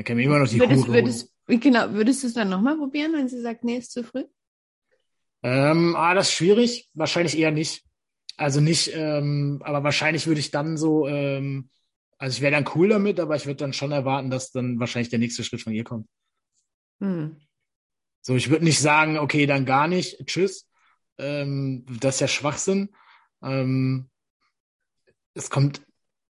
Kann 0.05 0.17
mir 0.17 0.25
immer 0.25 0.39
noch 0.39 0.49
die 0.49 0.61
würdest, 0.61 0.87
Hure 0.87 0.95
würdest, 0.95 1.35
Genau, 1.49 1.93
würdest 1.93 2.23
du 2.23 2.27
es 2.29 2.35
dann 2.35 2.51
nochmal 2.51 2.77
probieren, 2.77 3.15
wenn 3.15 3.29
sie 3.29 3.41
sagt, 3.41 3.65
nee, 3.65 3.79
ist 3.79 3.91
zu 3.91 4.05
früh? 4.05 4.25
Ähm, 5.43 5.97
ah, 5.97 6.15
das 6.15 6.29
ist 6.29 6.35
schwierig. 6.35 6.91
Wahrscheinlich 6.93 7.39
eher 7.39 7.51
nicht. 7.51 7.85
Also 8.37 8.61
nicht, 8.61 8.93
ähm, 8.95 9.61
aber 9.65 9.83
wahrscheinlich 9.83 10.27
würde 10.27 10.41
ich 10.41 10.51
dann 10.51 10.77
so, 10.77 11.09
ähm, 11.09 11.71
also 12.19 12.37
ich 12.37 12.41
wäre 12.41 12.53
dann 12.53 12.71
cool 12.75 12.89
damit, 12.91 13.19
aber 13.19 13.35
ich 13.35 13.47
würde 13.47 13.57
dann 13.57 13.73
schon 13.73 13.91
erwarten, 13.91 14.31
dass 14.31 14.53
dann 14.53 14.79
wahrscheinlich 14.79 15.09
der 15.09 15.19
nächste 15.19 15.43
Schritt 15.43 15.63
von 15.63 15.73
ihr 15.73 15.85
kommt. 15.85 16.07
Hm. 17.01 17.37
So, 18.21 18.37
ich 18.37 18.51
würde 18.51 18.65
nicht 18.65 18.79
sagen, 18.79 19.19
okay, 19.19 19.47
dann 19.47 19.65
gar 19.65 19.89
nicht, 19.89 20.25
tschüss. 20.27 20.69
Ähm, 21.17 21.85
das 22.01 22.17
ist 22.17 22.21
ja 22.21 22.29
Schwachsinn. 22.29 22.91
Ähm, 23.43 24.11
es 25.39 25.51
kommt 25.51 25.83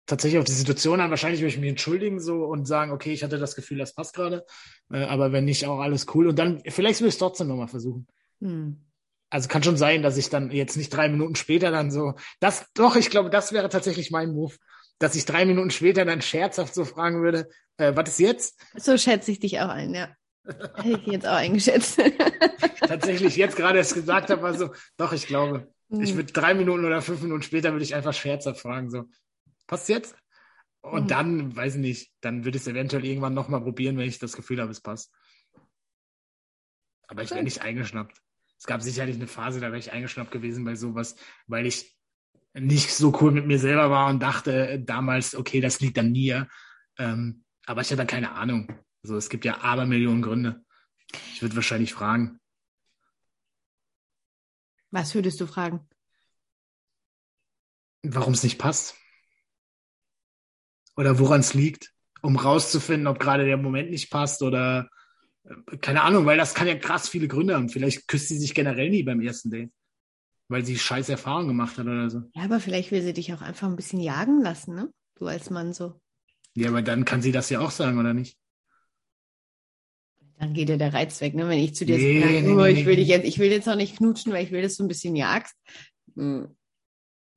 tatsächlich 0.07 0.39
auf 0.39 0.45
die 0.45 0.53
Situation 0.53 1.01
an. 1.01 1.11
Wahrscheinlich 1.11 1.41
würde 1.41 1.49
ich 1.49 1.59
mich 1.59 1.71
entschuldigen 1.71 2.21
so 2.21 2.45
und 2.45 2.67
sagen, 2.67 2.93
okay, 2.93 3.13
ich 3.13 3.25
hatte 3.25 3.39
das 3.39 3.57
Gefühl, 3.57 3.79
das 3.79 3.95
passt 3.95 4.15
gerade. 4.15 4.45
Äh, 4.93 5.05
aber 5.05 5.33
wenn 5.33 5.45
nicht, 5.45 5.67
auch 5.67 5.81
alles 5.81 6.07
cool. 6.15 6.29
Und 6.29 6.39
dann, 6.39 6.63
vielleicht 6.67 7.01
würde 7.01 7.09
ich 7.09 7.15
es 7.15 7.19
trotzdem 7.19 7.49
nochmal 7.49 7.69
versuchen. 7.69 8.07
Hm. 8.41 8.85
Also 9.31 9.49
kann 9.49 9.63
schon 9.63 9.77
sein, 9.77 10.03
dass 10.03 10.17
ich 10.17 10.31
dann 10.31 10.51
jetzt 10.51 10.77
nicht 10.77 10.91
drei 10.91 11.09
Minuten 11.09 11.35
später 11.35 11.71
dann 11.71 11.91
so, 11.91 12.15
das, 12.41 12.67
doch, 12.75 12.97
ich 12.97 13.11
glaube, 13.11 13.29
das 13.29 13.53
wäre 13.53 13.69
tatsächlich 13.69 14.11
mein 14.11 14.33
Move, 14.33 14.55
dass 14.99 15.15
ich 15.15 15.27
drei 15.27 15.45
Minuten 15.45 15.71
später 15.71 16.05
dann 16.05 16.23
scherzhaft 16.23 16.75
so 16.75 16.85
fragen 16.85 17.23
würde, 17.23 17.49
äh, 17.77 17.95
was 17.95 18.09
ist 18.09 18.21
jetzt? 18.21 18.61
So 18.77 18.97
schätze 18.97 19.31
ich 19.31 19.41
dich 19.41 19.61
auch 19.61 19.69
ein, 19.69 19.95
ja. 19.95 20.09
Hätte 20.77 21.01
ich 21.05 21.07
jetzt 21.07 21.27
auch 21.27 21.35
eingeschätzt. 21.35 22.01
tatsächlich, 22.81 23.37
jetzt 23.37 23.57
gerade 23.57 23.79
erst 23.79 23.95
gesagt 23.95 24.31
habe, 24.31 24.41
war 24.41 24.55
so, 24.55 24.71
doch, 24.97 25.13
ich 25.13 25.27
glaube, 25.27 25.69
hm. 25.91 26.01
ich 26.01 26.15
würde 26.15 26.33
drei 26.33 26.55
Minuten 26.55 26.85
oder 26.85 27.03
fünf 27.03 27.23
Minuten 27.23 27.43
später 27.43 27.73
würde 27.73 27.85
ich 27.85 27.95
einfach 27.95 28.15
scherzhaft 28.15 28.61
fragen, 28.61 28.91
so, 28.91 29.05
passt 29.67 29.89
jetzt? 29.89 30.17
Und 30.81 31.05
mhm. 31.05 31.09
dann, 31.09 31.57
weiß 31.57 31.75
ich 31.75 31.81
nicht, 31.81 32.13
dann 32.21 32.45
würde 32.45 32.57
ich 32.57 32.63
es 32.63 32.69
eventuell 32.69 33.05
irgendwann 33.05 33.35
nochmal 33.35 33.61
probieren, 33.61 33.97
wenn 33.97 34.09
ich 34.09 34.19
das 34.19 34.37
Gefühl 34.37 34.61
habe, 34.61 34.71
es 34.71 34.81
passt. 34.81 35.13
Aber 37.09 37.23
ich 37.23 37.31
wäre 37.31 37.43
nicht 37.43 37.63
eingeschnappt. 37.63 38.21
Es 38.59 38.67
gab 38.67 38.83
sicherlich 38.83 39.17
eine 39.17 39.27
Phase, 39.27 39.61
da 39.61 39.69
wäre 39.69 39.79
ich 39.79 39.93
eingeschnappt 39.93 40.31
gewesen 40.31 40.65
bei 40.65 40.75
sowas, 40.75 41.17
weil 41.47 41.67
ich 41.67 41.97
nicht 42.55 42.93
so 42.93 43.17
cool 43.21 43.33
mit 43.33 43.47
mir 43.47 43.59
selber 43.59 43.91
war 43.91 44.09
und 44.09 44.21
dachte 44.21 44.81
damals, 44.81 45.35
okay, 45.35 45.61
das 45.61 45.81
liegt 45.81 45.99
an 45.99 46.13
mir. 46.13 46.49
Ähm, 46.99 47.45
aber 47.67 47.83
ich 47.83 47.91
hatte 47.91 48.07
keine 48.07 48.33
Ahnung. 48.33 48.73
Also 49.03 49.17
es 49.17 49.29
gibt 49.29 49.45
ja 49.45 49.61
Abermillionen 49.61 50.23
Gründe. 50.23 50.65
Ich 51.33 51.41
würde 51.41 51.57
wahrscheinlich 51.57 51.95
fragen. 51.95 52.41
Was 54.91 55.15
würdest 55.15 55.41
du 55.41 55.47
fragen? 55.47 55.87
Warum 58.03 58.33
es 58.33 58.43
nicht 58.43 58.59
passt. 58.59 58.95
Oder 60.97 61.19
woran 61.19 61.41
es 61.41 61.55
liegt, 61.55 61.93
um 62.23 62.37
rauszufinden, 62.37 63.07
ob 63.07 63.21
gerade 63.21 63.45
der 63.45 63.57
Moment 63.57 63.91
nicht 63.91 64.11
passt 64.11 64.43
oder 64.43 64.89
keine 65.81 66.03
Ahnung, 66.03 66.27
weil 66.27 66.37
das 66.37 66.55
kann 66.55 66.67
ja 66.67 66.77
krass 66.77 67.09
viele 67.09 67.29
Gründe 67.29 67.55
haben. 67.55 67.69
Vielleicht 67.69 68.09
küsst 68.09 68.29
sie 68.29 68.39
sich 68.39 68.55
generell 68.55 68.91
nie 68.91 69.03
beim 69.03 69.21
ersten 69.21 69.51
Date, 69.51 69.73
weil 70.49 70.65
sie 70.65 70.79
scheiß 70.79 71.09
Erfahrungen 71.09 71.49
gemacht 71.49 71.79
hat 71.79 71.87
oder 71.87 72.11
so. 72.11 72.23
Ja, 72.35 72.45
aber 72.45 72.61
vielleicht 72.61 72.91
will 72.91 73.03
sie 73.03 73.13
dich 73.13 73.33
auch 73.33 73.41
einfach 73.41 73.69
ein 73.69 73.77
bisschen 73.77 74.01
jagen 74.01 74.43
lassen, 74.43 74.75
ne? 74.75 74.93
Du 75.17 75.27
als 75.27 75.51
Mann 75.51 75.73
so. 75.73 76.01
Ja, 76.55 76.69
aber 76.69 76.83
dann 76.83 77.05
kann 77.05 77.23
sie 77.23 77.33
das 77.33 77.51
ja 77.51 77.61
auch 77.61 77.71
sagen, 77.71 77.99
oder 77.99 78.15
nicht? 78.15 78.37
Dann 80.39 80.55
geht 80.55 80.69
ja 80.69 80.77
der 80.77 80.95
Reiz 80.95 81.21
weg, 81.21 81.35
ne? 81.35 81.49
Wenn 81.49 81.59
ich 81.59 81.75
zu 81.75 81.85
dir 81.85 81.99
nee, 81.99 82.21
sage, 82.21 82.43
nee, 82.43 82.49
oh, 82.49 82.57
nee, 82.57 82.71
ich 82.71 82.87
will 82.87 82.97
dich 82.97 83.09
jetzt, 83.09 83.27
ich 83.27 83.39
will 83.39 83.51
jetzt 83.51 83.67
noch 83.67 83.75
nicht 83.75 83.97
knutschen, 83.97 84.33
weil 84.33 84.45
ich 84.45 84.53
will, 84.53 84.63
dass 84.63 84.77
du 84.77 84.85
ein 84.85 84.89
bisschen 84.89 85.17
jagst. 85.17 85.57
Hm. 86.15 86.57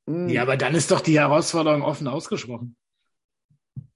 Hm. 0.07 0.29
Ja, 0.29 0.43
aber 0.43 0.57
dann 0.57 0.75
ist 0.75 0.91
doch 0.91 1.01
die 1.01 1.19
Herausforderung 1.19 1.81
offen 1.81 2.07
ausgesprochen. 2.07 2.75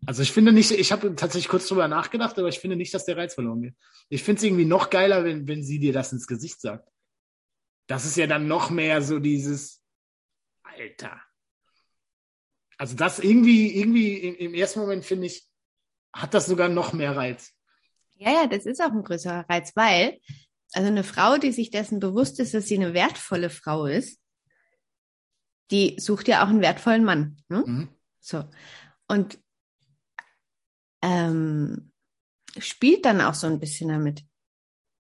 Also 0.08 0.22
ich 0.22 0.32
finde 0.32 0.52
nicht, 0.52 0.72
ich 0.72 0.91
habe 0.91 1.15
tatsächlich 1.15 1.50
kurz 1.50 1.68
drüber 1.68 1.88
nachgedacht, 1.88 2.38
aber 2.38 2.48
ich 2.48 2.60
finde 2.60 2.76
nicht, 2.76 2.94
dass 2.94 3.06
der 3.06 3.18
Reiz 3.18 3.34
verloren 3.34 3.62
geht. 3.62 3.76
Ich 4.10 4.24
finde 4.24 4.39
es 4.39 4.44
irgendwie 4.44 4.65
noch 4.65 4.89
geiler, 4.89 5.24
wenn, 5.24 5.48
wenn 5.48 5.63
sie 5.63 5.80
dir 5.80 5.94
das 5.94 6.12
ins 6.12 6.28
Gesicht 6.28 6.62
sagt. 6.62 6.89
Das 7.88 8.06
ist 8.06 8.18
ja 8.18 8.28
dann 8.28 8.48
noch 8.48 8.70
mehr 8.70 9.02
so 9.02 9.20
dieses 9.20 9.82
Alter. 10.63 11.22
Also 12.78 12.96
das 12.96 13.20
irgendwie, 13.20 13.78
irgendwie 13.80 14.18
im, 14.18 14.36
im 14.36 14.54
ersten 14.54 14.80
Moment 14.80 15.06
finde 15.06 15.28
ich, 15.28 15.48
hat 16.13 16.34
das 16.34 16.46
sogar 16.48 16.70
noch 16.70 16.94
mehr 16.94 17.15
Reiz. 17.15 17.55
Ja, 18.17 18.32
ja, 18.32 18.47
das 18.47 18.65
ist 18.65 18.82
auch 18.82 18.91
ein 18.91 19.04
größerer 19.04 19.45
Reiz, 19.49 19.75
weil, 19.75 20.19
also 20.73 20.88
eine 20.88 21.04
Frau, 21.04 21.38
die 21.38 21.51
sich 21.51 21.69
dessen 21.69 21.99
bewusst 21.99 22.39
ist, 22.39 22.54
dass 22.54 22.67
sie 22.67 22.75
eine 22.75 22.93
wertvolle 22.93 23.49
Frau 23.49 23.86
ist, 23.86 24.19
die 25.71 25.95
sucht 25.99 26.28
ja 26.28 26.43
auch 26.43 26.49
einen 26.49 26.62
wertvollen 26.62 27.04
Mann. 27.04 27.38
Ne? 27.49 27.63
Mhm. 27.65 27.89
So. 28.19 28.45
Und 29.08 29.39
ähm, 31.01 31.91
spielt 32.58 33.06
dann 33.06 33.21
auch 33.21 33.34
so 33.34 33.47
ein 33.47 33.60
bisschen 33.60 33.89
damit, 33.89 34.23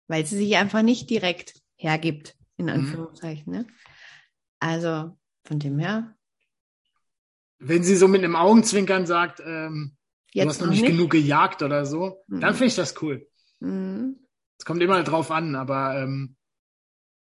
weil 0.07 0.25
sie 0.25 0.37
sich 0.37 0.55
einfach 0.57 0.81
nicht 0.81 1.09
direkt 1.09 1.61
hergibt, 1.77 2.35
in 2.57 2.65
mhm. 2.65 2.71
Anführungszeichen. 2.71 3.51
Mhm. 3.51 3.59
Ne? 3.59 3.67
Also 4.59 5.17
von 5.43 5.59
dem 5.59 5.79
her. 5.79 6.15
Wenn 7.59 7.83
sie 7.83 7.95
so 7.95 8.07
mit 8.07 8.23
einem 8.23 8.35
Augenzwinkern 8.35 9.05
sagt, 9.05 9.41
ähm, 9.45 9.95
du 10.43 10.49
hast 10.49 10.61
noch 10.61 10.67
nicht, 10.67 10.81
nicht, 10.81 10.91
genug 10.91 11.11
gejagt 11.11 11.61
oder 11.63 11.85
so, 11.85 12.23
mhm. 12.27 12.41
dann 12.41 12.53
finde 12.53 12.67
ich 12.67 12.75
das 12.75 13.01
cool. 13.01 13.27
Mhm. 13.59 14.19
Es 14.57 14.65
kommt 14.65 14.81
immer 14.81 15.01
drauf 15.03 15.31
an, 15.31 15.55
aber 15.55 16.01
ähm, 16.01 16.35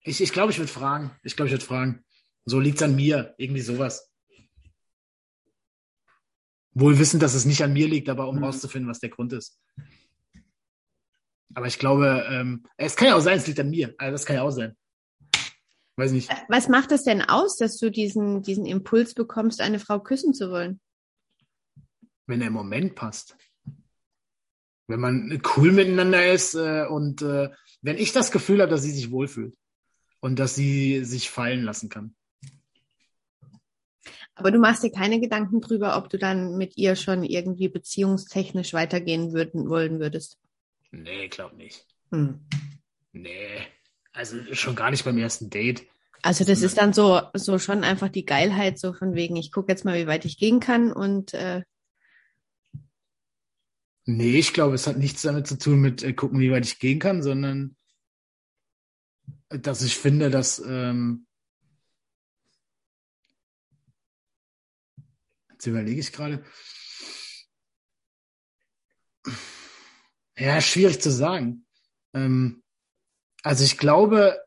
ich, 0.03 0.21
ich 0.21 0.31
glaube, 0.31 0.51
ich 0.51 0.59
würde 0.59 0.71
fragen. 0.71 1.11
Ich 1.23 1.35
glaube, 1.35 1.47
ich 1.47 1.53
würde 1.53 1.65
fragen. 1.65 2.03
So 2.45 2.59
liegt 2.59 2.77
es 2.77 2.83
an 2.83 2.95
mir, 2.95 3.35
irgendwie 3.37 3.61
sowas. 3.61 4.11
Wohl 6.73 6.97
wissend, 6.99 7.21
dass 7.23 7.33
es 7.33 7.45
nicht 7.45 7.63
an 7.63 7.73
mir 7.73 7.87
liegt, 7.87 8.09
aber 8.09 8.27
um 8.27 8.37
mhm. 8.37 8.45
rauszufinden, 8.45 8.89
was 8.89 8.99
der 8.99 9.09
Grund 9.09 9.33
ist. 9.33 9.59
Aber 11.55 11.67
ich 11.67 11.79
glaube, 11.79 12.25
ähm, 12.29 12.65
es 12.77 12.95
kann 12.95 13.07
ja 13.07 13.15
auch 13.15 13.21
sein, 13.21 13.37
es 13.37 13.47
liegt 13.47 13.59
an 13.59 13.69
mir. 13.69 13.93
Also 13.97 14.11
das 14.11 14.25
kann 14.25 14.35
ja 14.35 14.43
auch 14.43 14.51
sein. 14.51 14.75
Weiß 15.97 16.11
nicht. 16.11 16.29
Was 16.47 16.69
macht 16.69 16.91
es 16.91 17.03
denn 17.03 17.21
aus, 17.21 17.57
dass 17.57 17.77
du 17.77 17.91
diesen, 17.91 18.41
diesen 18.41 18.65
Impuls 18.65 19.13
bekommst, 19.13 19.59
eine 19.59 19.79
Frau 19.79 19.99
küssen 19.99 20.33
zu 20.33 20.49
wollen? 20.49 20.79
Wenn 22.29 22.41
der 22.41 22.51
Moment 22.51 22.93
passt. 22.93 23.35
Wenn 24.85 24.99
man 24.99 25.41
cool 25.57 25.71
miteinander 25.71 26.31
ist 26.31 26.53
äh, 26.53 26.85
und 26.87 27.23
äh, 27.23 27.49
wenn 27.81 27.97
ich 27.97 28.11
das 28.11 28.31
Gefühl 28.31 28.61
habe, 28.61 28.69
dass 28.69 28.83
sie 28.83 28.91
sich 28.91 29.09
wohlfühlt 29.09 29.57
und 30.19 30.37
dass 30.37 30.53
sie 30.53 31.03
sich 31.03 31.31
fallen 31.31 31.63
lassen 31.63 31.89
kann. 31.89 32.13
Aber 34.35 34.51
du 34.51 34.59
machst 34.59 34.83
dir 34.83 34.91
keine 34.91 35.19
Gedanken 35.19 35.59
drüber, 35.59 35.97
ob 35.97 36.11
du 36.11 36.19
dann 36.19 36.55
mit 36.55 36.77
ihr 36.77 36.95
schon 36.95 37.23
irgendwie 37.23 37.67
beziehungstechnisch 37.67 38.73
weitergehen 38.73 39.33
würden, 39.33 39.67
wollen 39.67 39.99
würdest? 39.99 40.37
Nee, 40.91 41.29
glaub 41.29 41.53
nicht. 41.53 41.87
Hm. 42.11 42.41
Nee, 43.11 43.65
also 44.13 44.37
schon 44.53 44.75
gar 44.75 44.91
nicht 44.91 45.03
beim 45.03 45.17
ersten 45.17 45.49
Date. 45.49 45.87
Also 46.21 46.45
das 46.45 46.61
ist 46.61 46.77
dann 46.77 46.93
so, 46.93 47.21
so 47.33 47.57
schon 47.57 47.83
einfach 47.83 48.09
die 48.09 48.25
Geilheit, 48.25 48.77
so 48.77 48.93
von 48.93 49.15
wegen, 49.15 49.35
ich 49.35 49.51
gucke 49.51 49.71
jetzt 49.71 49.83
mal, 49.83 49.97
wie 49.97 50.07
weit 50.07 50.25
ich 50.25 50.37
gehen 50.37 50.59
kann 50.59 50.93
und 50.93 51.33
äh 51.33 51.63
Nee, 54.11 54.39
ich 54.39 54.53
glaube, 54.53 54.73
es 54.73 54.87
hat 54.87 54.97
nichts 54.97 55.21
damit 55.21 55.45
zu 55.45 55.55
tun 55.55 55.81
mit 55.81 56.01
äh, 56.01 56.13
gucken, 56.13 56.39
wie 56.39 56.51
weit 56.51 56.65
ich 56.65 56.79
gehen 56.79 56.97
kann, 56.97 57.21
sondern 57.21 57.75
dass 59.49 59.83
ich 59.83 59.97
finde, 59.97 60.31
dass 60.31 60.57
ähm, 60.59 61.27
Jetzt 65.51 65.67
überlege 65.67 65.99
ich 65.99 66.11
gerade. 66.13 66.43
Ja, 70.37 70.61
schwierig 70.61 71.01
zu 71.01 71.11
sagen. 71.11 71.65
Ähm, 72.13 72.63
also 73.43 73.63
ich 73.65 73.77
glaube, 73.77 74.41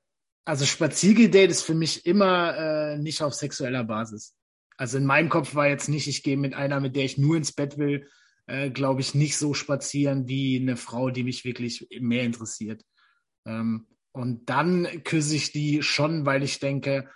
also 0.45 0.65
Spaziergedate 0.65 1.51
ist 1.51 1.63
für 1.63 1.75
mich 1.75 2.07
immer 2.07 2.57
äh, 2.57 2.99
nicht 2.99 3.23
auf 3.23 3.35
sexueller 3.35 3.85
Basis. 3.85 4.35
Also 4.79 4.97
in 4.97 5.05
meinem 5.05 5.29
Kopf 5.29 5.55
war 5.55 5.69
jetzt 5.69 5.89
nicht, 5.89 6.09
ich 6.09 6.23
gehe 6.23 6.39
mit 6.39 6.55
einer, 6.55 6.81
mit 6.81 6.97
der 6.97 7.05
ich 7.05 7.19
nur 7.19 7.37
ins 7.37 7.53
Bett 7.53 7.77
will, 7.77 8.09
äh, 8.53 8.71
glaube 8.71 9.01
ich, 9.01 9.15
nicht 9.15 9.39
so 9.39 9.55
spazieren 9.55 10.29
wie 10.29 10.61
eine 10.61 10.77
Frau, 10.77 11.09
die 11.09 11.25
mich 11.25 11.47
wirklich 11.47 11.89
mehr 12.01 12.25
interessiert. 12.25 12.83
Ähm, 13.47 13.87
und 14.13 14.51
dann 14.51 14.87
küsse 15.05 15.37
ich 15.37 15.53
die 15.53 15.83
schon, 15.83 16.27
weil 16.27 16.43
ich 16.43 16.61
denke, 16.61 17.09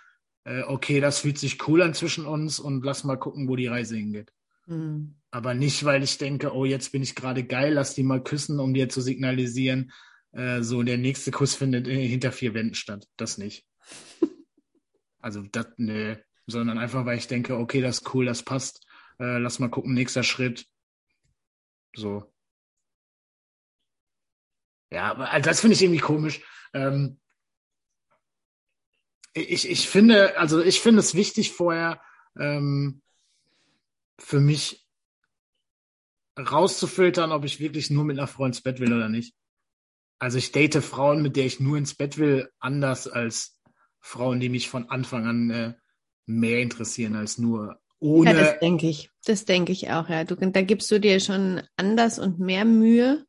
äh, 0.45 0.63
okay, 0.63 0.99
das 0.99 1.19
fühlt 1.19 1.37
sich 1.37 1.67
cool 1.67 1.83
an 1.83 1.93
zwischen 1.93 2.25
uns 2.25 2.59
und 2.59 2.83
lass 2.83 3.03
mal 3.03 3.17
gucken, 3.17 3.47
wo 3.47 3.55
die 3.55 3.67
Reise 3.67 3.95
hingeht. 3.95 4.31
Mhm. 4.65 5.17
Aber 5.29 5.53
nicht, 5.53 5.85
weil 5.85 6.01
ich 6.01 6.17
denke, 6.17 6.55
oh, 6.55 6.65
jetzt 6.65 6.91
bin 6.91 7.03
ich 7.03 7.13
gerade 7.13 7.43
geil, 7.43 7.73
lass 7.73 7.93
die 7.93 8.01
mal 8.01 8.23
küssen, 8.23 8.59
um 8.59 8.73
dir 8.73 8.89
zu 8.89 9.01
signalisieren, 9.01 9.91
äh, 10.31 10.63
so 10.63 10.81
der 10.81 10.97
nächste 10.97 11.29
Kuss 11.29 11.53
findet 11.53 11.85
hinter 11.85 12.31
vier 12.31 12.55
Wänden 12.55 12.73
statt. 12.73 13.07
Das 13.15 13.37
nicht. 13.37 13.63
also 15.19 15.43
das, 15.51 15.67
nö. 15.77 16.15
Sondern 16.47 16.79
einfach, 16.79 17.05
weil 17.05 17.19
ich 17.19 17.27
denke, 17.27 17.57
okay, 17.57 17.81
das 17.81 17.99
ist 17.99 18.15
cool, 18.15 18.25
das 18.25 18.41
passt. 18.41 18.83
Äh, 19.19 19.37
lass 19.37 19.59
mal 19.59 19.69
gucken, 19.69 19.93
nächster 19.93 20.23
Schritt. 20.23 20.65
So. 21.95 22.31
Ja, 24.91 25.13
also 25.13 25.49
das 25.49 25.59
finde 25.59 25.75
ich 25.75 25.81
irgendwie 25.81 25.99
komisch. 25.99 26.41
Ähm, 26.73 27.19
ich, 29.33 29.69
ich 29.69 29.89
finde, 29.89 30.37
also 30.37 30.61
ich 30.61 30.79
finde 30.79 30.99
es 30.99 31.13
wichtig 31.13 31.51
vorher 31.51 32.01
ähm, 32.39 33.01
für 34.17 34.39
mich 34.39 34.87
rauszufiltern, 36.37 37.31
ob 37.31 37.45
ich 37.45 37.59
wirklich 37.59 37.89
nur 37.89 38.03
mit 38.03 38.17
einer 38.17 38.27
Frau 38.27 38.45
ins 38.45 38.61
Bett 38.61 38.79
will 38.79 38.93
oder 38.93 39.09
nicht. 39.09 39.35
Also 40.19 40.37
ich 40.37 40.51
date 40.51 40.83
Frauen, 40.83 41.21
mit 41.21 41.35
der 41.35 41.45
ich 41.45 41.59
nur 41.59 41.77
ins 41.77 41.95
Bett 41.95 42.17
will, 42.17 42.49
anders 42.59 43.07
als 43.07 43.59
Frauen, 43.99 44.39
die 44.39 44.49
mich 44.49 44.69
von 44.69 44.89
Anfang 44.89 45.27
an 45.27 45.49
äh, 45.49 45.73
mehr 46.25 46.59
interessieren 46.59 47.15
als 47.15 47.37
nur 47.37 47.79
ohne. 47.99 48.31
Ja, 48.31 48.37
das 48.37 48.59
denke 48.59 48.87
ich. 48.87 49.09
Das 49.25 49.45
denke 49.45 49.71
ich 49.71 49.89
auch, 49.89 50.09
ja. 50.09 50.23
Du, 50.23 50.35
da 50.35 50.61
gibst 50.61 50.89
du 50.91 50.99
dir 50.99 51.19
schon 51.19 51.61
anders 51.75 52.19
und 52.19 52.39
mehr 52.39 52.65
Mühe 52.65 53.25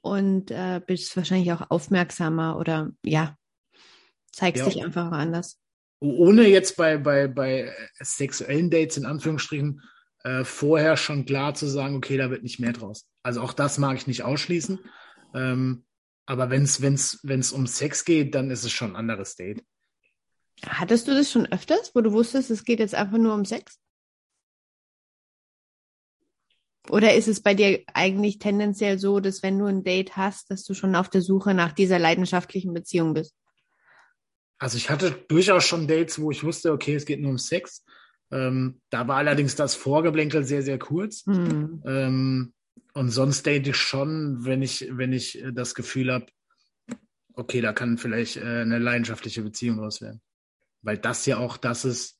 und 0.00 0.50
äh, 0.50 0.80
bist 0.84 1.16
wahrscheinlich 1.16 1.52
auch 1.52 1.70
aufmerksamer 1.70 2.58
oder 2.58 2.90
ja, 3.04 3.36
zeigst 4.32 4.64
ja. 4.64 4.68
dich 4.68 4.84
einfach 4.84 5.10
anders. 5.12 5.58
Ohne 6.00 6.48
jetzt 6.48 6.76
bei, 6.76 6.98
bei, 6.98 7.28
bei 7.28 7.72
sexuellen 8.00 8.70
Dates 8.70 8.96
in 8.96 9.06
Anführungsstrichen 9.06 9.82
äh, 10.24 10.42
vorher 10.42 10.96
schon 10.96 11.24
klar 11.26 11.54
zu 11.54 11.66
sagen, 11.66 11.94
okay, 11.96 12.16
da 12.16 12.30
wird 12.30 12.42
nicht 12.42 12.58
mehr 12.58 12.72
draus. 12.72 13.06
Also 13.22 13.40
auch 13.40 13.52
das 13.52 13.78
mag 13.78 13.96
ich 13.96 14.08
nicht 14.08 14.24
ausschließen. 14.24 14.80
Ähm, 15.34 15.84
aber 16.26 16.50
wenn 16.50 16.62
es 16.62 16.82
wenn's, 16.82 17.20
wenn's 17.22 17.52
um 17.52 17.66
Sex 17.66 18.04
geht, 18.04 18.34
dann 18.34 18.50
ist 18.50 18.64
es 18.64 18.72
schon 18.72 18.92
ein 18.92 18.96
anderes 18.96 19.36
Date. 19.36 19.62
Hattest 20.64 21.08
du 21.08 21.14
das 21.14 21.30
schon 21.30 21.46
öfters, 21.46 21.94
wo 21.94 22.00
du 22.00 22.12
wusstest, 22.12 22.50
es 22.50 22.64
geht 22.64 22.78
jetzt 22.78 22.94
einfach 22.94 23.18
nur 23.18 23.34
um 23.34 23.44
Sex? 23.44 23.78
Oder 26.88 27.14
ist 27.14 27.28
es 27.28 27.40
bei 27.40 27.54
dir 27.54 27.82
eigentlich 27.94 28.38
tendenziell 28.38 28.98
so, 28.98 29.20
dass 29.20 29.42
wenn 29.42 29.58
du 29.58 29.66
ein 29.66 29.84
Date 29.84 30.16
hast, 30.16 30.50
dass 30.50 30.64
du 30.64 30.74
schon 30.74 30.96
auf 30.96 31.08
der 31.08 31.22
Suche 31.22 31.54
nach 31.54 31.72
dieser 31.72 31.98
leidenschaftlichen 31.98 32.74
Beziehung 32.74 33.14
bist? 33.14 33.34
Also 34.58 34.76
ich 34.76 34.90
hatte 34.90 35.10
durchaus 35.28 35.64
schon 35.64 35.86
Dates, 35.86 36.20
wo 36.20 36.30
ich 36.30 36.44
wusste, 36.44 36.72
okay, 36.72 36.94
es 36.94 37.04
geht 37.04 37.20
nur 37.20 37.30
um 37.30 37.38
Sex. 37.38 37.84
Ähm, 38.30 38.80
da 38.90 39.06
war 39.06 39.16
allerdings 39.16 39.54
das 39.54 39.74
Vorgeblänkel 39.74 40.44
sehr, 40.44 40.62
sehr 40.62 40.78
kurz. 40.78 41.26
Mhm. 41.26 41.82
Ähm, 41.86 42.52
und 42.94 43.10
sonst 43.10 43.46
date 43.46 43.66
ich 43.68 43.76
schon, 43.76 44.44
wenn 44.44 44.62
ich, 44.62 44.88
wenn 44.90 45.12
ich 45.12 45.42
das 45.52 45.74
Gefühl 45.74 46.12
habe, 46.12 46.26
okay, 47.34 47.60
da 47.60 47.72
kann 47.72 47.98
vielleicht 47.98 48.36
äh, 48.36 48.60
eine 48.60 48.78
leidenschaftliche 48.78 49.42
Beziehung 49.42 49.78
raus 49.78 50.00
werden. 50.00 50.20
Weil 50.82 50.98
das 50.98 51.26
ja 51.26 51.38
auch 51.38 51.56
das 51.56 51.84
ist, 51.84 52.18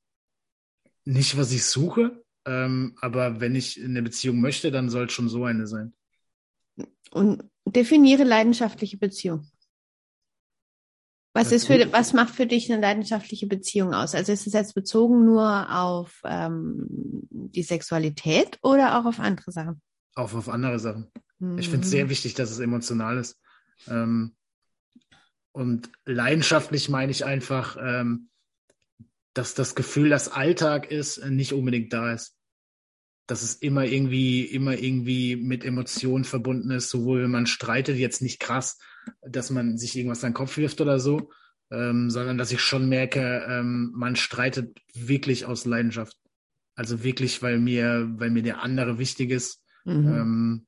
nicht 1.04 1.36
was 1.36 1.52
ich 1.52 1.64
suche, 1.64 2.22
ähm, 2.46 2.96
aber 3.00 3.40
wenn 3.40 3.54
ich 3.54 3.82
eine 3.82 4.02
Beziehung 4.02 4.40
möchte, 4.40 4.70
dann 4.70 4.90
soll 4.90 5.06
es 5.06 5.12
schon 5.12 5.28
so 5.28 5.44
eine 5.44 5.66
sein. 5.66 5.94
Und 7.10 7.44
definiere 7.66 8.24
leidenschaftliche 8.24 8.96
Beziehung. 8.96 9.46
Was 11.34 11.50
ist 11.50 11.66
für, 11.66 11.90
was 11.92 12.12
macht 12.12 12.34
für 12.34 12.46
dich 12.46 12.70
eine 12.70 12.80
leidenschaftliche 12.80 13.46
Beziehung 13.46 13.94
aus? 13.94 14.14
Also 14.14 14.32
ist 14.32 14.46
es 14.46 14.52
jetzt 14.52 14.74
bezogen 14.74 15.24
nur 15.24 15.74
auf 15.74 16.20
ähm, 16.24 16.86
die 17.30 17.62
Sexualität 17.62 18.58
oder 18.62 18.98
auch 18.98 19.06
auf 19.06 19.18
andere 19.18 19.50
Sachen? 19.50 19.80
Auch 20.14 20.34
auf 20.34 20.50
andere 20.50 20.78
Sachen. 20.78 21.10
Mhm. 21.38 21.56
Ich 21.56 21.70
finde 21.70 21.84
es 21.84 21.90
sehr 21.90 22.10
wichtig, 22.10 22.34
dass 22.34 22.50
es 22.50 22.58
emotional 22.58 23.16
ist. 23.16 23.40
Ähm, 23.88 24.34
und 25.52 25.90
leidenschaftlich 26.04 26.90
meine 26.90 27.10
ich 27.10 27.24
einfach, 27.24 27.78
ähm, 27.80 28.28
dass 29.34 29.54
das 29.54 29.74
Gefühl, 29.74 30.10
dass 30.10 30.30
Alltag 30.30 30.90
ist, 30.90 31.24
nicht 31.24 31.52
unbedingt 31.52 31.92
da 31.92 32.12
ist. 32.12 32.36
Dass 33.26 33.42
es 33.42 33.54
immer 33.54 33.84
irgendwie, 33.84 34.44
immer 34.44 34.76
irgendwie 34.76 35.36
mit 35.36 35.64
Emotionen 35.64 36.24
verbunden 36.24 36.70
ist, 36.70 36.90
sowohl 36.90 37.22
wenn 37.22 37.30
man 37.30 37.46
streitet, 37.46 37.96
jetzt 37.96 38.20
nicht 38.20 38.40
krass, 38.40 38.78
dass 39.22 39.50
man 39.50 39.78
sich 39.78 39.96
irgendwas 39.96 40.24
an 40.24 40.30
den 40.30 40.36
Kopf 40.36 40.56
wirft 40.56 40.80
oder 40.80 40.98
so, 40.98 41.30
ähm, 41.70 42.10
sondern 42.10 42.36
dass 42.36 42.52
ich 42.52 42.60
schon 42.60 42.88
merke, 42.88 43.46
ähm, 43.48 43.92
man 43.94 44.16
streitet 44.16 44.78
wirklich 44.92 45.46
aus 45.46 45.64
Leidenschaft. 45.64 46.16
Also 46.74 47.02
wirklich, 47.02 47.42
weil 47.42 47.58
mir, 47.58 48.10
weil 48.16 48.30
mir 48.30 48.42
der 48.42 48.62
andere 48.62 48.98
wichtig 48.98 49.30
ist. 49.30 49.62
Mhm. 49.84 50.08
Ähm, 50.08 50.66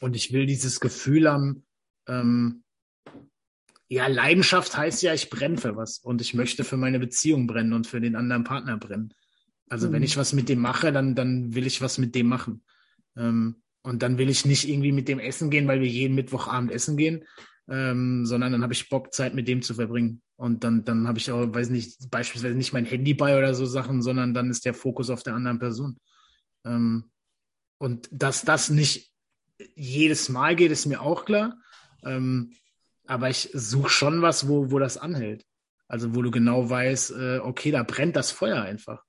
und 0.00 0.16
ich 0.16 0.32
will 0.32 0.46
dieses 0.46 0.80
Gefühl 0.80 1.30
haben, 1.30 1.64
ähm, 2.08 2.64
ja, 3.92 4.06
Leidenschaft 4.06 4.74
heißt 4.74 5.02
ja, 5.02 5.12
ich 5.12 5.28
brenne 5.28 5.58
für 5.58 5.76
was 5.76 5.98
und 5.98 6.22
ich 6.22 6.32
möchte 6.32 6.64
für 6.64 6.78
meine 6.78 6.98
Beziehung 6.98 7.46
brennen 7.46 7.74
und 7.74 7.86
für 7.86 8.00
den 8.00 8.16
anderen 8.16 8.42
Partner 8.42 8.78
brennen. 8.78 9.12
Also 9.68 9.88
mhm. 9.88 9.92
wenn 9.92 10.02
ich 10.02 10.16
was 10.16 10.32
mit 10.32 10.48
dem 10.48 10.60
mache, 10.60 10.92
dann, 10.92 11.14
dann 11.14 11.54
will 11.54 11.66
ich 11.66 11.82
was 11.82 11.98
mit 11.98 12.14
dem 12.14 12.26
machen. 12.26 12.62
Ähm, 13.18 13.56
und 13.82 14.02
dann 14.02 14.16
will 14.16 14.30
ich 14.30 14.46
nicht 14.46 14.66
irgendwie 14.66 14.92
mit 14.92 15.08
dem 15.08 15.18
essen 15.18 15.50
gehen, 15.50 15.68
weil 15.68 15.82
wir 15.82 15.88
jeden 15.88 16.14
Mittwochabend 16.14 16.72
essen 16.72 16.96
gehen, 16.96 17.24
ähm, 17.68 18.24
sondern 18.24 18.52
dann 18.52 18.62
habe 18.62 18.72
ich 18.72 18.88
Bock, 18.88 19.12
Zeit 19.12 19.34
mit 19.34 19.46
dem 19.46 19.60
zu 19.60 19.74
verbringen. 19.74 20.22
Und 20.36 20.64
dann, 20.64 20.86
dann 20.86 21.06
habe 21.06 21.18
ich 21.18 21.30
auch, 21.30 21.52
weiß 21.52 21.68
nicht, 21.68 22.10
beispielsweise 22.10 22.56
nicht 22.56 22.72
mein 22.72 22.86
Handy 22.86 23.12
bei 23.12 23.36
oder 23.36 23.54
so 23.54 23.66
Sachen, 23.66 24.00
sondern 24.00 24.32
dann 24.32 24.48
ist 24.48 24.64
der 24.64 24.72
Fokus 24.72 25.10
auf 25.10 25.22
der 25.22 25.34
anderen 25.34 25.58
Person. 25.58 25.98
Ähm, 26.64 27.10
und 27.76 28.08
dass 28.10 28.42
das 28.42 28.70
nicht 28.70 29.12
jedes 29.74 30.30
Mal 30.30 30.56
geht, 30.56 30.72
ist 30.72 30.86
mir 30.86 31.02
auch 31.02 31.26
klar. 31.26 31.58
Ähm, 32.04 32.52
aber 33.12 33.28
ich 33.28 33.50
suche 33.52 33.90
schon 33.90 34.22
was, 34.22 34.48
wo, 34.48 34.70
wo 34.70 34.78
das 34.78 34.96
anhält. 34.96 35.44
Also 35.86 36.14
wo 36.14 36.22
du 36.22 36.30
genau 36.30 36.68
weißt, 36.68 37.12
äh, 37.12 37.38
okay, 37.38 37.70
da 37.70 37.82
brennt 37.82 38.16
das 38.16 38.30
Feuer 38.30 38.62
einfach. 38.62 39.04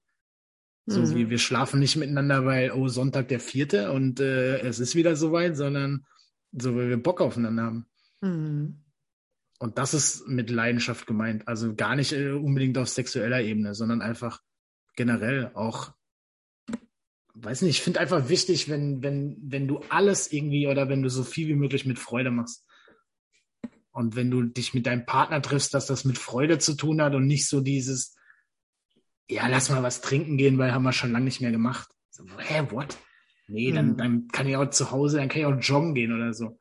So 0.85 0.99
mhm. 0.99 1.15
wie 1.15 1.29
wir 1.29 1.37
schlafen 1.37 1.79
nicht 1.79 1.95
miteinander, 1.95 2.45
weil, 2.45 2.71
oh, 2.71 2.89
Sonntag 2.89 3.29
der 3.29 3.39
vierte 3.39 3.93
und 3.93 4.19
äh, 4.19 4.59
es 4.59 4.79
ist 4.79 4.95
wieder 4.95 5.15
soweit, 5.15 5.55
sondern 5.55 6.05
so, 6.51 6.75
weil 6.75 6.89
wir 6.89 7.01
Bock 7.01 7.21
aufeinander 7.21 7.63
haben. 7.63 7.85
Mhm. 8.19 8.83
Und 9.59 9.77
das 9.77 9.93
ist 9.93 10.27
mit 10.27 10.49
Leidenschaft 10.49 11.07
gemeint. 11.07 11.47
Also 11.47 11.73
gar 11.73 11.95
nicht 11.95 12.11
äh, 12.11 12.31
unbedingt 12.31 12.77
auf 12.77 12.89
sexueller 12.89 13.41
Ebene, 13.41 13.73
sondern 13.73 14.01
einfach 14.01 14.41
generell 14.97 15.51
auch, 15.53 15.93
weiß 17.35 17.61
nicht, 17.61 17.77
ich 17.77 17.81
finde 17.81 18.01
einfach 18.01 18.27
wichtig, 18.27 18.67
wenn, 18.67 19.01
wenn, 19.01 19.37
wenn 19.41 19.69
du 19.69 19.79
alles 19.87 20.33
irgendwie 20.33 20.67
oder 20.67 20.89
wenn 20.89 21.01
du 21.01 21.09
so 21.09 21.23
viel 21.23 21.47
wie 21.47 21.55
möglich 21.55 21.85
mit 21.85 21.97
Freude 21.97 22.29
machst. 22.29 22.67
Und 23.93 24.15
wenn 24.15 24.31
du 24.31 24.41
dich 24.41 24.73
mit 24.73 24.87
deinem 24.87 25.05
Partner 25.05 25.41
triffst, 25.41 25.73
dass 25.73 25.85
das 25.85 26.03
mit 26.03 26.17
Freude 26.17 26.57
zu 26.57 26.73
tun 26.73 27.01
hat 27.01 27.13
und 27.13 27.27
nicht 27.27 27.47
so 27.47 27.61
dieses, 27.61 28.15
ja, 29.29 29.47
lass 29.47 29.69
mal 29.69 29.83
was 29.83 30.01
trinken 30.01 30.35
gehen, 30.35 30.57
weil 30.57 30.73
haben 30.73 30.83
wir 30.83 30.93
schon 30.93 31.11
lange 31.11 31.25
nicht 31.25 31.41
mehr 31.41 31.51
gemacht. 31.51 31.89
So, 32.09 32.25
hä, 32.39 32.63
what? 32.71 32.97
Nee, 33.47 33.71
dann, 33.71 33.89
hm. 33.89 33.97
dann 33.97 34.27
kann 34.29 34.47
ich 34.47 34.57
auch 34.57 34.69
zu 34.69 34.91
Hause, 34.91 35.17
dann 35.17 35.29
kann 35.29 35.41
ich 35.41 35.45
auch 35.45 35.59
joggen 35.59 35.93
gehen 35.93 36.11
oder 36.11 36.33
so. 36.33 36.57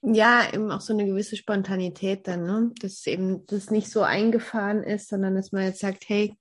Ja, 0.00 0.52
eben 0.52 0.70
auch 0.70 0.80
so 0.80 0.94
eine 0.94 1.06
gewisse 1.06 1.36
Spontanität 1.36 2.26
dann, 2.26 2.42
ne? 2.42 2.72
Dass 2.80 3.06
eben 3.06 3.46
das 3.46 3.70
nicht 3.70 3.88
so 3.88 4.02
eingefahren 4.02 4.82
ist, 4.82 5.08
sondern 5.08 5.36
dass 5.36 5.52
man 5.52 5.64
jetzt 5.64 5.78
sagt, 5.78 6.08
hey, 6.08 6.34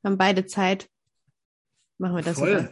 wir 0.00 0.10
haben 0.10 0.16
beide 0.16 0.46
Zeit, 0.46 0.88
machen 1.98 2.16
wir 2.16 2.22
das. 2.22 2.38
Voll. 2.38 2.50
Oder? 2.50 2.70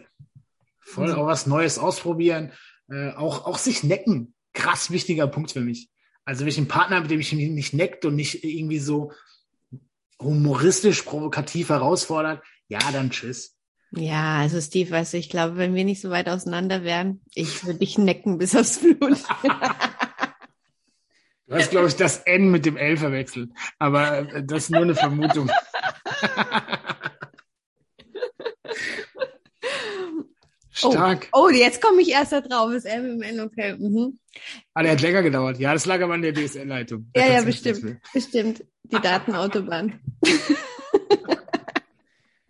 Voll, 0.79 1.09
also. 1.09 1.17
auch 1.17 1.27
was 1.27 1.47
Neues 1.47 1.79
ausprobieren, 1.79 2.53
äh, 2.89 3.11
auch, 3.13 3.47
auch 3.47 3.59
sich 3.59 3.83
necken. 3.83 4.35
Krass 4.53 4.91
wichtiger 4.91 5.27
Punkt 5.27 5.53
für 5.53 5.61
mich. 5.61 5.91
Also 6.25 6.41
wenn 6.41 6.49
ich 6.49 6.59
einen 6.59 6.69
Partner, 6.69 7.01
mit 7.01 7.11
dem 7.11 7.21
ich 7.21 7.33
mich 7.33 7.51
nicht 7.51 7.75
neckt 7.75 8.05
und 8.05 8.17
nicht 8.17 8.45
irgendwie 8.45 8.79
so 8.79 9.13
humoristisch 10.21 11.03
provokativ 11.03 11.69
herausfordert, 11.69 12.43
ja, 12.69 12.79
dann 12.93 13.11
tschüss. 13.11 13.57
Ja, 13.97 14.39
also 14.39 14.61
Steve, 14.61 14.91
weißt 14.91 15.13
du, 15.13 15.19
ich 15.19 15.31
glaube, 15.31 15.57
wenn 15.57 15.75
wir 15.75 15.85
nicht 15.85 16.01
so 16.01 16.11
weit 16.11 16.29
auseinander 16.29 16.83
wären, 16.83 17.21
ich 17.35 17.65
würde 17.65 17.79
dich 17.79 17.99
necken 17.99 18.39
bis 18.39 18.57
aufs 18.57 18.79
Blut. 18.81 18.99
du 21.47 21.55
hast, 21.55 21.71
glaube 21.71 21.87
ich, 21.89 21.97
das 21.97 22.19
N 22.19 22.51
mit 22.51 22.67
dem 22.67 22.77
L 22.77 22.97
verwechselt. 22.97 23.51
Aber 23.79 24.19
äh, 24.19 24.45
das 24.45 24.65
ist 24.65 24.71
nur 24.71 24.83
eine 24.83 24.95
Vermutung. 24.95 25.49
Stark. 30.77 31.29
Oh, 31.33 31.45
oh, 31.45 31.49
jetzt 31.51 31.81
komme 31.81 32.03
ich 32.03 32.11
erst 32.11 32.33
da 32.33 32.41
drauf. 32.41 32.73
Das 32.73 32.85
M 32.85 33.05
im 33.05 33.23
N, 33.23 33.39
okay. 33.39 33.77
Mhm. 33.79 34.19
Ah, 34.75 34.83
der 34.83 34.93
hat 34.93 35.01
länger 35.03 35.23
gedauert. 35.23 35.61
Ja, 35.61 35.73
das 35.73 35.87
lag 35.87 36.01
aber 36.03 36.15
an 36.15 36.23
der 36.23 36.35
DSL-Leitung. 36.35 37.09
Ja, 37.15 37.27
ja, 37.27 37.43
bestimmt. 37.43 38.01
Bestimmt. 38.13 38.65
Die 38.83 39.01
Datenautobahn. 39.01 40.01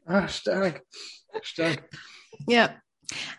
ah, 0.07 0.27
stark. 0.27 0.83
Stark. 1.43 1.85
Ja. 2.49 2.75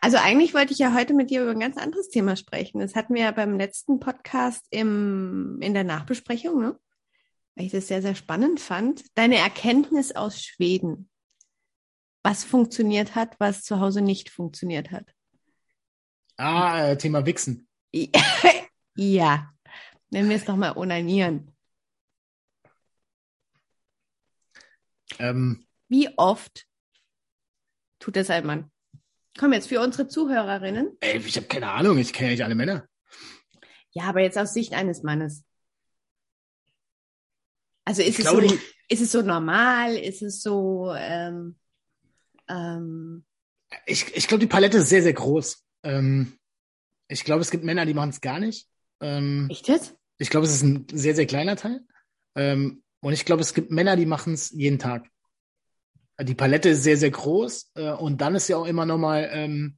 Also 0.02 0.18
eigentlich 0.18 0.54
wollte 0.54 0.74
ich 0.74 0.80
ja 0.80 0.94
heute 0.94 1.16
mit 1.16 1.32
dir 1.32 1.42
über 1.42 1.52
ein 1.52 1.60
ganz 1.60 1.78
anderes 1.78 2.10
Thema 2.10 2.36
sprechen. 2.36 2.80
Das 2.80 2.94
hatten 2.94 3.16
wir 3.16 3.24
ja 3.24 3.32
beim 3.32 3.58
letzten 3.58 4.00
Podcast 4.00 4.68
im, 4.70 5.58
in 5.62 5.74
der 5.74 5.84
Nachbesprechung, 5.84 6.62
ne? 6.62 6.80
Weil 7.56 7.66
ich 7.66 7.72
das 7.72 7.88
sehr, 7.88 8.04
sehr 8.04 8.14
spannend 8.14 8.60
fand. 8.60 9.02
Deine 9.16 9.38
Erkenntnis 9.38 10.16
aus 10.16 10.44
Schweden. 10.44 11.10
Was 12.26 12.44
funktioniert 12.44 13.14
hat, 13.14 13.40
was 13.40 13.62
zu 13.64 13.80
Hause 13.80 14.02
nicht 14.02 14.32
funktioniert 14.32 14.90
hat. 14.90 15.14
Ah, 16.38 16.88
äh, 16.90 16.98
Thema 16.98 17.24
Wichsen. 17.28 17.68
ja. 18.96 19.54
Nennen 20.10 20.30
wir 20.30 20.36
es 20.36 20.46
doch 20.46 20.56
mal 20.56 20.76
Onanieren. 20.76 21.56
Ähm, 25.20 25.68
Wie 25.88 26.10
oft 26.18 26.66
tut 28.00 28.16
das 28.16 28.32
ein 28.32 28.44
Mann? 28.48 28.72
Komm 29.38 29.54
jetzt 29.54 29.68
für 29.70 29.80
unsere 29.80 30.08
Zuhörerinnen. 30.08 30.98
ey, 31.02 31.20
ich 31.20 31.36
habe 31.38 31.46
keine 31.46 31.70
Ahnung, 31.72 32.00
ich 32.00 32.12
kenne 32.12 32.30
ja 32.30 32.32
nicht 32.34 32.44
alle 32.44 32.56
Männer. 32.56 32.88
Ja, 33.92 34.06
aber 34.06 34.22
jetzt 34.22 34.38
aus 34.40 34.52
Sicht 34.56 34.74
eines 34.74 35.04
Mannes. 35.04 35.46
Also 37.86 38.02
ist, 38.02 38.08
Ich 38.18 38.26
es, 38.26 38.26
glaube, 38.26 38.48
so, 38.50 38.56
die- 38.56 38.62
ist 38.90 39.02
es 39.02 39.12
so 39.12 39.22
normal? 39.22 39.96
Ist 39.96 40.24
es 40.24 40.42
so, 40.42 40.92
ähm, 40.98 41.60
ähm, 42.50 43.26
Ich, 43.86 44.16
ich 44.16 44.28
glaube, 44.28 44.40
die 44.40 44.48
Palette 44.48 44.78
ist 44.78 44.90
sehr, 44.90 45.04
sehr 45.04 45.14
groß. 45.14 45.64
Ähm, 45.84 46.38
ich 47.08 47.24
glaube, 47.24 47.42
es 47.42 47.52
gibt 47.52 47.64
Männer, 47.64 47.86
die 47.86 47.94
machen 47.94 48.10
es 48.10 48.22
gar 48.22 48.40
nicht. 48.40 48.68
Ähm, 49.02 49.48
echt 49.52 49.68
jetzt? 49.68 49.96
ich 50.18 50.30
glaube, 50.30 50.46
es 50.46 50.54
ist 50.54 50.64
ein 50.64 50.88
sehr, 50.92 51.16
sehr 51.16 51.26
kleiner 51.26 51.56
Teil. 51.56 51.82
Ähm, 52.36 52.84
und 53.02 53.14
ich 53.14 53.26
glaube, 53.26 53.42
es 53.42 53.54
gibt 53.54 53.72
Männer, 53.72 53.96
die 53.96 54.06
machen 54.06 54.34
es 54.34 54.52
jeden 54.52 54.80
Tag. 54.80 55.10
Die 56.22 56.36
Palette 56.36 56.70
ist 56.70 56.84
sehr, 56.84 56.98
sehr 56.98 57.12
groß. 57.12 57.72
Äh, 57.76 57.92
und 57.92 58.22
dann 58.22 58.36
ist 58.36 58.48
ja 58.48 58.58
auch 58.58 58.66
immer 58.66 58.86
nochmal, 58.86 59.30
ähm, 59.32 59.78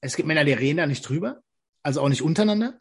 es 0.00 0.16
gibt 0.16 0.28
Männer, 0.28 0.44
die 0.44 0.52
reden 0.52 0.76
da 0.76 0.86
nicht 0.86 1.08
drüber. 1.08 1.42
Also 1.82 2.00
auch 2.02 2.08
nicht 2.08 2.22
untereinander. 2.22 2.78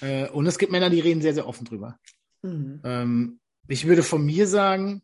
Äh, 0.00 0.28
und 0.30 0.46
es 0.46 0.58
gibt 0.58 0.72
Männer, 0.72 0.90
die 0.90 1.00
reden 1.00 1.22
sehr, 1.22 1.34
sehr 1.34 1.46
offen 1.46 1.64
drüber. 1.64 1.98
Mhm. 2.42 2.80
Ähm, 2.84 3.40
ich 3.66 3.86
würde 3.86 4.02
von 4.02 4.24
mir 4.24 4.46
sagen, 4.46 5.02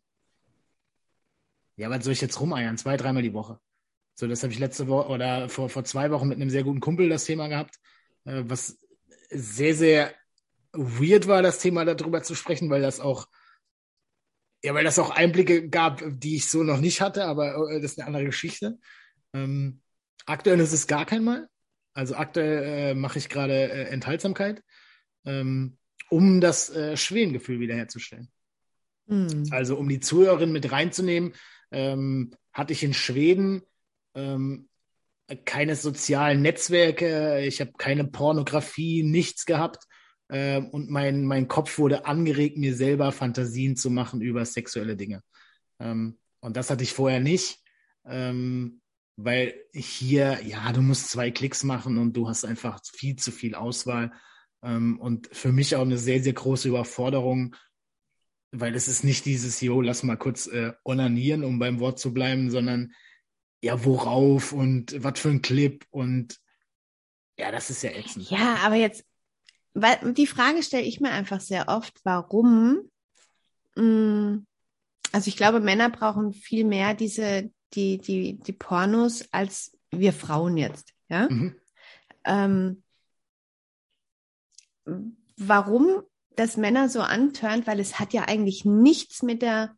ja, 1.77 1.89
was 1.89 2.03
soll 2.03 2.13
ich 2.13 2.21
jetzt 2.21 2.39
rumeiern? 2.39 2.77
Zwei, 2.77 2.97
dreimal 2.97 3.23
die 3.23 3.33
Woche. 3.33 3.59
So, 4.15 4.27
das 4.27 4.43
habe 4.43 4.53
ich 4.53 4.59
letzte 4.59 4.87
Woche 4.87 5.09
oder 5.09 5.49
vor, 5.49 5.69
vor 5.69 5.83
zwei 5.83 6.09
Wochen 6.11 6.27
mit 6.27 6.37
einem 6.37 6.49
sehr 6.49 6.63
guten 6.63 6.79
Kumpel 6.79 7.09
das 7.09 7.25
Thema 7.25 7.47
gehabt, 7.47 7.75
äh, 8.23 8.43
was 8.45 8.79
sehr, 9.29 9.75
sehr 9.75 10.13
weird 10.71 11.27
war, 11.27 11.41
das 11.41 11.59
Thema 11.59 11.83
darüber 11.85 12.23
zu 12.23 12.35
sprechen, 12.35 12.69
weil 12.69 12.81
das 12.81 12.99
auch, 12.99 13.27
ja, 14.63 14.73
weil 14.73 14.83
das 14.83 14.99
auch 14.99 15.09
Einblicke 15.09 15.69
gab, 15.69 16.01
die 16.05 16.37
ich 16.37 16.47
so 16.47 16.63
noch 16.63 16.79
nicht 16.79 17.01
hatte, 17.01 17.25
aber 17.25 17.69
äh, 17.71 17.81
das 17.81 17.91
ist 17.91 17.99
eine 17.99 18.07
andere 18.07 18.25
Geschichte. 18.25 18.79
Ähm, 19.33 19.81
aktuell 20.25 20.59
ist 20.59 20.73
es 20.73 20.87
gar 20.87 21.05
kein 21.05 21.23
Mal. 21.23 21.49
Also 21.93 22.15
aktuell 22.15 22.63
äh, 22.63 22.93
mache 22.93 23.19
ich 23.19 23.29
gerade 23.29 23.53
äh, 23.53 23.83
Enthaltsamkeit, 23.89 24.63
ähm, 25.25 25.77
um 26.09 26.41
das 26.41 26.69
äh, 26.69 26.95
Schwedengefühl 26.97 27.59
wiederherzustellen. 27.59 28.29
Mhm. 29.07 29.47
Also 29.51 29.77
um 29.77 29.87
die 29.87 29.99
Zuhörerin 29.99 30.51
mit 30.51 30.71
reinzunehmen, 30.71 31.33
ähm, 31.75 32.31
hatte 32.53 32.71
ich 32.71 32.83
in 32.83 32.93
Schweden 32.93 33.61
ähm, 34.15 34.69
keine 35.43 35.75
sozialen 35.75 36.41
Netzwerke, 36.41 37.41
ich 37.41 37.59
habe 37.59 37.73
keine 37.77 38.05
Pornografie, 38.05 39.03
nichts 39.03 39.45
gehabt. 39.45 39.85
Ähm, 40.29 40.69
und 40.69 40.89
mein, 40.89 41.25
mein 41.25 41.47
Kopf 41.47 41.77
wurde 41.77 42.05
angeregt, 42.05 42.57
mir 42.57 42.75
selber 42.75 43.11
Fantasien 43.11 43.75
zu 43.75 43.89
machen 43.89 44.21
über 44.21 44.45
sexuelle 44.45 44.95
Dinge. 44.95 45.21
Ähm, 45.79 46.17
und 46.39 46.55
das 46.55 46.69
hatte 46.69 46.83
ich 46.83 46.93
vorher 46.93 47.19
nicht, 47.19 47.59
ähm, 48.05 48.81
weil 49.17 49.55
hier, 49.73 50.39
ja, 50.45 50.71
du 50.71 50.81
musst 50.81 51.09
zwei 51.09 51.29
Klicks 51.29 51.63
machen 51.63 51.97
und 51.97 52.13
du 52.13 52.29
hast 52.29 52.45
einfach 52.45 52.79
viel 52.93 53.17
zu 53.17 53.31
viel 53.31 53.53
Auswahl. 53.53 54.13
Ähm, 54.63 54.97
und 54.99 55.27
für 55.35 55.51
mich 55.51 55.75
auch 55.75 55.81
eine 55.81 55.97
sehr, 55.97 56.23
sehr 56.23 56.33
große 56.33 56.69
Überforderung, 56.69 57.55
weil 58.59 58.75
es 58.75 58.87
ist 58.87 59.03
nicht 59.03 59.25
dieses, 59.25 59.61
jo, 59.61 59.81
lass 59.81 60.03
mal 60.03 60.17
kurz 60.17 60.47
äh, 60.47 60.73
onanieren, 60.83 61.43
um 61.43 61.59
beim 61.59 61.79
Wort 61.79 61.99
zu 61.99 62.13
bleiben, 62.13 62.49
sondern 62.49 62.93
ja, 63.61 63.83
worauf 63.83 64.53
und 64.53 65.03
was 65.03 65.19
für 65.19 65.29
ein 65.29 65.41
Clip 65.41 65.85
und 65.89 66.39
ja, 67.37 67.51
das 67.51 67.69
ist 67.69 67.83
ja 67.83 67.91
ätzend. 67.91 68.29
Ja, 68.29 68.57
aber 68.63 68.75
jetzt, 68.75 69.05
weil 69.73 70.13
die 70.13 70.27
Frage 70.27 70.63
stelle 70.63 70.83
ich 70.85 71.01
mir 71.01 71.11
einfach 71.11 71.41
sehr 71.41 71.67
oft, 71.67 71.99
warum? 72.03 72.89
mh, 73.75 74.39
Also 75.11 75.27
ich 75.27 75.37
glaube, 75.37 75.59
Männer 75.59 75.89
brauchen 75.89 76.33
viel 76.33 76.63
mehr 76.65 76.93
diese, 76.93 77.51
die, 77.73 77.97
die, 77.97 78.39
die 78.39 78.53
Pornos 78.53 79.27
als 79.31 79.77
wir 79.91 80.13
Frauen 80.13 80.57
jetzt, 80.57 80.93
ja? 81.09 81.27
Mhm. 81.29 81.55
ähm, 82.23 82.83
warum 85.37 86.03
das 86.35 86.57
Männer 86.57 86.89
so 86.89 87.01
antörnt, 87.01 87.67
weil 87.67 87.79
es 87.79 87.99
hat 87.99 88.13
ja 88.13 88.23
eigentlich 88.27 88.65
nichts 88.65 89.23
mit 89.23 89.41
der 89.41 89.75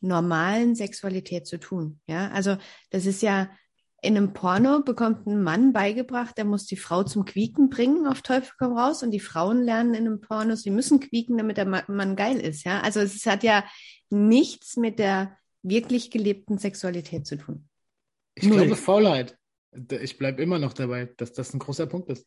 normalen 0.00 0.74
Sexualität 0.74 1.46
zu 1.46 1.58
tun. 1.58 2.00
Ja, 2.06 2.30
also 2.30 2.56
das 2.90 3.06
ist 3.06 3.22
ja 3.22 3.50
in 4.02 4.16
einem 4.16 4.32
Porno 4.32 4.80
bekommt 4.80 5.26
ein 5.26 5.42
Mann 5.42 5.74
beigebracht, 5.74 6.38
der 6.38 6.46
muss 6.46 6.64
die 6.64 6.78
Frau 6.78 7.02
zum 7.02 7.26
Quieken 7.26 7.68
bringen, 7.68 8.06
auf 8.06 8.22
Teufel 8.22 8.50
komm 8.58 8.76
raus, 8.78 9.02
und 9.02 9.10
die 9.10 9.20
Frauen 9.20 9.62
lernen 9.62 9.92
in 9.92 10.06
einem 10.06 10.22
Porno, 10.22 10.54
sie 10.54 10.70
müssen 10.70 11.00
quieken, 11.00 11.36
damit 11.36 11.58
der 11.58 11.66
Ma- 11.66 11.84
Mann 11.86 12.16
geil 12.16 12.40
ist. 12.40 12.64
Ja, 12.64 12.80
also 12.80 13.00
es 13.00 13.26
hat 13.26 13.42
ja 13.42 13.62
nichts 14.08 14.78
mit 14.78 14.98
der 14.98 15.36
wirklich 15.62 16.10
gelebten 16.10 16.56
Sexualität 16.56 17.26
zu 17.26 17.36
tun. 17.36 17.68
Ich 18.34 18.44
Null. 18.44 18.56
glaube 18.56 18.76
Faulheit. 18.76 19.36
Ich 20.00 20.16
bleibe 20.16 20.42
immer 20.42 20.58
noch 20.58 20.72
dabei, 20.72 21.12
dass 21.18 21.34
das 21.34 21.52
ein 21.52 21.58
großer 21.58 21.86
Punkt 21.86 22.08
ist. 22.08 22.26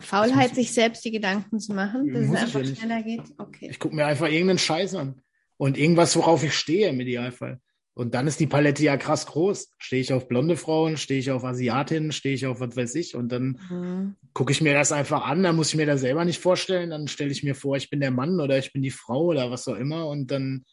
Faulheit, 0.00 0.54
sich 0.54 0.72
selbst 0.72 1.04
die 1.04 1.10
Gedanken 1.12 1.60
zu 1.60 1.72
machen, 1.72 2.12
dass 2.12 2.24
es 2.24 2.34
einfach 2.34 2.64
schneller 2.64 3.02
geht. 3.02 3.22
Okay. 3.38 3.68
Ich 3.70 3.78
gucke 3.78 3.94
mir 3.94 4.06
einfach 4.06 4.26
irgendeinen 4.26 4.58
Scheiß 4.58 4.94
an. 4.96 5.20
Und 5.56 5.78
irgendwas, 5.78 6.16
worauf 6.16 6.42
ich 6.42 6.54
stehe 6.54 6.88
im 6.88 7.00
Idealfall. 7.00 7.60
Und 7.96 8.12
dann 8.14 8.26
ist 8.26 8.40
die 8.40 8.48
Palette 8.48 8.82
ja 8.82 8.96
krass 8.96 9.24
groß. 9.26 9.70
Stehe 9.78 10.02
ich 10.02 10.12
auf 10.12 10.26
blonde 10.26 10.56
Frauen, 10.56 10.96
stehe 10.96 11.20
ich 11.20 11.30
auf 11.30 11.44
Asiatinnen, 11.44 12.10
stehe 12.10 12.34
ich 12.34 12.44
auf 12.44 12.58
was 12.58 12.76
weiß 12.76 12.96
ich. 12.96 13.14
Und 13.14 13.28
dann 13.30 13.60
Mhm. 13.70 14.16
gucke 14.32 14.50
ich 14.50 14.60
mir 14.60 14.74
das 14.74 14.90
einfach 14.90 15.24
an, 15.24 15.44
dann 15.44 15.54
muss 15.54 15.68
ich 15.68 15.76
mir 15.76 15.86
das 15.86 16.00
selber 16.00 16.24
nicht 16.24 16.40
vorstellen. 16.40 16.90
Dann 16.90 17.06
stelle 17.06 17.30
ich 17.30 17.44
mir 17.44 17.54
vor, 17.54 17.76
ich 17.76 17.88
bin 17.88 18.00
der 18.00 18.10
Mann 18.10 18.40
oder 18.40 18.58
ich 18.58 18.72
bin 18.72 18.82
die 18.82 18.90
Frau 18.90 19.26
oder 19.26 19.48
was 19.52 19.68
auch 19.68 19.76
immer 19.76 20.08
und 20.08 20.32
dann, 20.32 20.64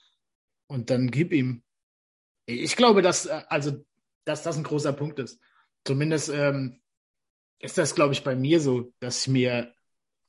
und 0.67 0.89
dann 0.89 1.11
gib 1.11 1.31
ihm. 1.31 1.61
Ich 2.47 2.75
glaube, 2.75 3.03
dass, 3.03 3.27
äh, 3.27 3.43
also, 3.49 3.85
dass 4.25 4.41
das 4.41 4.57
ein 4.57 4.63
großer 4.63 4.93
Punkt 4.93 5.19
ist. 5.19 5.39
Zumindest 5.85 6.29
ähm, 6.33 6.80
ist 7.61 7.77
das, 7.77 7.95
glaube 7.95 8.13
ich, 8.13 8.23
bei 8.23 8.35
mir 8.35 8.59
so, 8.59 8.93
dass 8.99 9.21
ich 9.21 9.27
mir, 9.27 9.73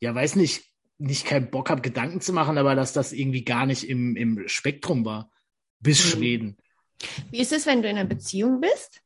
ja, 0.00 0.14
weiß 0.14 0.36
nicht, 0.36 0.64
nicht 0.98 1.26
keinen 1.26 1.50
Bock 1.50 1.70
habe, 1.70 1.82
Gedanken 1.82 2.20
zu 2.20 2.32
machen, 2.32 2.58
aber 2.58 2.74
dass 2.74 2.92
das 2.92 3.12
irgendwie 3.12 3.44
gar 3.44 3.66
nicht 3.66 3.88
im, 3.88 4.16
im 4.16 4.46
Spektrum 4.48 5.04
war. 5.04 5.30
Bis 5.80 6.04
Mhm. 6.04 6.08
Schweden. 6.10 6.56
Wie 7.30 7.40
ist 7.40 7.52
es, 7.52 7.66
wenn 7.66 7.82
du 7.82 7.88
in 7.88 7.96
einer 7.98 8.08
Beziehung 8.08 8.60
bist? 8.60 9.02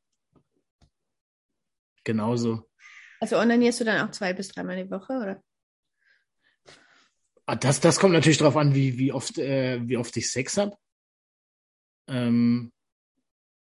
Genauso. 2.04 2.68
Also 3.20 3.38
onanierst 3.38 3.80
du 3.80 3.84
dann 3.84 4.06
auch 4.06 4.10
zwei 4.12 4.32
bis 4.34 4.48
dreimal 4.48 4.76
die 4.82 4.90
Woche, 4.90 5.14
oder? 5.14 5.42
Ah, 7.46 7.56
Das, 7.56 7.80
das 7.80 7.98
kommt 7.98 8.12
natürlich 8.12 8.38
darauf 8.38 8.56
an, 8.56 8.74
wie, 8.74 8.98
wie, 8.98 9.12
oft, 9.12 9.38
äh, 9.38 9.80
wie 9.88 9.96
oft 9.96 10.16
ich 10.16 10.30
Sex 10.30 10.56
habe. 10.58 10.76
Ähm, 12.08 12.72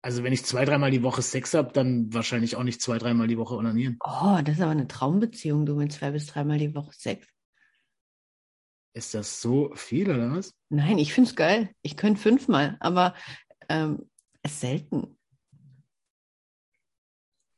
also 0.07 0.23
wenn 0.23 0.33
ich 0.33 0.45
zwei, 0.45 0.65
dreimal 0.65 0.93
die 0.93 1.03
Woche 1.03 1.21
Sex 1.21 1.53
habe, 1.55 1.73
dann 1.73 2.15
wahrscheinlich 2.15 2.55
auch 2.55 2.63
nicht 2.63 2.81
zwei, 2.81 2.97
dreimal 2.97 3.27
die 3.27 3.39
Woche 3.39 3.57
onanieren. 3.57 3.99
Oh, 4.05 4.39
das 4.45 4.55
ist 4.55 4.61
aber 4.61 4.71
eine 4.71 4.87
Traumbeziehung, 4.87 5.67
du 5.67 5.75
mit 5.75 5.93
zwei 5.93 6.13
bis 6.13 6.27
dreimal 6.27 6.59
die 6.59 6.77
Woche 6.77 6.93
Sex. 6.93 7.27
Ist 8.95 9.15
das 9.15 9.41
so 9.41 9.75
viel 9.75 10.09
oder 10.09 10.31
was? 10.31 10.55
Nein, 10.69 10.99
ich 10.99 11.13
find's 11.13 11.35
geil. 11.35 11.71
Ich 11.83 11.97
könnte 11.97 12.21
fünfmal, 12.21 12.77
aber 12.79 13.17
ähm, 13.69 14.09
es 14.43 14.53
ist 14.53 14.61
selten. 14.61 15.19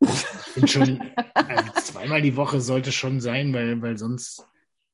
Ich 0.01 0.09
finde 0.09 0.69
schon, 0.69 1.13
also 1.35 1.73
zweimal 1.83 2.23
die 2.23 2.37
Woche 2.37 2.63
sollte 2.63 2.93
schon 2.93 3.21
sein, 3.21 3.53
weil, 3.53 3.83
weil 3.83 3.99
sonst, 3.99 4.43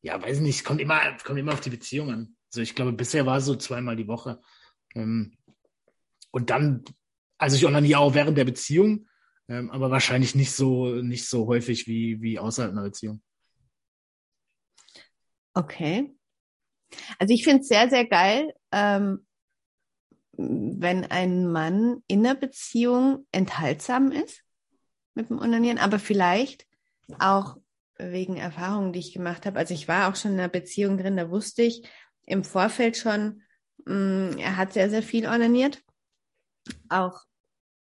ja, 0.02 0.20
weiß 0.20 0.40
nicht, 0.40 0.64
kommt 0.64 0.80
immer, 0.80 1.00
kommt 1.22 1.38
immer 1.38 1.52
auf 1.52 1.60
die 1.60 1.70
Beziehung 1.70 2.10
an. 2.10 2.36
Also 2.50 2.62
ich 2.62 2.74
glaube, 2.74 2.94
bisher 2.94 3.26
war 3.26 3.36
es 3.36 3.44
so 3.44 3.54
zweimal 3.54 3.94
die 3.94 4.08
Woche. 4.08 4.42
Ähm, 4.96 5.36
und 6.32 6.50
dann, 6.50 6.82
also 7.38 7.56
ich 7.56 7.66
onaniere 7.66 8.00
auch 8.00 8.14
während 8.14 8.38
der 8.38 8.44
Beziehung, 8.44 9.06
ähm, 9.48 9.70
aber 9.70 9.90
wahrscheinlich 9.90 10.34
nicht 10.34 10.52
so, 10.52 10.86
nicht 11.02 11.28
so 11.28 11.46
häufig 11.46 11.86
wie, 11.86 12.20
wie 12.22 12.38
außerhalb 12.38 12.72
einer 12.72 12.82
Beziehung. 12.82 13.22
Okay. 15.54 16.14
Also 17.18 17.34
ich 17.34 17.44
finde 17.44 17.60
es 17.60 17.68
sehr, 17.68 17.88
sehr 17.88 18.06
geil, 18.06 18.52
ähm, 18.72 19.26
wenn 20.36 21.04
ein 21.04 21.50
Mann 21.50 22.02
in 22.08 22.26
einer 22.26 22.34
Beziehung 22.34 23.26
enthaltsam 23.30 24.10
ist 24.10 24.42
mit 25.14 25.30
dem 25.30 25.38
Onanieren, 25.38 25.78
aber 25.78 25.98
vielleicht 25.98 26.66
auch 27.18 27.56
wegen 27.96 28.36
Erfahrungen, 28.36 28.92
die 28.92 28.98
ich 28.98 29.12
gemacht 29.12 29.46
habe. 29.46 29.58
Also 29.58 29.74
ich 29.74 29.86
war 29.86 30.08
auch 30.08 30.16
schon 30.16 30.32
in 30.32 30.40
einer 30.40 30.48
Beziehung 30.48 30.98
drin, 30.98 31.16
da 31.16 31.30
wusste 31.30 31.62
ich 31.62 31.88
im 32.26 32.42
Vorfeld 32.42 32.96
schon, 32.96 33.42
mh, 33.84 34.36
er 34.38 34.56
hat 34.56 34.72
sehr, 34.72 34.90
sehr 34.90 35.02
viel 35.02 35.26
onaniert, 35.26 35.82
auch 36.88 37.22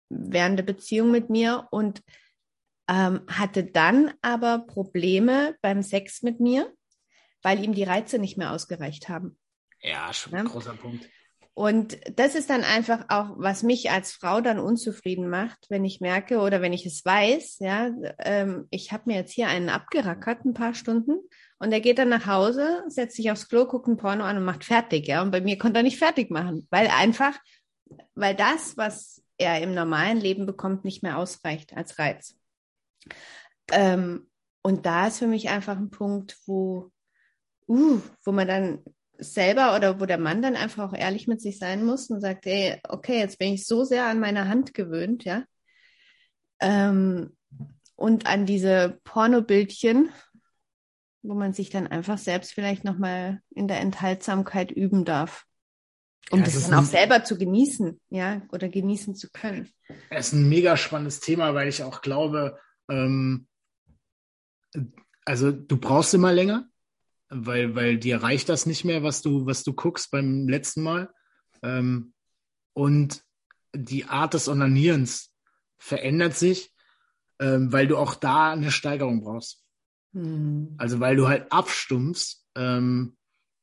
während 0.08 0.58
der 0.58 0.64
Beziehung 0.64 1.10
mit 1.10 1.30
mir 1.30 1.68
und 1.70 2.02
ähm, 2.88 3.20
hatte 3.28 3.64
dann 3.64 4.12
aber 4.22 4.66
Probleme 4.66 5.56
beim 5.62 5.82
Sex 5.82 6.22
mit 6.22 6.40
mir, 6.40 6.72
weil 7.42 7.62
ihm 7.62 7.74
die 7.74 7.84
Reize 7.84 8.18
nicht 8.18 8.36
mehr 8.36 8.52
ausgereicht 8.52 9.08
haben. 9.08 9.38
Ja, 9.80 10.12
schon 10.12 10.34
ein 10.34 10.46
ja? 10.46 10.50
großer 10.50 10.74
Punkt. 10.74 11.08
Und 11.54 11.98
das 12.18 12.34
ist 12.34 12.48
dann 12.48 12.64
einfach 12.64 13.04
auch, 13.08 13.34
was 13.36 13.62
mich 13.62 13.90
als 13.90 14.12
Frau 14.12 14.40
dann 14.40 14.58
unzufrieden 14.58 15.28
macht, 15.28 15.66
wenn 15.68 15.84
ich 15.84 16.00
merke 16.00 16.38
oder 16.38 16.62
wenn 16.62 16.72
ich 16.72 16.86
es 16.86 17.04
weiß, 17.04 17.58
ja, 17.60 17.90
ähm, 18.18 18.66
ich 18.70 18.92
habe 18.92 19.04
mir 19.06 19.16
jetzt 19.16 19.32
hier 19.32 19.48
einen 19.48 19.68
abgerackert, 19.68 20.44
ein 20.44 20.54
paar 20.54 20.74
Stunden, 20.74 21.18
und 21.62 21.72
er 21.72 21.80
geht 21.80 21.98
dann 21.98 22.08
nach 22.08 22.26
Hause, 22.26 22.82
setzt 22.88 23.16
sich 23.16 23.30
aufs 23.30 23.46
Klo, 23.46 23.66
guckt 23.66 23.86
ein 23.86 23.98
Porno 23.98 24.24
an 24.24 24.38
und 24.38 24.44
macht 24.44 24.64
fertig, 24.64 25.06
ja. 25.06 25.20
Und 25.20 25.30
bei 25.30 25.42
mir 25.42 25.58
konnte 25.58 25.80
er 25.80 25.82
nicht 25.82 25.98
fertig 25.98 26.30
machen, 26.30 26.66
weil 26.70 26.88
einfach, 26.88 27.38
weil 28.14 28.34
das, 28.34 28.76
was 28.76 29.22
er 29.38 29.60
im 29.62 29.74
normalen 29.74 30.18
Leben 30.18 30.46
bekommt, 30.46 30.84
nicht 30.84 31.02
mehr 31.02 31.18
ausreicht 31.18 31.76
als 31.76 31.98
Reiz. 31.98 32.36
Ähm, 33.72 34.28
und 34.62 34.86
da 34.86 35.06
ist 35.06 35.18
für 35.18 35.26
mich 35.26 35.48
einfach 35.48 35.76
ein 35.76 35.90
Punkt, 35.90 36.36
wo, 36.46 36.90
uh, 37.68 38.00
wo 38.24 38.32
man 38.32 38.46
dann 38.46 38.84
selber 39.18 39.76
oder 39.76 40.00
wo 40.00 40.06
der 40.06 40.18
Mann 40.18 40.42
dann 40.42 40.56
einfach 40.56 40.90
auch 40.90 40.96
ehrlich 40.96 41.26
mit 41.26 41.40
sich 41.40 41.58
sein 41.58 41.84
muss 41.84 42.10
und 42.10 42.20
sagt, 42.20 42.46
ey, 42.46 42.80
okay, 42.88 43.18
jetzt 43.18 43.38
bin 43.38 43.54
ich 43.54 43.66
so 43.66 43.84
sehr 43.84 44.06
an 44.06 44.20
meine 44.20 44.48
Hand 44.48 44.74
gewöhnt, 44.74 45.24
ja. 45.24 45.44
Ähm, 46.60 47.36
und 47.96 48.26
an 48.26 48.46
diese 48.46 48.98
Pornobildchen, 49.04 50.10
wo 51.22 51.34
man 51.34 51.52
sich 51.52 51.70
dann 51.70 51.86
einfach 51.86 52.18
selbst 52.18 52.52
vielleicht 52.52 52.84
nochmal 52.84 53.40
in 53.50 53.68
der 53.68 53.80
Enthaltsamkeit 53.80 54.70
üben 54.70 55.04
darf. 55.04 55.44
Um 56.30 56.40
ja, 56.40 56.44
das, 56.44 56.68
dann 56.68 56.78
auch 56.78 56.84
selber 56.84 57.24
zu 57.24 57.36
genießen, 57.36 58.00
ja, 58.10 58.42
oder 58.52 58.68
genießen 58.68 59.14
zu 59.14 59.30
können. 59.30 59.68
Es 60.10 60.28
ist 60.28 60.32
ein 60.34 60.48
mega 60.48 60.76
spannendes 60.76 61.20
Thema, 61.20 61.54
weil 61.54 61.68
ich 61.68 61.82
auch 61.82 62.02
glaube, 62.02 62.58
ähm, 62.88 63.48
also 65.24 65.50
du 65.50 65.76
brauchst 65.76 66.14
immer 66.14 66.32
länger, 66.32 66.68
weil, 67.28 67.74
weil 67.74 67.98
dir 67.98 68.22
reicht 68.22 68.48
das 68.48 68.66
nicht 68.66 68.84
mehr, 68.84 69.02
was 69.02 69.22
du, 69.22 69.46
was 69.46 69.64
du 69.64 69.72
guckst 69.72 70.10
beim 70.10 70.48
letzten 70.48 70.82
Mal. 70.82 71.12
Ähm, 71.62 72.12
und 72.74 73.22
die 73.74 74.04
Art 74.04 74.34
des 74.34 74.48
Onanierens 74.48 75.32
verändert 75.78 76.36
sich, 76.36 76.72
ähm, 77.40 77.72
weil 77.72 77.86
du 77.86 77.96
auch 77.96 78.14
da 78.14 78.52
eine 78.52 78.70
Steigerung 78.70 79.22
brauchst. 79.22 79.64
Mhm. 80.12 80.74
Also 80.78 81.00
weil 81.00 81.16
du 81.16 81.28
halt 81.28 81.50
abstumpfst. 81.50 82.44
Ähm, 82.56 83.16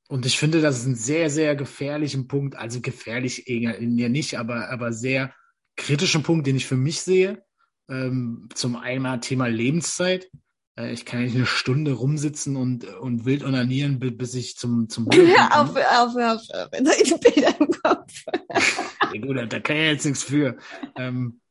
und 0.07 0.25
ich 0.25 0.37
finde, 0.37 0.61
das 0.61 0.79
ist 0.79 0.85
ein 0.85 0.95
sehr, 0.95 1.29
sehr 1.29 1.55
gefährlichen 1.55 2.27
Punkt. 2.27 2.55
Also 2.55 2.79
gefährlich 2.79 3.49
eher 3.49 3.79
nicht, 3.79 4.39
aber, 4.39 4.69
aber 4.69 4.93
sehr 4.93 5.33
kritischen 5.75 6.23
Punkt, 6.23 6.47
den 6.47 6.55
ich 6.55 6.65
für 6.65 6.77
mich 6.77 7.01
sehe. 7.01 7.43
Ähm, 7.89 8.49
zum 8.53 8.75
einen 8.75 9.21
Thema 9.21 9.47
Lebenszeit. 9.47 10.29
Äh, 10.77 10.91
ich 10.93 11.05
kann 11.05 11.23
nicht 11.23 11.35
eine 11.35 11.45
Stunde 11.45 11.91
rumsitzen 11.93 12.55
und, 12.55 12.85
und 12.85 13.25
wild 13.25 13.43
onanieren, 13.43 13.99
bis 13.99 14.33
ich 14.33 14.57
zum, 14.57 14.89
zum 14.89 15.07
auf, 15.51 15.75
hör 15.75 16.03
auf, 16.03 16.15
hör 16.15 16.35
auf, 16.35 16.41
hör 16.51 16.69
wenn 16.71 16.85
ich 16.85 17.13
Bilder 17.19 17.55
im 17.59 17.69
Kopf. 17.69 18.13
ja, 19.13 19.21
gut, 19.21 19.51
da 19.51 19.59
kann 19.59 19.75
ich 19.75 19.83
jetzt 19.83 20.05
nichts 20.05 20.23
für. 20.23 20.57
Ähm, 20.95 21.41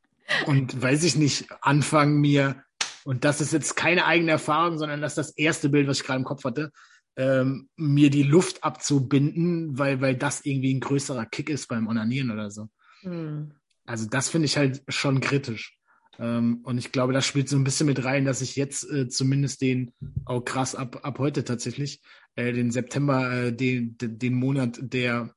und 0.47 0.81
weiß 0.81 1.05
ich 1.05 1.17
nicht, 1.17 1.47
anfangen 1.61 2.21
mir, 2.21 2.63
und 3.05 3.25
das 3.25 3.41
ist 3.41 3.53
jetzt 3.53 3.77
keine 3.77 4.07
eigene 4.07 4.33
Erfahrung, 4.33 4.79
sondern 4.79 5.01
das 5.01 5.13
ist 5.13 5.19
das 5.19 5.31
erste 5.37 5.69
Bild, 5.69 5.87
was 5.87 6.01
ich 6.01 6.05
gerade 6.05 6.19
im 6.19 6.25
Kopf 6.25 6.45
hatte, 6.45 6.73
ähm, 7.17 7.69
mir 7.77 8.11
die 8.11 8.23
Luft 8.23 8.63
abzubinden, 8.63 9.79
weil, 9.79 10.01
weil 10.01 10.17
das 10.17 10.45
irgendwie 10.45 10.75
ein 10.75 10.81
größerer 10.81 11.27
Kick 11.27 11.49
ist 11.51 11.69
beim 11.69 11.89
Onanieren 11.89 12.31
oder 12.31 12.51
so. 12.51 12.69
Hm. 13.01 13.53
Also 13.87 14.07
das 14.09 14.29
finde 14.29 14.47
ich 14.47 14.57
halt 14.57 14.83
schon 14.89 15.21
kritisch. 15.21 15.79
Ähm, 16.19 16.61
und 16.65 16.79
ich 16.79 16.93
glaube, 16.93 17.13
das 17.13 17.27
spielt 17.27 17.49
so 17.49 17.57
ein 17.57 17.65
bisschen 17.65 17.87
mit 17.87 18.05
rein, 18.05 18.25
dass 18.25 18.41
ich 18.41 18.57
jetzt 18.57 18.91
äh, 18.91 19.09
zumindest 19.09 19.61
den, 19.61 19.93
auch 20.25 20.37
oh 20.37 20.41
krass 20.41 20.75
ab, 20.75 21.01
ab 21.05 21.19
heute 21.19 21.45
tatsächlich, 21.45 22.03
äh, 22.37 22.53
den 22.53 22.71
September, 22.71 23.33
äh, 23.33 23.53
den, 23.53 23.97
den, 23.99 24.19
den 24.19 24.35
Monat 24.35 24.79
der 24.81 25.35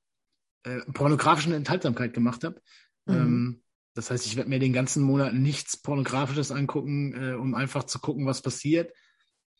äh, 0.64 0.80
pornografischen 0.94 1.54
Enthaltsamkeit 1.54 2.14
gemacht 2.14 2.44
habe. 2.44 2.62
Mhm. 3.06 3.14
Ähm, 3.14 3.62
das 3.94 4.12
heißt, 4.12 4.26
ich 4.26 4.38
werde 4.38 4.50
mir 4.50 4.60
den 4.60 4.74
ganzen 4.74 5.04
Monat 5.04 5.34
nichts 5.34 5.78
Pornografisches 5.78 6.52
angucken, 6.52 7.14
äh, 7.14 7.34
um 7.34 7.56
einfach 7.56 7.84
zu 7.84 8.00
gucken, 8.00 8.26
was 8.26 8.42
passiert, 8.42 8.94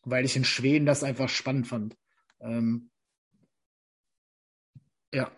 weil 0.04 0.24
ich 0.24 0.36
in 0.36 0.44
Schweden 0.44 0.86
das 0.86 1.04
einfach 1.04 1.28
spannend 1.28 1.66
fand. 1.66 1.96
Ähm, 2.40 2.90
ja. 5.12 5.30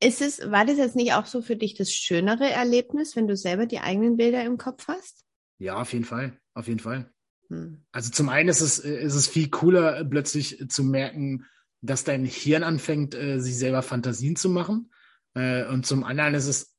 Ist 0.00 0.20
es, 0.20 0.50
war 0.50 0.66
das 0.66 0.76
jetzt 0.76 0.96
nicht 0.96 1.14
auch 1.14 1.26
so 1.26 1.40
für 1.40 1.56
dich 1.56 1.74
das 1.74 1.92
schönere 1.92 2.50
Erlebnis, 2.50 3.16
wenn 3.16 3.26
du 3.26 3.36
selber 3.36 3.66
die 3.66 3.80
eigenen 3.80 4.16
Bilder 4.16 4.44
im 4.44 4.58
Kopf 4.58 4.86
hast? 4.88 5.24
Ja, 5.58 5.76
auf 5.80 5.92
jeden 5.92 6.04
Fall. 6.04 6.38
Auf 6.52 6.68
jeden 6.68 6.80
Fall. 6.80 7.10
Hm. 7.48 7.84
Also 7.92 8.10
zum 8.10 8.28
einen 8.28 8.48
ist 8.48 8.60
es, 8.60 8.78
ist 8.78 9.14
es 9.14 9.28
viel 9.28 9.48
cooler, 9.48 10.04
plötzlich 10.04 10.68
zu 10.68 10.84
merken, 10.84 11.46
dass 11.80 12.04
dein 12.04 12.24
Hirn 12.24 12.62
anfängt, 12.62 13.14
äh, 13.14 13.38
sich 13.40 13.56
selber 13.56 13.82
Fantasien 13.82 14.36
zu 14.36 14.48
machen. 14.50 14.90
Äh, 15.34 15.66
und 15.66 15.86
zum 15.86 16.04
anderen 16.04 16.34
ist 16.34 16.46
es 16.46 16.76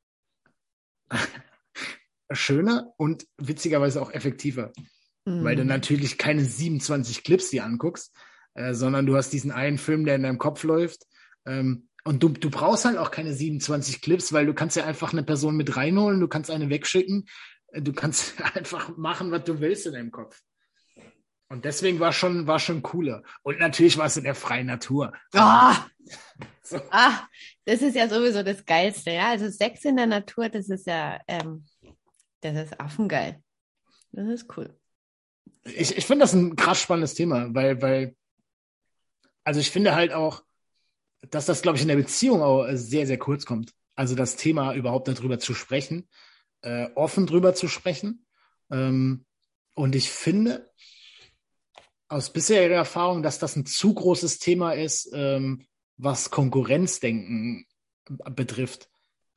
schöner 2.31 2.93
und 2.97 3.27
witzigerweise 3.37 4.01
auch 4.01 4.11
effektiver. 4.11 4.71
Mhm. 5.25 5.43
Weil 5.43 5.55
du 5.55 5.65
natürlich 5.65 6.17
keine 6.17 6.43
27 6.43 7.23
Clips 7.23 7.49
dir 7.49 7.65
anguckst, 7.65 8.15
äh, 8.55 8.73
sondern 8.73 9.05
du 9.05 9.15
hast 9.15 9.29
diesen 9.31 9.51
einen 9.51 9.77
Film, 9.77 10.05
der 10.05 10.15
in 10.15 10.23
deinem 10.23 10.37
Kopf 10.37 10.63
läuft. 10.63 11.05
Ähm, 11.45 11.87
und 12.03 12.21
du, 12.21 12.29
du 12.29 12.49
brauchst 12.49 12.85
halt 12.85 12.97
auch 12.97 13.11
keine 13.11 13.33
27 13.33 14.01
Clips, 14.01 14.31
weil 14.33 14.45
du 14.45 14.53
kannst 14.53 14.75
ja 14.75 14.85
einfach 14.85 15.13
eine 15.13 15.23
Person 15.23 15.55
mit 15.55 15.75
reinholen, 15.75 16.19
du 16.19 16.27
kannst 16.27 16.51
eine 16.51 16.69
wegschicken, 16.69 17.27
du 17.73 17.93
kannst 17.93 18.35
einfach 18.55 18.95
machen, 18.97 19.31
was 19.31 19.43
du 19.43 19.59
willst 19.59 19.85
in 19.85 19.93
deinem 19.93 20.11
Kopf. 20.11 20.41
Und 21.47 21.65
deswegen 21.65 21.99
war 21.99 22.11
schon, 22.11 22.47
war 22.47 22.59
schon 22.59 22.81
cooler. 22.81 23.23
Und 23.43 23.59
natürlich 23.59 23.97
war 23.97 24.07
es 24.07 24.17
in 24.17 24.23
der 24.23 24.35
freien 24.35 24.67
Natur. 24.67 25.13
Ah, 25.33 25.85
so. 26.63 26.81
ah, 26.89 27.27
das 27.65 27.81
ist 27.81 27.95
ja 27.95 28.07
sowieso 28.07 28.41
das 28.41 28.65
Geilste, 28.65 29.11
ja. 29.11 29.29
Also 29.29 29.49
Sex 29.49 29.85
in 29.85 29.97
der 29.97 30.07
Natur, 30.07 30.49
das 30.49 30.69
ist 30.69 30.87
ja, 30.87 31.19
ähm, 31.27 31.65
das 32.41 32.55
ist 32.55 32.79
affengeil. 32.79 33.41
Das 34.11 34.27
ist 34.27 34.57
cool. 34.57 34.75
Ich, 35.65 35.97
ich 35.97 36.05
finde 36.05 36.23
das 36.23 36.33
ein 36.33 36.55
krass 36.55 36.81
spannendes 36.81 37.13
Thema, 37.13 37.53
weil, 37.53 37.81
weil, 37.81 38.15
also 39.45 39.59
ich 39.61 39.71
finde 39.71 39.95
halt 39.95 40.11
auch, 40.11 40.43
dass 41.21 41.45
das, 41.45 41.61
glaube 41.61 41.77
ich, 41.77 41.81
in 41.81 41.87
der 41.87 41.95
Beziehung 41.95 42.41
auch 42.41 42.67
sehr, 42.73 43.07
sehr 43.07 43.17
kurz 43.17 43.45
kommt. 43.45 43.71
Also 43.95 44.15
das 44.15 44.35
Thema 44.35 44.73
überhaupt 44.73 45.07
darüber 45.07 45.39
zu 45.39 45.53
sprechen, 45.53 46.09
äh, 46.61 46.89
offen 46.95 47.25
drüber 47.25 47.53
zu 47.53 47.67
sprechen. 47.67 48.25
Ähm, 48.69 49.25
und 49.73 49.95
ich 49.95 50.09
finde 50.09 50.69
aus 52.07 52.33
bisheriger 52.33 52.75
Erfahrung, 52.75 53.23
dass 53.23 53.39
das 53.39 53.55
ein 53.55 53.65
zu 53.65 53.93
großes 53.93 54.39
Thema 54.39 54.73
ist, 54.73 55.09
ähm, 55.13 55.65
was 55.97 56.29
Konkurrenzdenken 56.29 57.65
betrifft. 58.31 58.89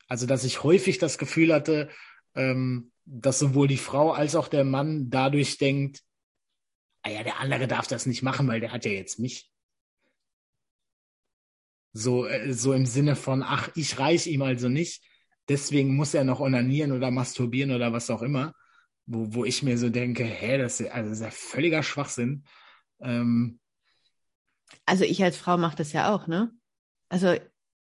Also 0.07 0.25
dass 0.25 0.43
ich 0.43 0.63
häufig 0.63 0.97
das 0.97 1.17
Gefühl 1.17 1.53
hatte, 1.53 1.89
ähm, 2.35 2.91
dass 3.05 3.39
sowohl 3.39 3.67
die 3.67 3.77
Frau 3.77 4.11
als 4.11 4.35
auch 4.35 4.47
der 4.47 4.63
Mann 4.63 5.09
dadurch 5.09 5.57
denkt, 5.57 6.01
ah 7.03 7.09
ja, 7.09 7.23
der 7.23 7.39
andere 7.39 7.67
darf 7.67 7.87
das 7.87 8.05
nicht 8.05 8.21
machen, 8.21 8.47
weil 8.47 8.59
der 8.59 8.71
hat 8.71 8.85
ja 8.85 8.91
jetzt 8.91 9.19
mich. 9.19 9.49
So, 11.93 12.25
äh, 12.25 12.53
so 12.53 12.73
im 12.73 12.85
Sinne 12.85 13.15
von, 13.15 13.43
ach, 13.43 13.69
ich 13.75 13.99
reich 13.99 14.27
ihm 14.27 14.41
also 14.41 14.69
nicht, 14.69 15.03
deswegen 15.47 15.95
muss 15.95 16.13
er 16.13 16.23
noch 16.23 16.39
onanieren 16.39 16.91
oder 16.91 17.11
masturbieren 17.11 17.71
oder 17.71 17.91
was 17.93 18.09
auch 18.09 18.21
immer. 18.21 18.53
Wo, 19.05 19.33
wo 19.33 19.45
ich 19.45 19.63
mir 19.63 19.77
so 19.77 19.89
denke, 19.89 20.23
hä, 20.23 20.59
das 20.59 20.79
ist, 20.79 20.91
also 20.91 21.09
das 21.09 21.19
ist 21.19 21.25
ja 21.25 21.31
völliger 21.31 21.81
Schwachsinn. 21.81 22.43
Ähm, 23.01 23.59
also 24.85 25.03
ich 25.03 25.23
als 25.23 25.37
Frau 25.37 25.57
mache 25.57 25.77
das 25.77 25.93
ja 25.93 26.13
auch, 26.13 26.27
ne? 26.27 26.51
Also 27.09 27.35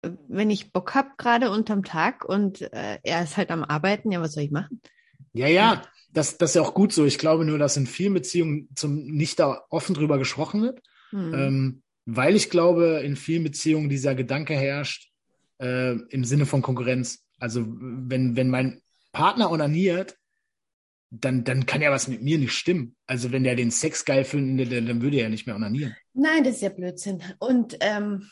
wenn 0.01 0.51
ich 0.51 0.71
Bock 0.71 0.93
hab 0.93 1.17
gerade 1.17 1.49
unterm 1.49 1.83
Tag 1.83 2.23
und 2.23 2.61
äh, 2.61 2.99
er 3.03 3.23
ist 3.23 3.37
halt 3.37 3.49
am 3.49 3.63
Arbeiten, 3.63 4.11
ja, 4.11 4.21
was 4.21 4.33
soll 4.33 4.43
ich 4.43 4.51
machen? 4.51 4.81
Ja, 5.33 5.47
ja, 5.47 5.81
das, 6.11 6.37
das 6.37 6.51
ist 6.51 6.55
ja 6.55 6.61
auch 6.61 6.73
gut 6.73 6.93
so. 6.93 7.05
Ich 7.05 7.17
glaube 7.17 7.45
nur, 7.45 7.57
dass 7.57 7.77
in 7.77 7.87
vielen 7.87 8.13
Beziehungen 8.13 8.69
zum 8.75 9.05
nicht 9.05 9.39
da 9.39 9.65
offen 9.69 9.95
drüber 9.95 10.17
gesprochen 10.17 10.61
wird. 10.61 10.81
Mhm. 11.11 11.33
Ähm, 11.33 11.83
weil 12.07 12.37
ich 12.37 12.49
glaube, 12.49 13.01
in 13.03 13.17
vielen 13.17 13.43
Beziehungen 13.43 13.89
dieser 13.89 14.15
Gedanke 14.15 14.55
herrscht, 14.55 15.11
äh, 15.59 15.91
im 15.91 16.23
Sinne 16.23 16.45
von 16.45 16.61
Konkurrenz. 16.61 17.25
Also 17.37 17.65
wenn, 17.67 18.37
wenn 18.37 18.49
mein 18.49 18.81
Partner 19.11 19.51
onaniert, 19.51 20.17
dann, 21.09 21.43
dann 21.43 21.65
kann 21.65 21.81
ja 21.81 21.91
was 21.91 22.07
mit 22.07 22.21
mir 22.21 22.37
nicht 22.37 22.53
stimmen. 22.53 22.95
Also 23.07 23.31
wenn 23.33 23.43
der 23.43 23.55
den 23.55 23.71
Sex 23.71 24.05
geil 24.05 24.23
findet, 24.23 24.71
dann 24.71 25.01
würde 25.01 25.17
er 25.17 25.23
ja 25.23 25.29
nicht 25.29 25.47
mehr 25.47 25.55
onanieren. 25.55 25.95
Nein, 26.13 26.45
das 26.45 26.55
ist 26.55 26.61
ja 26.61 26.69
Blödsinn. 26.69 27.21
Und 27.39 27.77
ähm, 27.81 28.29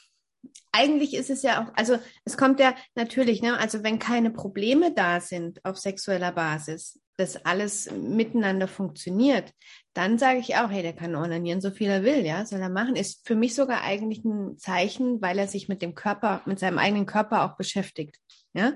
eigentlich 0.72 1.14
ist 1.16 1.30
es 1.30 1.42
ja 1.42 1.64
auch, 1.64 1.74
also 1.76 1.98
es 2.26 2.38
kommt 2.38 2.60
ja 2.60 2.76
natürlich, 2.96 3.42
ne, 3.42 3.58
also 3.58 3.84
wenn 3.84 4.00
keine 4.00 4.32
Probleme 4.32 4.94
da 4.94 5.22
sind 5.22 5.64
auf 5.64 5.78
sexueller 5.78 6.32
Basis, 6.32 7.00
dass 7.18 7.46
alles 7.46 7.90
miteinander 7.92 8.68
funktioniert, 8.68 9.54
dann 9.94 10.18
sage 10.18 10.40
ich 10.40 10.58
auch, 10.58 10.70
hey, 10.70 10.82
der 10.82 10.94
kann 10.94 11.16
onanieren, 11.16 11.62
so 11.62 11.72
viel 11.72 11.90
er 11.90 12.04
will, 12.04 12.26
ja, 12.26 12.46
soll 12.46 12.60
er 12.60 12.70
machen. 12.70 12.96
Ist 12.96 13.26
für 13.26 13.36
mich 13.36 13.56
sogar 13.56 13.82
eigentlich 13.82 14.26
ein 14.26 14.58
Zeichen, 14.58 15.22
weil 15.22 15.40
er 15.40 15.48
sich 15.48 15.70
mit 15.70 15.82
dem 15.82 15.96
Körper, 15.96 16.42
mit 16.46 16.60
seinem 16.60 16.78
eigenen 16.78 17.06
Körper 17.06 17.46
auch 17.46 17.58
beschäftigt, 17.58 18.18
ja. 18.54 18.74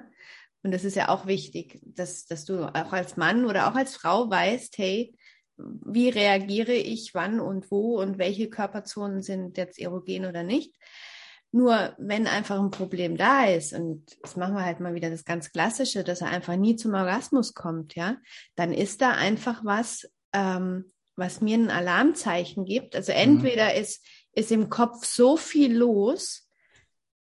Und 0.61 0.71
das 0.71 0.83
ist 0.83 0.95
ja 0.95 1.07
auch 1.07 1.25
wichtig, 1.25 1.79
dass, 1.83 2.25
dass 2.25 2.43
du 2.43 2.65
auch 2.65 2.91
als 2.91 3.15
Mann 3.15 3.45
oder 3.45 3.69
auch 3.69 3.75
als 3.75 3.95
Frau 3.95 4.29
weißt, 4.29 4.77
hey, 4.77 5.15
wie 5.57 6.09
reagiere 6.09 6.73
ich 6.73 7.13
wann 7.13 7.39
und 7.39 7.71
wo 7.71 7.99
und 7.99 8.17
welche 8.17 8.49
Körperzonen 8.49 9.21
sind 9.21 9.57
jetzt 9.57 9.79
erogen 9.79 10.25
oder 10.25 10.43
nicht. 10.43 10.75
Nur 11.51 11.95
wenn 11.97 12.27
einfach 12.27 12.59
ein 12.59 12.69
Problem 12.69 13.17
da 13.17 13.45
ist, 13.45 13.73
und 13.73 14.05
das 14.21 14.35
machen 14.35 14.53
wir 14.53 14.65
halt 14.65 14.79
mal 14.79 14.93
wieder 14.93 15.09
das 15.09 15.25
ganz 15.25 15.51
Klassische, 15.51 16.03
dass 16.03 16.21
er 16.21 16.29
einfach 16.29 16.55
nie 16.55 16.75
zum 16.75 16.93
Orgasmus 16.93 17.55
kommt, 17.55 17.95
ja, 17.95 18.17
dann 18.55 18.71
ist 18.71 19.01
da 19.01 19.11
einfach 19.11 19.65
was, 19.65 20.07
ähm, 20.33 20.91
was 21.15 21.41
mir 21.41 21.57
ein 21.57 21.71
Alarmzeichen 21.71 22.65
gibt. 22.65 22.95
Also 22.95 23.11
mhm. 23.11 23.17
entweder 23.17 23.73
mhm. 23.73 23.81
ist, 23.81 24.05
ist 24.33 24.51
im 24.51 24.69
Kopf 24.69 25.05
so 25.05 25.37
viel 25.37 25.75
los, 25.75 26.47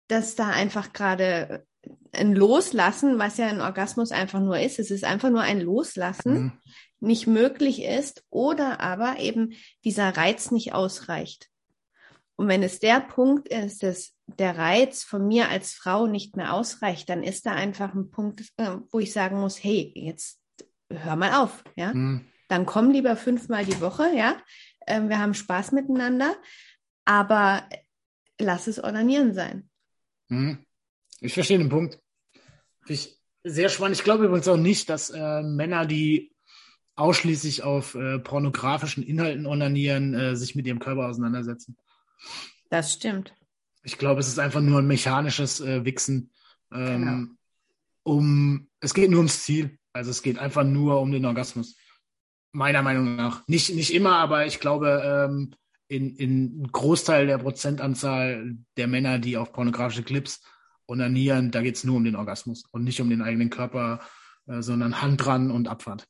dass 0.06 0.36
da 0.36 0.48
einfach 0.48 0.92
gerade 0.92 1.66
ein 2.12 2.34
Loslassen, 2.34 3.18
was 3.18 3.36
ja 3.38 3.48
ein 3.48 3.60
Orgasmus 3.60 4.12
einfach 4.12 4.40
nur 4.40 4.58
ist, 4.58 4.78
es 4.78 4.90
ist 4.90 5.04
einfach 5.04 5.30
nur 5.30 5.40
ein 5.40 5.60
Loslassen, 5.60 6.34
mhm. 6.34 6.52
nicht 7.00 7.26
möglich 7.26 7.82
ist 7.82 8.24
oder 8.30 8.80
aber 8.80 9.18
eben 9.18 9.54
dieser 9.84 10.16
Reiz 10.16 10.52
nicht 10.52 10.72
ausreicht. 10.72 11.48
Und 12.36 12.48
wenn 12.48 12.62
es 12.62 12.80
der 12.80 13.00
Punkt 13.00 13.48
ist, 13.48 13.82
dass 13.82 14.12
der 14.26 14.58
Reiz 14.58 15.04
von 15.04 15.26
mir 15.26 15.48
als 15.50 15.72
Frau 15.72 16.06
nicht 16.06 16.36
mehr 16.36 16.52
ausreicht, 16.52 17.08
dann 17.08 17.22
ist 17.22 17.46
da 17.46 17.52
einfach 17.52 17.94
ein 17.94 18.10
Punkt, 18.10 18.40
äh, 18.56 18.76
wo 18.90 18.98
ich 18.98 19.12
sagen 19.12 19.38
muss, 19.38 19.62
hey, 19.62 19.92
jetzt 19.94 20.40
hör 20.90 21.16
mal 21.16 21.34
auf, 21.34 21.62
ja. 21.76 21.94
Mhm. 21.94 22.26
Dann 22.48 22.66
komm 22.66 22.90
lieber 22.90 23.16
fünfmal 23.16 23.64
die 23.64 23.80
Woche, 23.80 24.10
ja. 24.16 24.36
Ähm, 24.86 25.08
wir 25.08 25.18
haben 25.18 25.34
Spaß 25.34 25.72
miteinander, 25.72 26.34
aber 27.04 27.68
lass 28.38 28.66
es 28.66 28.82
ordinieren 28.82 29.32
sein. 29.34 29.68
Mhm. 30.28 30.58
Ich 31.20 31.34
verstehe 31.34 31.58
den 31.58 31.68
Punkt. 31.68 31.98
Ich, 32.86 33.18
sehr 33.44 33.68
spannend. 33.68 33.96
Ich 33.96 34.04
glaube 34.04 34.24
übrigens 34.24 34.48
auch 34.48 34.56
nicht, 34.56 34.90
dass 34.90 35.10
äh, 35.10 35.42
Männer, 35.42 35.86
die 35.86 36.34
ausschließlich 36.96 37.62
auf 37.62 37.94
äh, 37.94 38.18
pornografischen 38.18 39.02
Inhalten 39.02 39.46
onanieren, 39.46 40.14
äh, 40.14 40.36
sich 40.36 40.54
mit 40.54 40.66
ihrem 40.66 40.78
Körper 40.78 41.08
auseinandersetzen. 41.08 41.76
Das 42.70 42.92
stimmt. 42.92 43.34
Ich 43.82 43.98
glaube, 43.98 44.20
es 44.20 44.28
ist 44.28 44.38
einfach 44.38 44.60
nur 44.60 44.80
ein 44.80 44.86
mechanisches 44.86 45.60
äh, 45.60 45.84
Wichsen. 45.84 46.32
Ähm, 46.72 47.02
genau. 47.02 47.26
um, 48.02 48.68
es 48.80 48.94
geht 48.94 49.10
nur 49.10 49.18
ums 49.18 49.42
Ziel. 49.42 49.78
Also 49.92 50.10
es 50.10 50.22
geht 50.22 50.38
einfach 50.38 50.64
nur 50.64 51.00
um 51.00 51.12
den 51.12 51.24
Orgasmus. 51.24 51.76
Meiner 52.52 52.82
Meinung 52.82 53.16
nach. 53.16 53.46
Nicht, 53.46 53.74
nicht 53.74 53.92
immer, 53.92 54.16
aber 54.16 54.46
ich 54.46 54.60
glaube, 54.60 55.02
ähm, 55.04 55.54
in, 55.88 56.16
in 56.16 56.68
Großteil 56.72 57.26
der 57.26 57.38
Prozentanzahl 57.38 58.56
der 58.76 58.86
Männer, 58.86 59.18
die 59.18 59.36
auf 59.36 59.52
pornografische 59.52 60.02
Clips 60.02 60.42
onanieren, 60.86 61.50
da 61.50 61.62
geht 61.62 61.76
es 61.76 61.84
nur 61.84 61.96
um 61.96 62.04
den 62.04 62.16
Orgasmus 62.16 62.64
und 62.70 62.84
nicht 62.84 63.00
um 63.00 63.10
den 63.10 63.22
eigenen 63.22 63.50
Körper, 63.50 64.00
äh, 64.46 64.62
sondern 64.62 65.02
Hand 65.02 65.24
dran 65.24 65.50
und 65.50 65.68
Abfahrt. 65.68 66.06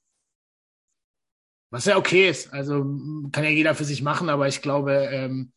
Was 1.70 1.86
ja 1.86 1.96
okay 1.96 2.28
ist. 2.28 2.52
Also 2.52 2.84
kann 3.32 3.44
ja 3.44 3.50
jeder 3.50 3.74
für 3.74 3.84
sich 3.84 4.02
machen, 4.02 4.28
aber 4.28 4.46
ich 4.46 4.62
glaube, 4.62 5.08
ähm, 5.10 5.52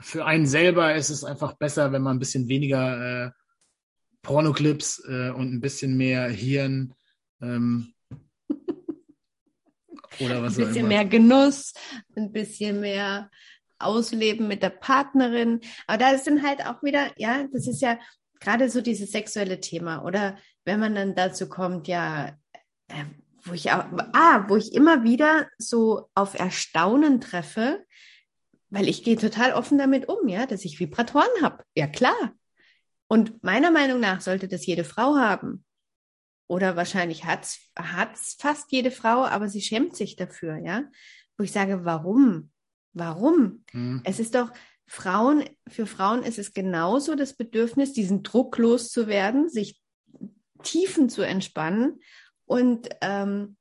für 0.00 0.26
einen 0.26 0.46
selber 0.46 0.94
ist 0.94 1.10
es 1.10 1.24
einfach 1.24 1.54
besser, 1.54 1.92
wenn 1.92 2.02
man 2.02 2.16
ein 2.16 2.20
bisschen 2.20 2.48
weniger 2.48 3.26
äh, 3.26 3.30
Pornoclips 4.22 5.02
äh, 5.08 5.30
und 5.30 5.54
ein 5.54 5.60
bisschen 5.60 5.96
mehr 5.96 6.28
Hirn 6.28 6.94
ähm, 7.40 7.94
oder 10.20 10.42
was 10.42 10.58
Ein 10.58 10.66
bisschen 10.66 10.88
mehr 10.88 11.04
Genuss, 11.04 11.72
ein 12.16 12.32
bisschen 12.32 12.80
mehr 12.80 13.30
Ausleben 13.78 14.48
mit 14.48 14.62
der 14.62 14.70
Partnerin. 14.70 15.60
Aber 15.86 15.98
da 15.98 16.18
sind 16.18 16.42
halt 16.42 16.64
auch 16.66 16.82
wieder, 16.82 17.10
ja, 17.16 17.46
das 17.52 17.66
ist 17.66 17.82
ja 17.82 17.98
gerade 18.40 18.68
so 18.70 18.80
dieses 18.80 19.12
sexuelle 19.12 19.60
Thema. 19.60 20.02
Oder 20.04 20.38
wenn 20.64 20.80
man 20.80 20.94
dann 20.94 21.14
dazu 21.14 21.48
kommt, 21.48 21.88
ja, 21.88 22.36
äh, 22.88 23.04
wo 23.44 23.52
ich 23.52 23.70
auch, 23.70 23.84
ah, 24.12 24.44
wo 24.48 24.56
ich 24.56 24.74
immer 24.74 25.04
wieder 25.04 25.48
so 25.58 26.08
auf 26.14 26.38
Erstaunen 26.38 27.20
treffe, 27.20 27.84
weil 28.70 28.88
ich 28.88 29.04
gehe 29.04 29.16
total 29.16 29.52
offen 29.52 29.78
damit 29.78 30.08
um, 30.08 30.28
ja, 30.28 30.46
dass 30.46 30.64
ich 30.64 30.80
Vibratoren 30.80 31.42
habe. 31.42 31.64
Ja, 31.74 31.86
klar. 31.86 32.34
Und 33.08 33.42
meiner 33.42 33.70
Meinung 33.70 34.00
nach 34.00 34.20
sollte 34.20 34.48
das 34.48 34.66
jede 34.66 34.84
Frau 34.84 35.16
haben. 35.16 35.64
Oder 36.48 36.76
wahrscheinlich 36.76 37.24
hat's 37.24 37.70
hat's 37.76 38.36
fast 38.38 38.70
jede 38.72 38.90
Frau, 38.90 39.24
aber 39.24 39.48
sie 39.48 39.60
schämt 39.60 39.96
sich 39.96 40.16
dafür, 40.16 40.58
ja. 40.58 40.84
Wo 41.36 41.44
ich 41.44 41.52
sage, 41.52 41.84
warum? 41.84 42.50
Warum? 42.92 43.64
Mhm. 43.72 44.00
Es 44.04 44.18
ist 44.20 44.34
doch, 44.34 44.52
Frauen, 44.86 45.44
für 45.68 45.86
Frauen 45.86 46.22
ist 46.22 46.38
es 46.38 46.52
genauso 46.52 47.16
das 47.16 47.34
Bedürfnis, 47.34 47.92
diesen 47.92 48.22
Druck 48.22 48.56
loszuwerden, 48.58 49.48
sich 49.48 49.80
Tiefen 50.62 51.08
zu 51.08 51.22
entspannen 51.22 52.00
und 52.44 52.88
ähm, 53.00 53.56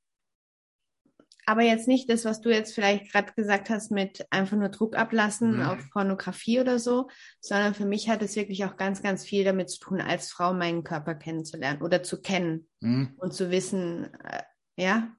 aber 1.45 1.61
jetzt 1.61 1.87
nicht 1.87 2.09
das, 2.09 2.25
was 2.25 2.41
du 2.41 2.49
jetzt 2.49 2.73
vielleicht 2.73 3.11
gerade 3.11 3.33
gesagt 3.33 3.69
hast, 3.69 3.91
mit 3.91 4.25
einfach 4.31 4.57
nur 4.57 4.69
Druck 4.69 4.97
ablassen 4.97 5.57
mhm. 5.57 5.63
auf 5.63 5.89
Pornografie 5.91 6.59
oder 6.59 6.79
so, 6.79 7.09
sondern 7.39 7.73
für 7.73 7.85
mich 7.85 8.09
hat 8.09 8.21
es 8.21 8.35
wirklich 8.35 8.65
auch 8.65 8.77
ganz, 8.77 9.01
ganz 9.01 9.23
viel 9.23 9.43
damit 9.43 9.69
zu 9.69 9.79
tun, 9.79 10.01
als 10.01 10.31
Frau 10.31 10.53
meinen 10.53 10.83
Körper 10.83 11.15
kennenzulernen 11.15 11.81
oder 11.81 12.03
zu 12.03 12.21
kennen 12.21 12.67
mhm. 12.79 13.13
und 13.17 13.33
zu 13.33 13.51
wissen, 13.51 14.13
äh, 14.23 14.41
ja, 14.77 15.13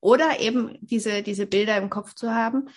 oder 0.00 0.40
eben 0.40 0.78
diese, 0.80 1.22
diese 1.22 1.46
Bilder 1.46 1.76
im 1.76 1.90
Kopf 1.90 2.14
zu 2.14 2.32
haben. 2.32 2.68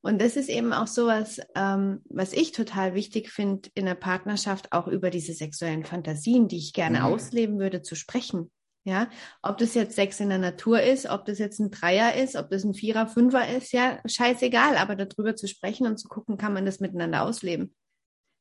Und 0.00 0.20
das 0.20 0.36
ist 0.36 0.48
eben 0.48 0.72
auch 0.72 0.88
sowas, 0.88 1.40
ähm, 1.54 2.00
was 2.06 2.32
ich 2.32 2.50
total 2.50 2.94
wichtig 2.94 3.30
finde 3.30 3.70
in 3.74 3.86
der 3.86 3.94
Partnerschaft, 3.94 4.72
auch 4.72 4.88
über 4.88 5.10
diese 5.10 5.32
sexuellen 5.32 5.84
Fantasien, 5.84 6.48
die 6.48 6.58
ich 6.58 6.72
gerne 6.72 7.00
mhm. 7.00 7.04
ausleben 7.04 7.60
würde, 7.60 7.82
zu 7.82 7.94
sprechen. 7.94 8.50
Ja, 8.84 9.08
ob 9.42 9.58
das 9.58 9.74
jetzt 9.74 9.94
Sex 9.94 10.18
in 10.18 10.28
der 10.28 10.38
Natur 10.38 10.82
ist, 10.82 11.06
ob 11.06 11.24
das 11.24 11.38
jetzt 11.38 11.60
ein 11.60 11.70
Dreier 11.70 12.16
ist, 12.16 12.34
ob 12.34 12.50
das 12.50 12.64
ein 12.64 12.74
Vierer, 12.74 13.06
Fünfer 13.06 13.48
ist, 13.48 13.72
ja, 13.72 14.00
scheißegal, 14.04 14.76
aber 14.76 14.96
darüber 14.96 15.36
zu 15.36 15.46
sprechen 15.46 15.86
und 15.86 15.98
zu 15.98 16.08
gucken, 16.08 16.36
kann 16.36 16.52
man 16.52 16.66
das 16.66 16.80
miteinander 16.80 17.22
ausleben. 17.22 17.74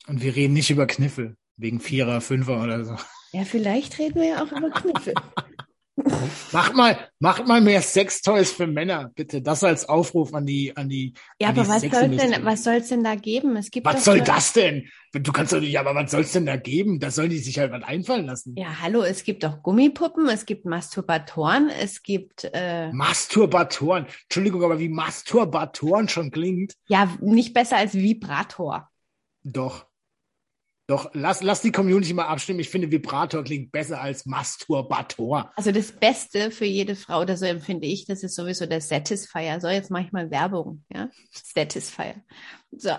Und 0.07 0.23
wir 0.23 0.35
reden 0.35 0.53
nicht 0.53 0.71
über 0.71 0.87
Kniffel, 0.87 1.37
wegen 1.57 1.79
Vierer, 1.79 2.21
Fünfer 2.21 2.63
oder 2.63 2.83
so. 2.83 2.95
Ja, 3.33 3.45
vielleicht 3.45 3.99
reden 3.99 4.15
wir 4.15 4.29
ja 4.29 4.43
auch 4.43 4.51
über 4.51 4.71
Kniffel. 4.71 5.13
Macht 6.51 6.75
mal, 6.75 6.97
macht 7.19 7.47
mal 7.47 7.61
mehr 7.61 7.81
Sextoys 7.81 8.51
für 8.51 8.67
Männer, 8.67 9.11
bitte. 9.15 9.41
Das 9.41 9.63
als 9.63 9.87
Aufruf 9.87 10.33
an 10.33 10.45
die, 10.45 10.75
an 10.75 10.89
die. 10.89 11.13
Ja, 11.39 11.49
an 11.49 11.59
aber 11.59 11.67
was 11.67 11.81
soll 11.81 12.09
denn, 12.09 12.45
was 12.45 12.63
soll's 12.63 12.89
denn 12.89 13.03
da 13.03 13.15
geben? 13.15 13.55
Es 13.55 13.71
gibt 13.71 13.85
was 13.85 14.03
soll 14.03 14.19
so 14.19 14.23
das 14.25 14.53
denn? 14.53 14.87
Du 15.13 15.31
kannst 15.31 15.53
doch 15.53 15.59
nicht, 15.59 15.77
aber 15.77 15.93
was 15.95 16.11
soll's 16.11 16.31
denn 16.31 16.45
da 16.45 16.55
geben? 16.55 16.99
Da 16.99 17.11
sollen 17.11 17.29
die 17.29 17.37
sich 17.37 17.59
halt 17.59 17.71
was 17.71 17.83
einfallen 17.83 18.25
lassen. 18.25 18.55
Ja, 18.57 18.81
hallo, 18.81 19.03
es 19.03 19.23
gibt 19.23 19.43
doch 19.43 19.61
Gummipuppen, 19.61 20.27
es 20.27 20.45
gibt 20.45 20.65
Masturbatoren, 20.65 21.69
es 21.69 22.01
gibt, 22.03 22.49
äh 22.53 22.91
Masturbatoren. 22.91 24.05
Entschuldigung, 24.23 24.63
aber 24.63 24.79
wie 24.79 24.89
Masturbatoren 24.89 26.07
schon 26.07 26.31
klingt. 26.31 26.73
Ja, 26.87 27.17
nicht 27.21 27.53
besser 27.53 27.77
als 27.77 27.93
Vibrator. 27.93 28.89
Doch. 29.43 29.85
Doch, 30.91 31.09
lass, 31.13 31.41
lass 31.41 31.61
die 31.61 31.71
Community 31.71 32.13
mal 32.13 32.25
abstimmen. 32.25 32.59
Ich 32.59 32.67
finde, 32.67 32.91
Vibrator 32.91 33.45
klingt 33.45 33.71
besser 33.71 34.01
als 34.01 34.25
Masturbator. 34.25 35.49
Also 35.55 35.71
das 35.71 35.93
Beste 35.93 36.51
für 36.51 36.65
jede 36.65 36.97
Frau, 36.97 37.21
oder 37.21 37.37
so 37.37 37.45
empfinde 37.45 37.87
ich, 37.87 38.03
das 38.03 38.23
ist 38.23 38.35
sowieso 38.35 38.65
der 38.65 38.81
Satisfier. 38.81 39.61
So, 39.61 39.69
jetzt 39.69 39.89
mache 39.89 40.03
ich 40.03 40.11
mal 40.11 40.29
Werbung, 40.31 40.83
ja? 40.93 41.09
Satisfier. 41.31 42.15
So. 42.73 42.89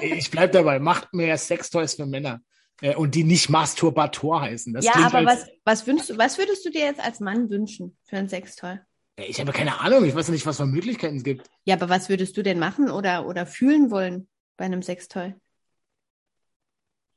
ich 0.00 0.28
bleib 0.32 0.50
dabei. 0.50 0.80
Macht 0.80 1.14
mehr 1.14 1.38
Sextoys 1.38 1.94
für 1.94 2.04
Männer. 2.04 2.40
Äh, 2.80 2.96
und 2.96 3.14
die 3.14 3.22
nicht 3.22 3.48
Masturbator 3.48 4.40
heißen. 4.40 4.74
Das 4.74 4.84
ja, 4.84 4.94
aber 4.94 5.24
was, 5.24 5.46
was, 5.64 5.86
wünschst 5.86 6.10
du, 6.10 6.18
was 6.18 6.36
würdest 6.36 6.66
du 6.66 6.70
dir 6.70 6.80
jetzt 6.80 7.00
als 7.00 7.20
Mann 7.20 7.48
wünschen 7.48 7.96
für 8.06 8.16
ein 8.16 8.28
Sextoy? 8.28 8.80
Ich 9.18 9.38
habe 9.38 9.52
keine 9.52 9.78
Ahnung. 9.78 10.04
Ich 10.04 10.16
weiß 10.16 10.30
nicht, 10.30 10.46
was 10.46 10.56
für 10.56 10.66
Möglichkeiten 10.66 11.18
es 11.18 11.22
gibt. 11.22 11.48
Ja, 11.64 11.76
aber 11.76 11.88
was 11.88 12.08
würdest 12.08 12.36
du 12.36 12.42
denn 12.42 12.58
machen 12.58 12.90
oder, 12.90 13.28
oder 13.28 13.46
fühlen 13.46 13.92
wollen 13.92 14.26
bei 14.56 14.64
einem 14.64 14.82
Sextoy? 14.82 15.34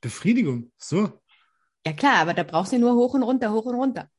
Befriedigung. 0.01 0.71
So. 0.77 1.21
Ja 1.85 1.93
klar, 1.93 2.17
aber 2.17 2.33
da 2.33 2.43
brauchst 2.43 2.73
du 2.73 2.79
nur 2.79 2.95
hoch 2.95 3.13
und 3.13 3.23
runter, 3.23 3.51
hoch 3.51 3.65
und 3.65 3.75
runter. 3.75 4.09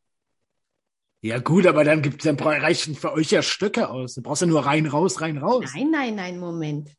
Ja 1.20 1.38
gut, 1.38 1.66
aber 1.66 1.84
dann 1.84 2.02
gibt 2.02 2.26
dann 2.26 2.36
reichen 2.36 2.96
für 2.96 3.12
euch 3.12 3.30
ja 3.30 3.42
Stöcke 3.42 3.88
aus. 3.88 4.14
Du 4.14 4.22
brauchst 4.22 4.42
ja 4.42 4.48
nur 4.48 4.66
rein, 4.66 4.86
raus, 4.86 5.20
rein, 5.20 5.38
raus. 5.38 5.70
Nein, 5.74 5.90
nein, 5.90 6.14
nein, 6.16 6.38
Moment. 6.40 6.90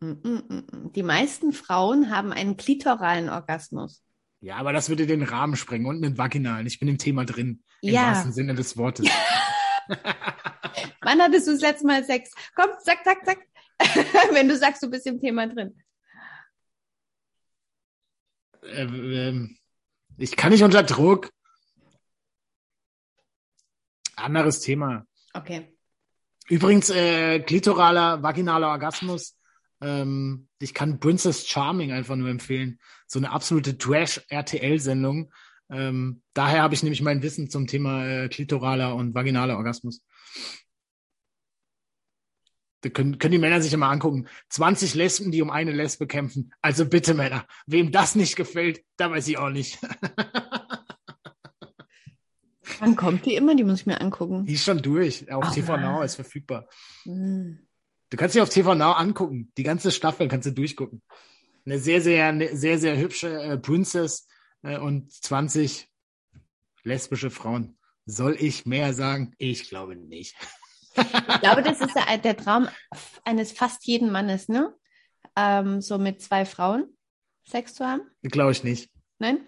Mm, 0.00 0.10
mm, 0.10 0.42
mm, 0.48 0.92
Die 0.94 1.02
meisten 1.02 1.52
Frauen 1.52 2.10
haben 2.10 2.32
einen 2.32 2.58
klitoralen 2.58 3.30
Orgasmus. 3.30 4.02
Ja, 4.40 4.56
aber 4.56 4.74
das 4.74 4.90
würde 4.90 5.06
den 5.06 5.22
Rahmen 5.22 5.56
sprengen 5.56 5.86
und 5.86 6.04
einen 6.04 6.18
vaginalen. 6.18 6.66
Ich 6.66 6.78
bin 6.78 6.88
im 6.88 6.98
Thema 6.98 7.24
drin. 7.24 7.62
Im 7.80 7.94
ja. 7.94 8.08
wahrsten 8.08 8.32
Sinne 8.32 8.54
des 8.54 8.76
Wortes. 8.76 9.06
Wann 11.02 11.20
hattest 11.20 11.46
du 11.46 11.52
das 11.52 11.60
letzte 11.62 11.86
Mal 11.86 12.04
Sex? 12.04 12.30
Komm, 12.54 12.70
zack, 12.82 13.04
zack, 13.04 13.24
zack. 13.24 13.38
Wenn 14.32 14.48
du 14.48 14.56
sagst, 14.56 14.82
du 14.82 14.90
bist 14.90 15.06
im 15.06 15.18
Thema 15.18 15.46
drin. 15.46 15.74
Äh, 18.62 18.82
ähm, 18.84 19.56
ich 20.16 20.36
kann 20.36 20.52
nicht 20.52 20.62
unter 20.62 20.82
Druck. 20.82 21.30
Anderes 24.16 24.60
Thema. 24.60 25.06
Okay. 25.32 25.76
Übrigens, 26.48 26.90
äh, 26.90 27.40
klitoraler, 27.40 28.22
vaginaler 28.22 28.68
Orgasmus. 28.68 29.36
Ähm, 29.80 30.48
ich 30.58 30.74
kann 30.74 31.00
Princess 31.00 31.46
Charming 31.46 31.92
einfach 31.92 32.16
nur 32.16 32.28
empfehlen. 32.28 32.78
So 33.06 33.18
eine 33.18 33.30
absolute 33.30 33.78
Trash-RTL-Sendung. 33.78 35.32
Ähm, 35.70 36.22
daher 36.34 36.62
habe 36.62 36.74
ich 36.74 36.82
nämlich 36.82 37.02
mein 37.02 37.22
Wissen 37.22 37.48
zum 37.48 37.66
Thema 37.66 38.04
äh, 38.06 38.28
klitoraler 38.28 38.94
und 38.94 39.14
vaginaler 39.14 39.56
Orgasmus. 39.56 40.02
Da 42.82 42.88
können, 42.88 43.18
können 43.18 43.32
die 43.32 43.38
Männer 43.38 43.60
sich 43.60 43.72
immer 43.72 43.90
angucken. 43.90 44.26
20 44.48 44.94
Lesben, 44.94 45.30
die 45.30 45.42
um 45.42 45.50
eine 45.50 45.72
Lesbe 45.72 46.06
kämpfen. 46.06 46.52
Also 46.62 46.86
bitte, 46.86 47.14
Männer, 47.14 47.46
wem 47.66 47.92
das 47.92 48.14
nicht 48.14 48.36
gefällt, 48.36 48.82
da 48.96 49.10
weiß 49.10 49.28
ich 49.28 49.38
auch 49.38 49.50
nicht. 49.50 49.78
Wann 52.80 52.96
kommt 52.96 53.26
die 53.26 53.34
immer? 53.34 53.54
Die 53.54 53.64
muss 53.64 53.80
ich 53.80 53.86
mir 53.86 54.00
angucken. 54.00 54.46
Die 54.46 54.54
ist 54.54 54.64
schon 54.64 54.80
durch. 54.80 55.30
Auf 55.30 55.44
Ach, 55.46 55.54
TV 55.54 55.72
Mann. 55.72 55.82
Now 55.82 56.02
ist 56.02 56.14
verfügbar. 56.14 56.66
Hm. 57.04 57.66
Du 58.08 58.16
kannst 58.16 58.34
dich 58.34 58.42
auf 58.42 58.48
TV 58.48 58.74
Now 58.74 58.92
angucken. 58.92 59.52
Die 59.56 59.62
ganze 59.62 59.90
Staffel 59.92 60.28
kannst 60.28 60.46
du 60.46 60.52
durchgucken. 60.52 61.02
Eine 61.66 61.78
sehr, 61.78 62.00
sehr, 62.00 62.26
eine 62.26 62.56
sehr, 62.56 62.78
sehr 62.78 62.96
hübsche 62.96 63.28
äh, 63.42 63.58
Princess 63.58 64.26
äh, 64.62 64.78
und 64.78 65.12
20 65.12 65.88
lesbische 66.82 67.30
Frauen. 67.30 67.78
Soll 68.06 68.36
ich 68.38 68.64
mehr 68.64 68.94
sagen? 68.94 69.34
Ich 69.38 69.68
glaube 69.68 69.96
nicht. 69.96 70.34
Ich 70.96 71.40
glaube, 71.40 71.62
das 71.62 71.80
ist 71.80 71.94
der, 71.94 72.18
der 72.18 72.36
Traum 72.36 72.68
eines 73.24 73.52
fast 73.52 73.86
jeden 73.86 74.10
Mannes, 74.10 74.48
ne? 74.48 74.74
Ähm, 75.36 75.80
so 75.80 75.98
mit 75.98 76.20
zwei 76.20 76.44
Frauen 76.44 76.96
Sex 77.44 77.74
zu 77.74 77.86
haben. 77.86 78.02
Glaube 78.22 78.52
ich 78.52 78.64
nicht. 78.64 78.90
Nein? 79.18 79.38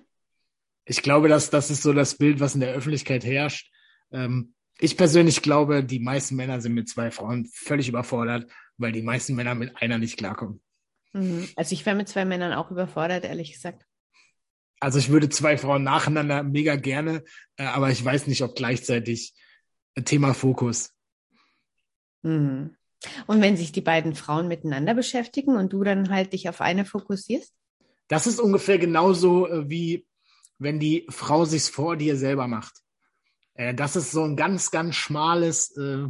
Ich 0.84 1.02
glaube, 1.02 1.28
dass 1.28 1.50
das 1.50 1.70
ist 1.70 1.82
so 1.82 1.92
das 1.92 2.16
Bild, 2.16 2.40
was 2.40 2.54
in 2.54 2.60
der 2.60 2.72
Öffentlichkeit 2.74 3.24
herrscht. 3.24 3.70
Ähm, 4.10 4.54
ich 4.78 4.96
persönlich 4.96 5.42
glaube, 5.42 5.84
die 5.84 6.00
meisten 6.00 6.36
Männer 6.36 6.60
sind 6.60 6.74
mit 6.74 6.88
zwei 6.88 7.10
Frauen 7.10 7.46
völlig 7.46 7.88
überfordert, 7.88 8.50
weil 8.78 8.92
die 8.92 9.02
meisten 9.02 9.34
Männer 9.34 9.54
mit 9.54 9.76
einer 9.76 9.98
nicht 9.98 10.16
klarkommen. 10.16 10.60
Mhm. 11.12 11.48
Also 11.56 11.72
ich 11.74 11.86
wäre 11.86 11.96
mit 11.96 12.08
zwei 12.08 12.24
Männern 12.24 12.52
auch 12.52 12.70
überfordert, 12.70 13.24
ehrlich 13.24 13.52
gesagt. 13.52 13.84
Also 14.80 14.98
ich 14.98 15.10
würde 15.10 15.28
zwei 15.28 15.56
Frauen 15.56 15.84
nacheinander 15.84 16.42
mega 16.42 16.74
gerne, 16.74 17.22
äh, 17.56 17.64
aber 17.64 17.90
ich 17.90 18.04
weiß 18.04 18.26
nicht, 18.26 18.42
ob 18.42 18.56
gleichzeitig 18.56 19.34
äh, 19.94 20.02
Thema 20.02 20.34
Fokus. 20.34 20.92
Mhm. 22.22 22.76
Und 23.26 23.40
wenn 23.42 23.56
sich 23.56 23.72
die 23.72 23.80
beiden 23.80 24.14
Frauen 24.14 24.48
miteinander 24.48 24.94
beschäftigen 24.94 25.56
und 25.56 25.72
du 25.72 25.82
dann 25.82 26.10
halt 26.10 26.32
dich 26.32 26.48
auf 26.48 26.60
eine 26.60 26.84
fokussierst? 26.84 27.52
Das 28.08 28.26
ist 28.26 28.40
ungefähr 28.40 28.78
genauso 28.78 29.48
äh, 29.48 29.68
wie 29.68 30.06
wenn 30.58 30.78
die 30.78 31.06
Frau 31.08 31.44
sich's 31.44 31.68
vor 31.68 31.96
dir 31.96 32.16
selber 32.16 32.46
macht. 32.46 32.82
Äh, 33.54 33.74
das 33.74 33.96
ist 33.96 34.12
so 34.12 34.22
ein 34.22 34.36
ganz, 34.36 34.70
ganz 34.70 34.96
schmales 34.96 35.76
äh, 35.76 36.06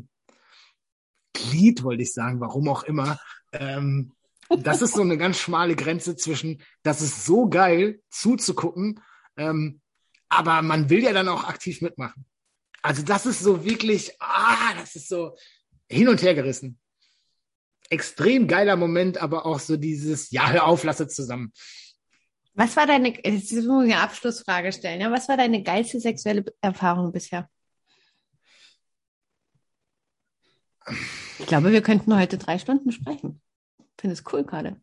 Glied, 1.32 1.82
wollte 1.82 2.02
ich 2.02 2.12
sagen, 2.12 2.40
warum 2.40 2.68
auch 2.68 2.82
immer. 2.82 3.18
Ähm, 3.52 4.12
das 4.58 4.82
ist 4.82 4.94
so 4.94 5.00
eine 5.00 5.16
ganz 5.16 5.38
schmale 5.38 5.74
Grenze 5.76 6.16
zwischen, 6.16 6.62
das 6.82 7.00
ist 7.00 7.24
so 7.24 7.48
geil 7.48 8.02
zuzugucken, 8.10 9.00
ähm, 9.36 9.80
aber 10.28 10.60
man 10.62 10.90
will 10.90 11.02
ja 11.02 11.12
dann 11.12 11.28
auch 11.28 11.44
aktiv 11.44 11.80
mitmachen. 11.80 12.26
Also 12.82 13.02
das 13.02 13.26
ist 13.26 13.40
so 13.40 13.64
wirklich, 13.64 14.12
ah, 14.20 14.74
das 14.74 14.96
ist 14.96 15.08
so 15.08 15.36
hin 15.92 16.08
und 16.08 16.22
her 16.22 16.34
gerissen. 16.34 16.78
Extrem 17.90 18.48
geiler 18.48 18.76
Moment, 18.76 19.18
aber 19.18 19.44
auch 19.44 19.60
so 19.60 19.76
dieses, 19.76 20.30
ja, 20.30 20.50
hör 20.50 20.66
auf, 20.66 20.82
lass 20.84 21.00
es 21.00 21.14
zusammen. 21.14 21.52
Was 22.54 22.76
war 22.76 22.86
deine, 22.86 23.14
jetzt 23.24 23.52
muss 23.52 23.86
ich 23.86 23.94
eine 23.94 24.02
Abschlussfrage 24.02 24.72
stellen, 24.72 25.00
ja? 25.00 25.10
Was 25.10 25.28
war 25.28 25.36
deine 25.36 25.62
geilste 25.62 26.00
sexuelle 26.00 26.44
Erfahrung 26.60 27.12
bisher? 27.12 27.48
Ich 31.38 31.46
glaube, 31.46 31.70
wir 31.72 31.82
könnten 31.82 32.14
heute 32.16 32.38
drei 32.38 32.58
Stunden 32.58 32.90
sprechen. 32.92 33.40
Finde 33.98 34.14
es 34.14 34.24
cool 34.32 34.44
gerade. 34.44 34.80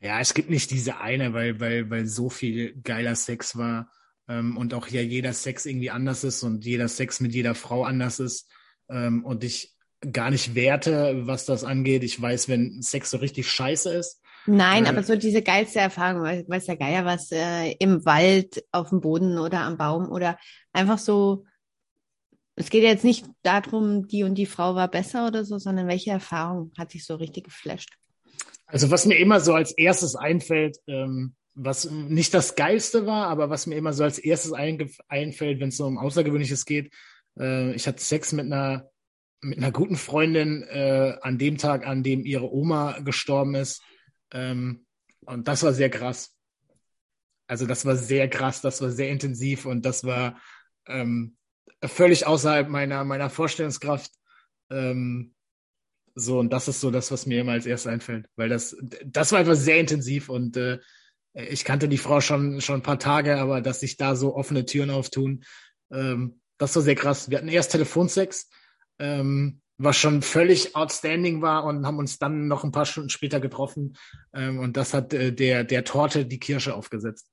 Ja, 0.00 0.20
es 0.20 0.34
gibt 0.34 0.50
nicht 0.50 0.70
diese 0.70 0.98
eine, 0.98 1.32
weil, 1.32 1.58
weil, 1.58 1.88
weil 1.90 2.06
so 2.06 2.28
viel 2.28 2.80
geiler 2.82 3.14
Sex 3.14 3.56
war 3.56 3.90
ähm, 4.28 4.56
und 4.56 4.74
auch 4.74 4.88
ja 4.88 5.00
jeder 5.00 5.32
Sex 5.32 5.66
irgendwie 5.66 5.90
anders 5.90 6.22
ist 6.22 6.42
und 6.42 6.64
jeder 6.64 6.88
Sex 6.88 7.20
mit 7.20 7.32
jeder 7.32 7.54
Frau 7.54 7.84
anders 7.84 8.20
ist 8.20 8.50
ähm, 8.88 9.24
und 9.24 9.42
ich 9.42 9.75
gar 10.12 10.30
nicht 10.30 10.54
werte, 10.54 11.26
was 11.26 11.46
das 11.46 11.64
angeht. 11.64 12.04
Ich 12.04 12.20
weiß, 12.20 12.48
wenn 12.48 12.82
Sex 12.82 13.10
so 13.10 13.18
richtig 13.18 13.48
scheiße 13.48 13.92
ist. 13.92 14.20
Nein, 14.46 14.84
Äh, 14.84 14.88
aber 14.88 15.02
so 15.02 15.16
diese 15.16 15.42
geilste 15.42 15.80
Erfahrung, 15.80 16.22
weiß, 16.22 16.66
der 16.66 16.76
Geier 16.76 17.04
was, 17.04 17.32
äh, 17.32 17.72
im 17.78 18.04
Wald, 18.04 18.64
auf 18.72 18.90
dem 18.90 19.00
Boden 19.00 19.38
oder 19.38 19.60
am 19.60 19.76
Baum 19.76 20.10
oder 20.10 20.38
einfach 20.72 20.98
so, 20.98 21.44
es 22.54 22.70
geht 22.70 22.84
jetzt 22.84 23.04
nicht 23.04 23.26
darum, 23.42 24.06
die 24.06 24.22
und 24.22 24.36
die 24.36 24.46
Frau 24.46 24.74
war 24.74 24.88
besser 24.88 25.26
oder 25.26 25.44
so, 25.44 25.58
sondern 25.58 25.88
welche 25.88 26.10
Erfahrung 26.10 26.72
hat 26.78 26.90
sich 26.90 27.04
so 27.04 27.16
richtig 27.16 27.44
geflasht? 27.44 27.94
Also 28.66 28.90
was 28.90 29.04
mir 29.04 29.18
immer 29.18 29.40
so 29.40 29.52
als 29.52 29.72
erstes 29.72 30.16
einfällt, 30.16 30.78
ähm, 30.86 31.34
was 31.54 31.90
nicht 31.90 32.32
das 32.34 32.54
Geilste 32.54 33.06
war, 33.06 33.28
aber 33.28 33.50
was 33.50 33.66
mir 33.66 33.76
immer 33.76 33.92
so 33.92 34.04
als 34.04 34.18
erstes 34.18 34.52
einfällt, 34.52 35.60
wenn 35.60 35.68
es 35.68 35.76
so 35.76 35.86
um 35.86 35.98
Außergewöhnliches 35.98 36.64
geht, 36.64 36.92
äh, 37.38 37.74
ich 37.74 37.86
hatte 37.86 38.02
Sex 38.02 38.32
mit 38.32 38.46
einer 38.46 38.90
mit 39.46 39.58
einer 39.58 39.72
guten 39.72 39.96
Freundin 39.96 40.62
äh, 40.64 41.16
an 41.22 41.38
dem 41.38 41.56
Tag, 41.56 41.86
an 41.86 42.02
dem 42.02 42.24
ihre 42.24 42.52
Oma 42.52 42.98
gestorben 43.00 43.54
ist. 43.54 43.82
Ähm, 44.32 44.86
und 45.24 45.48
das 45.48 45.62
war 45.62 45.72
sehr 45.72 45.90
krass. 45.90 46.34
Also 47.46 47.66
das 47.66 47.84
war 47.84 47.96
sehr 47.96 48.28
krass, 48.28 48.60
das 48.60 48.82
war 48.82 48.90
sehr 48.90 49.08
intensiv 49.08 49.66
und 49.66 49.86
das 49.86 50.04
war 50.04 50.40
ähm, 50.88 51.36
völlig 51.82 52.26
außerhalb 52.26 52.68
meiner 52.68 53.04
meiner 53.04 53.30
Vorstellungskraft. 53.30 54.10
Ähm, 54.70 55.32
so, 56.16 56.40
und 56.40 56.52
das 56.52 56.66
ist 56.66 56.80
so 56.80 56.90
das, 56.90 57.12
was 57.12 57.26
mir 57.26 57.42
immer 57.42 57.52
als 57.52 57.66
erstes 57.66 57.92
einfällt, 57.92 58.26
weil 58.36 58.48
das, 58.48 58.76
das 59.04 59.32
war 59.32 59.38
einfach 59.38 59.54
sehr 59.54 59.78
intensiv 59.78 60.28
und 60.28 60.56
äh, 60.56 60.78
ich 61.34 61.64
kannte 61.64 61.88
die 61.88 61.98
Frau 61.98 62.20
schon, 62.22 62.62
schon 62.62 62.76
ein 62.76 62.82
paar 62.82 62.98
Tage, 62.98 63.38
aber 63.38 63.60
dass 63.60 63.80
sich 63.80 63.98
da 63.98 64.16
so 64.16 64.34
offene 64.34 64.64
Türen 64.64 64.90
auftun, 64.90 65.44
ähm, 65.92 66.40
das 66.58 66.74
war 66.74 66.82
sehr 66.82 66.94
krass. 66.94 67.28
Wir 67.30 67.38
hatten 67.38 67.48
erst 67.48 67.72
Telefonsex, 67.72 68.48
ähm, 68.98 69.60
was 69.78 69.96
schon 69.96 70.22
völlig 70.22 70.74
outstanding 70.74 71.42
war 71.42 71.64
und 71.64 71.86
haben 71.86 71.98
uns 71.98 72.18
dann 72.18 72.48
noch 72.48 72.64
ein 72.64 72.72
paar 72.72 72.86
Stunden 72.86 73.10
später 73.10 73.40
getroffen 73.40 73.96
ähm, 74.32 74.58
und 74.58 74.76
das 74.76 74.94
hat 74.94 75.12
äh, 75.12 75.32
der, 75.32 75.64
der 75.64 75.84
Torte 75.84 76.24
die 76.24 76.38
Kirsche 76.38 76.74
aufgesetzt. 76.74 77.30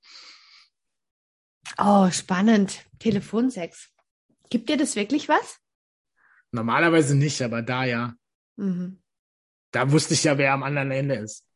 Oh, 1.77 2.09
spannend. 2.11 2.85
Telefonsex. 2.99 3.89
Gibt 4.49 4.69
dir 4.69 4.77
das 4.77 4.95
wirklich 4.95 5.29
was? 5.29 5.59
Normalerweise 6.51 7.15
nicht, 7.15 7.41
aber 7.41 7.61
da 7.61 7.85
ja. 7.85 8.13
Mhm. 8.57 9.01
Da 9.71 9.91
wusste 9.91 10.13
ich 10.13 10.23
ja, 10.23 10.37
wer 10.37 10.53
am 10.53 10.63
anderen 10.63 10.91
Ende 10.91 11.15
ist. 11.15 11.47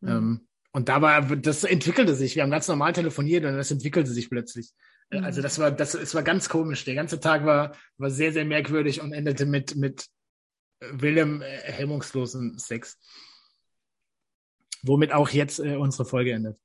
Mhm. 0.00 0.08
Ähm, 0.08 0.48
und 0.72 0.88
da 0.88 1.00
war, 1.00 1.22
das 1.36 1.64
entwickelte 1.64 2.14
sich. 2.14 2.34
Wir 2.34 2.42
haben 2.42 2.50
ganz 2.50 2.68
normal 2.68 2.92
telefoniert 2.92 3.44
und 3.44 3.56
das 3.56 3.70
entwickelte 3.70 4.10
sich 4.10 4.28
plötzlich. 4.28 4.72
Äh, 5.14 5.18
Mhm. 5.18 5.24
Also 5.24 5.42
das 5.42 5.58
war, 5.58 5.70
das, 5.70 5.94
es 5.94 6.14
war 6.14 6.22
ganz 6.22 6.48
komisch. 6.48 6.84
Der 6.84 6.94
ganze 6.94 7.20
Tag 7.20 7.44
war, 7.44 7.76
war 7.98 8.10
sehr, 8.10 8.32
sehr 8.32 8.44
merkwürdig 8.44 9.00
und 9.00 9.12
endete 9.12 9.46
mit, 9.46 9.76
mit 9.76 10.06
Willem 10.80 11.42
äh, 11.42 11.46
hemmungslosen 11.72 12.58
Sex. 12.58 12.98
Womit 14.82 15.12
auch 15.12 15.30
jetzt 15.30 15.60
äh, 15.60 15.76
unsere 15.76 16.04
Folge 16.04 16.32
endet. 16.32 16.58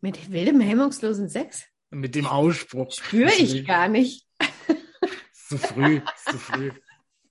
Mit 0.00 0.30
wildem, 0.30 0.60
hemmungslosen 0.60 1.28
Sex? 1.28 1.64
Mit 1.90 2.14
dem 2.14 2.26
Ausspruch. 2.26 2.92
Spüre 2.92 3.32
ich 3.32 3.66
gar 3.66 3.88
nicht. 3.88 4.26
Zu 5.32 5.58
früh, 5.58 6.00
zu 6.26 6.38
früh. 6.38 6.72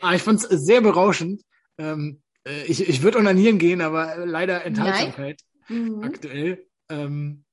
ah, 0.00 0.14
ich 0.14 0.22
fand's 0.22 0.42
sehr 0.48 0.80
berauschend. 0.80 1.42
Ähm, 1.78 2.22
äh, 2.46 2.62
ich 2.64 2.88
ich 2.88 3.02
würde 3.02 3.18
onanieren 3.18 3.58
gehen, 3.58 3.80
aber 3.80 4.24
leider 4.24 4.64
Enthaltsamkeit 4.64 5.42
Mhm. 5.68 6.02
aktuell. 6.02 6.66
Ähm, 6.88 7.44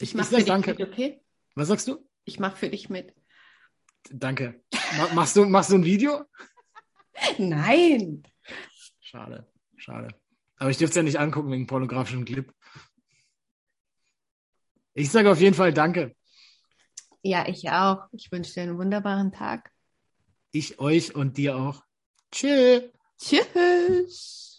Ich 0.00 0.10
ich, 0.10 0.14
mache 0.14 0.28
für 0.28 0.36
dich 0.36 0.46
danke. 0.46 0.70
mit, 0.70 0.80
okay? 0.80 1.20
Was 1.54 1.68
sagst 1.68 1.86
du? 1.86 2.08
Ich 2.24 2.40
mache 2.40 2.56
für 2.56 2.70
dich 2.70 2.88
mit. 2.88 3.14
Danke. 4.10 4.62
Ma 4.96 5.12
machst, 5.14 5.36
du, 5.36 5.44
machst 5.44 5.70
du 5.70 5.74
ein 5.76 5.84
Video? 5.84 6.24
Nein. 7.38 8.22
Schade, 9.00 9.46
schade. 9.76 10.08
Aber 10.56 10.70
ich 10.70 10.78
dürfte 10.78 10.92
es 10.92 10.96
ja 10.96 11.02
nicht 11.02 11.18
angucken 11.18 11.50
wegen 11.50 11.66
pornografischem 11.66 12.24
Clip. 12.24 12.52
Ich 14.94 15.10
sage 15.10 15.30
auf 15.30 15.40
jeden 15.40 15.54
Fall 15.54 15.72
Danke. 15.72 16.16
Ja, 17.22 17.46
ich 17.46 17.68
auch. 17.70 18.06
Ich 18.12 18.32
wünsche 18.32 18.54
dir 18.54 18.62
einen 18.62 18.78
wunderbaren 18.78 19.32
Tag. 19.32 19.70
Ich 20.52 20.78
euch 20.78 21.14
und 21.14 21.36
dir 21.36 21.56
auch. 21.56 21.84
Tschüss. 22.32 22.84
Tschüss. 23.18 24.49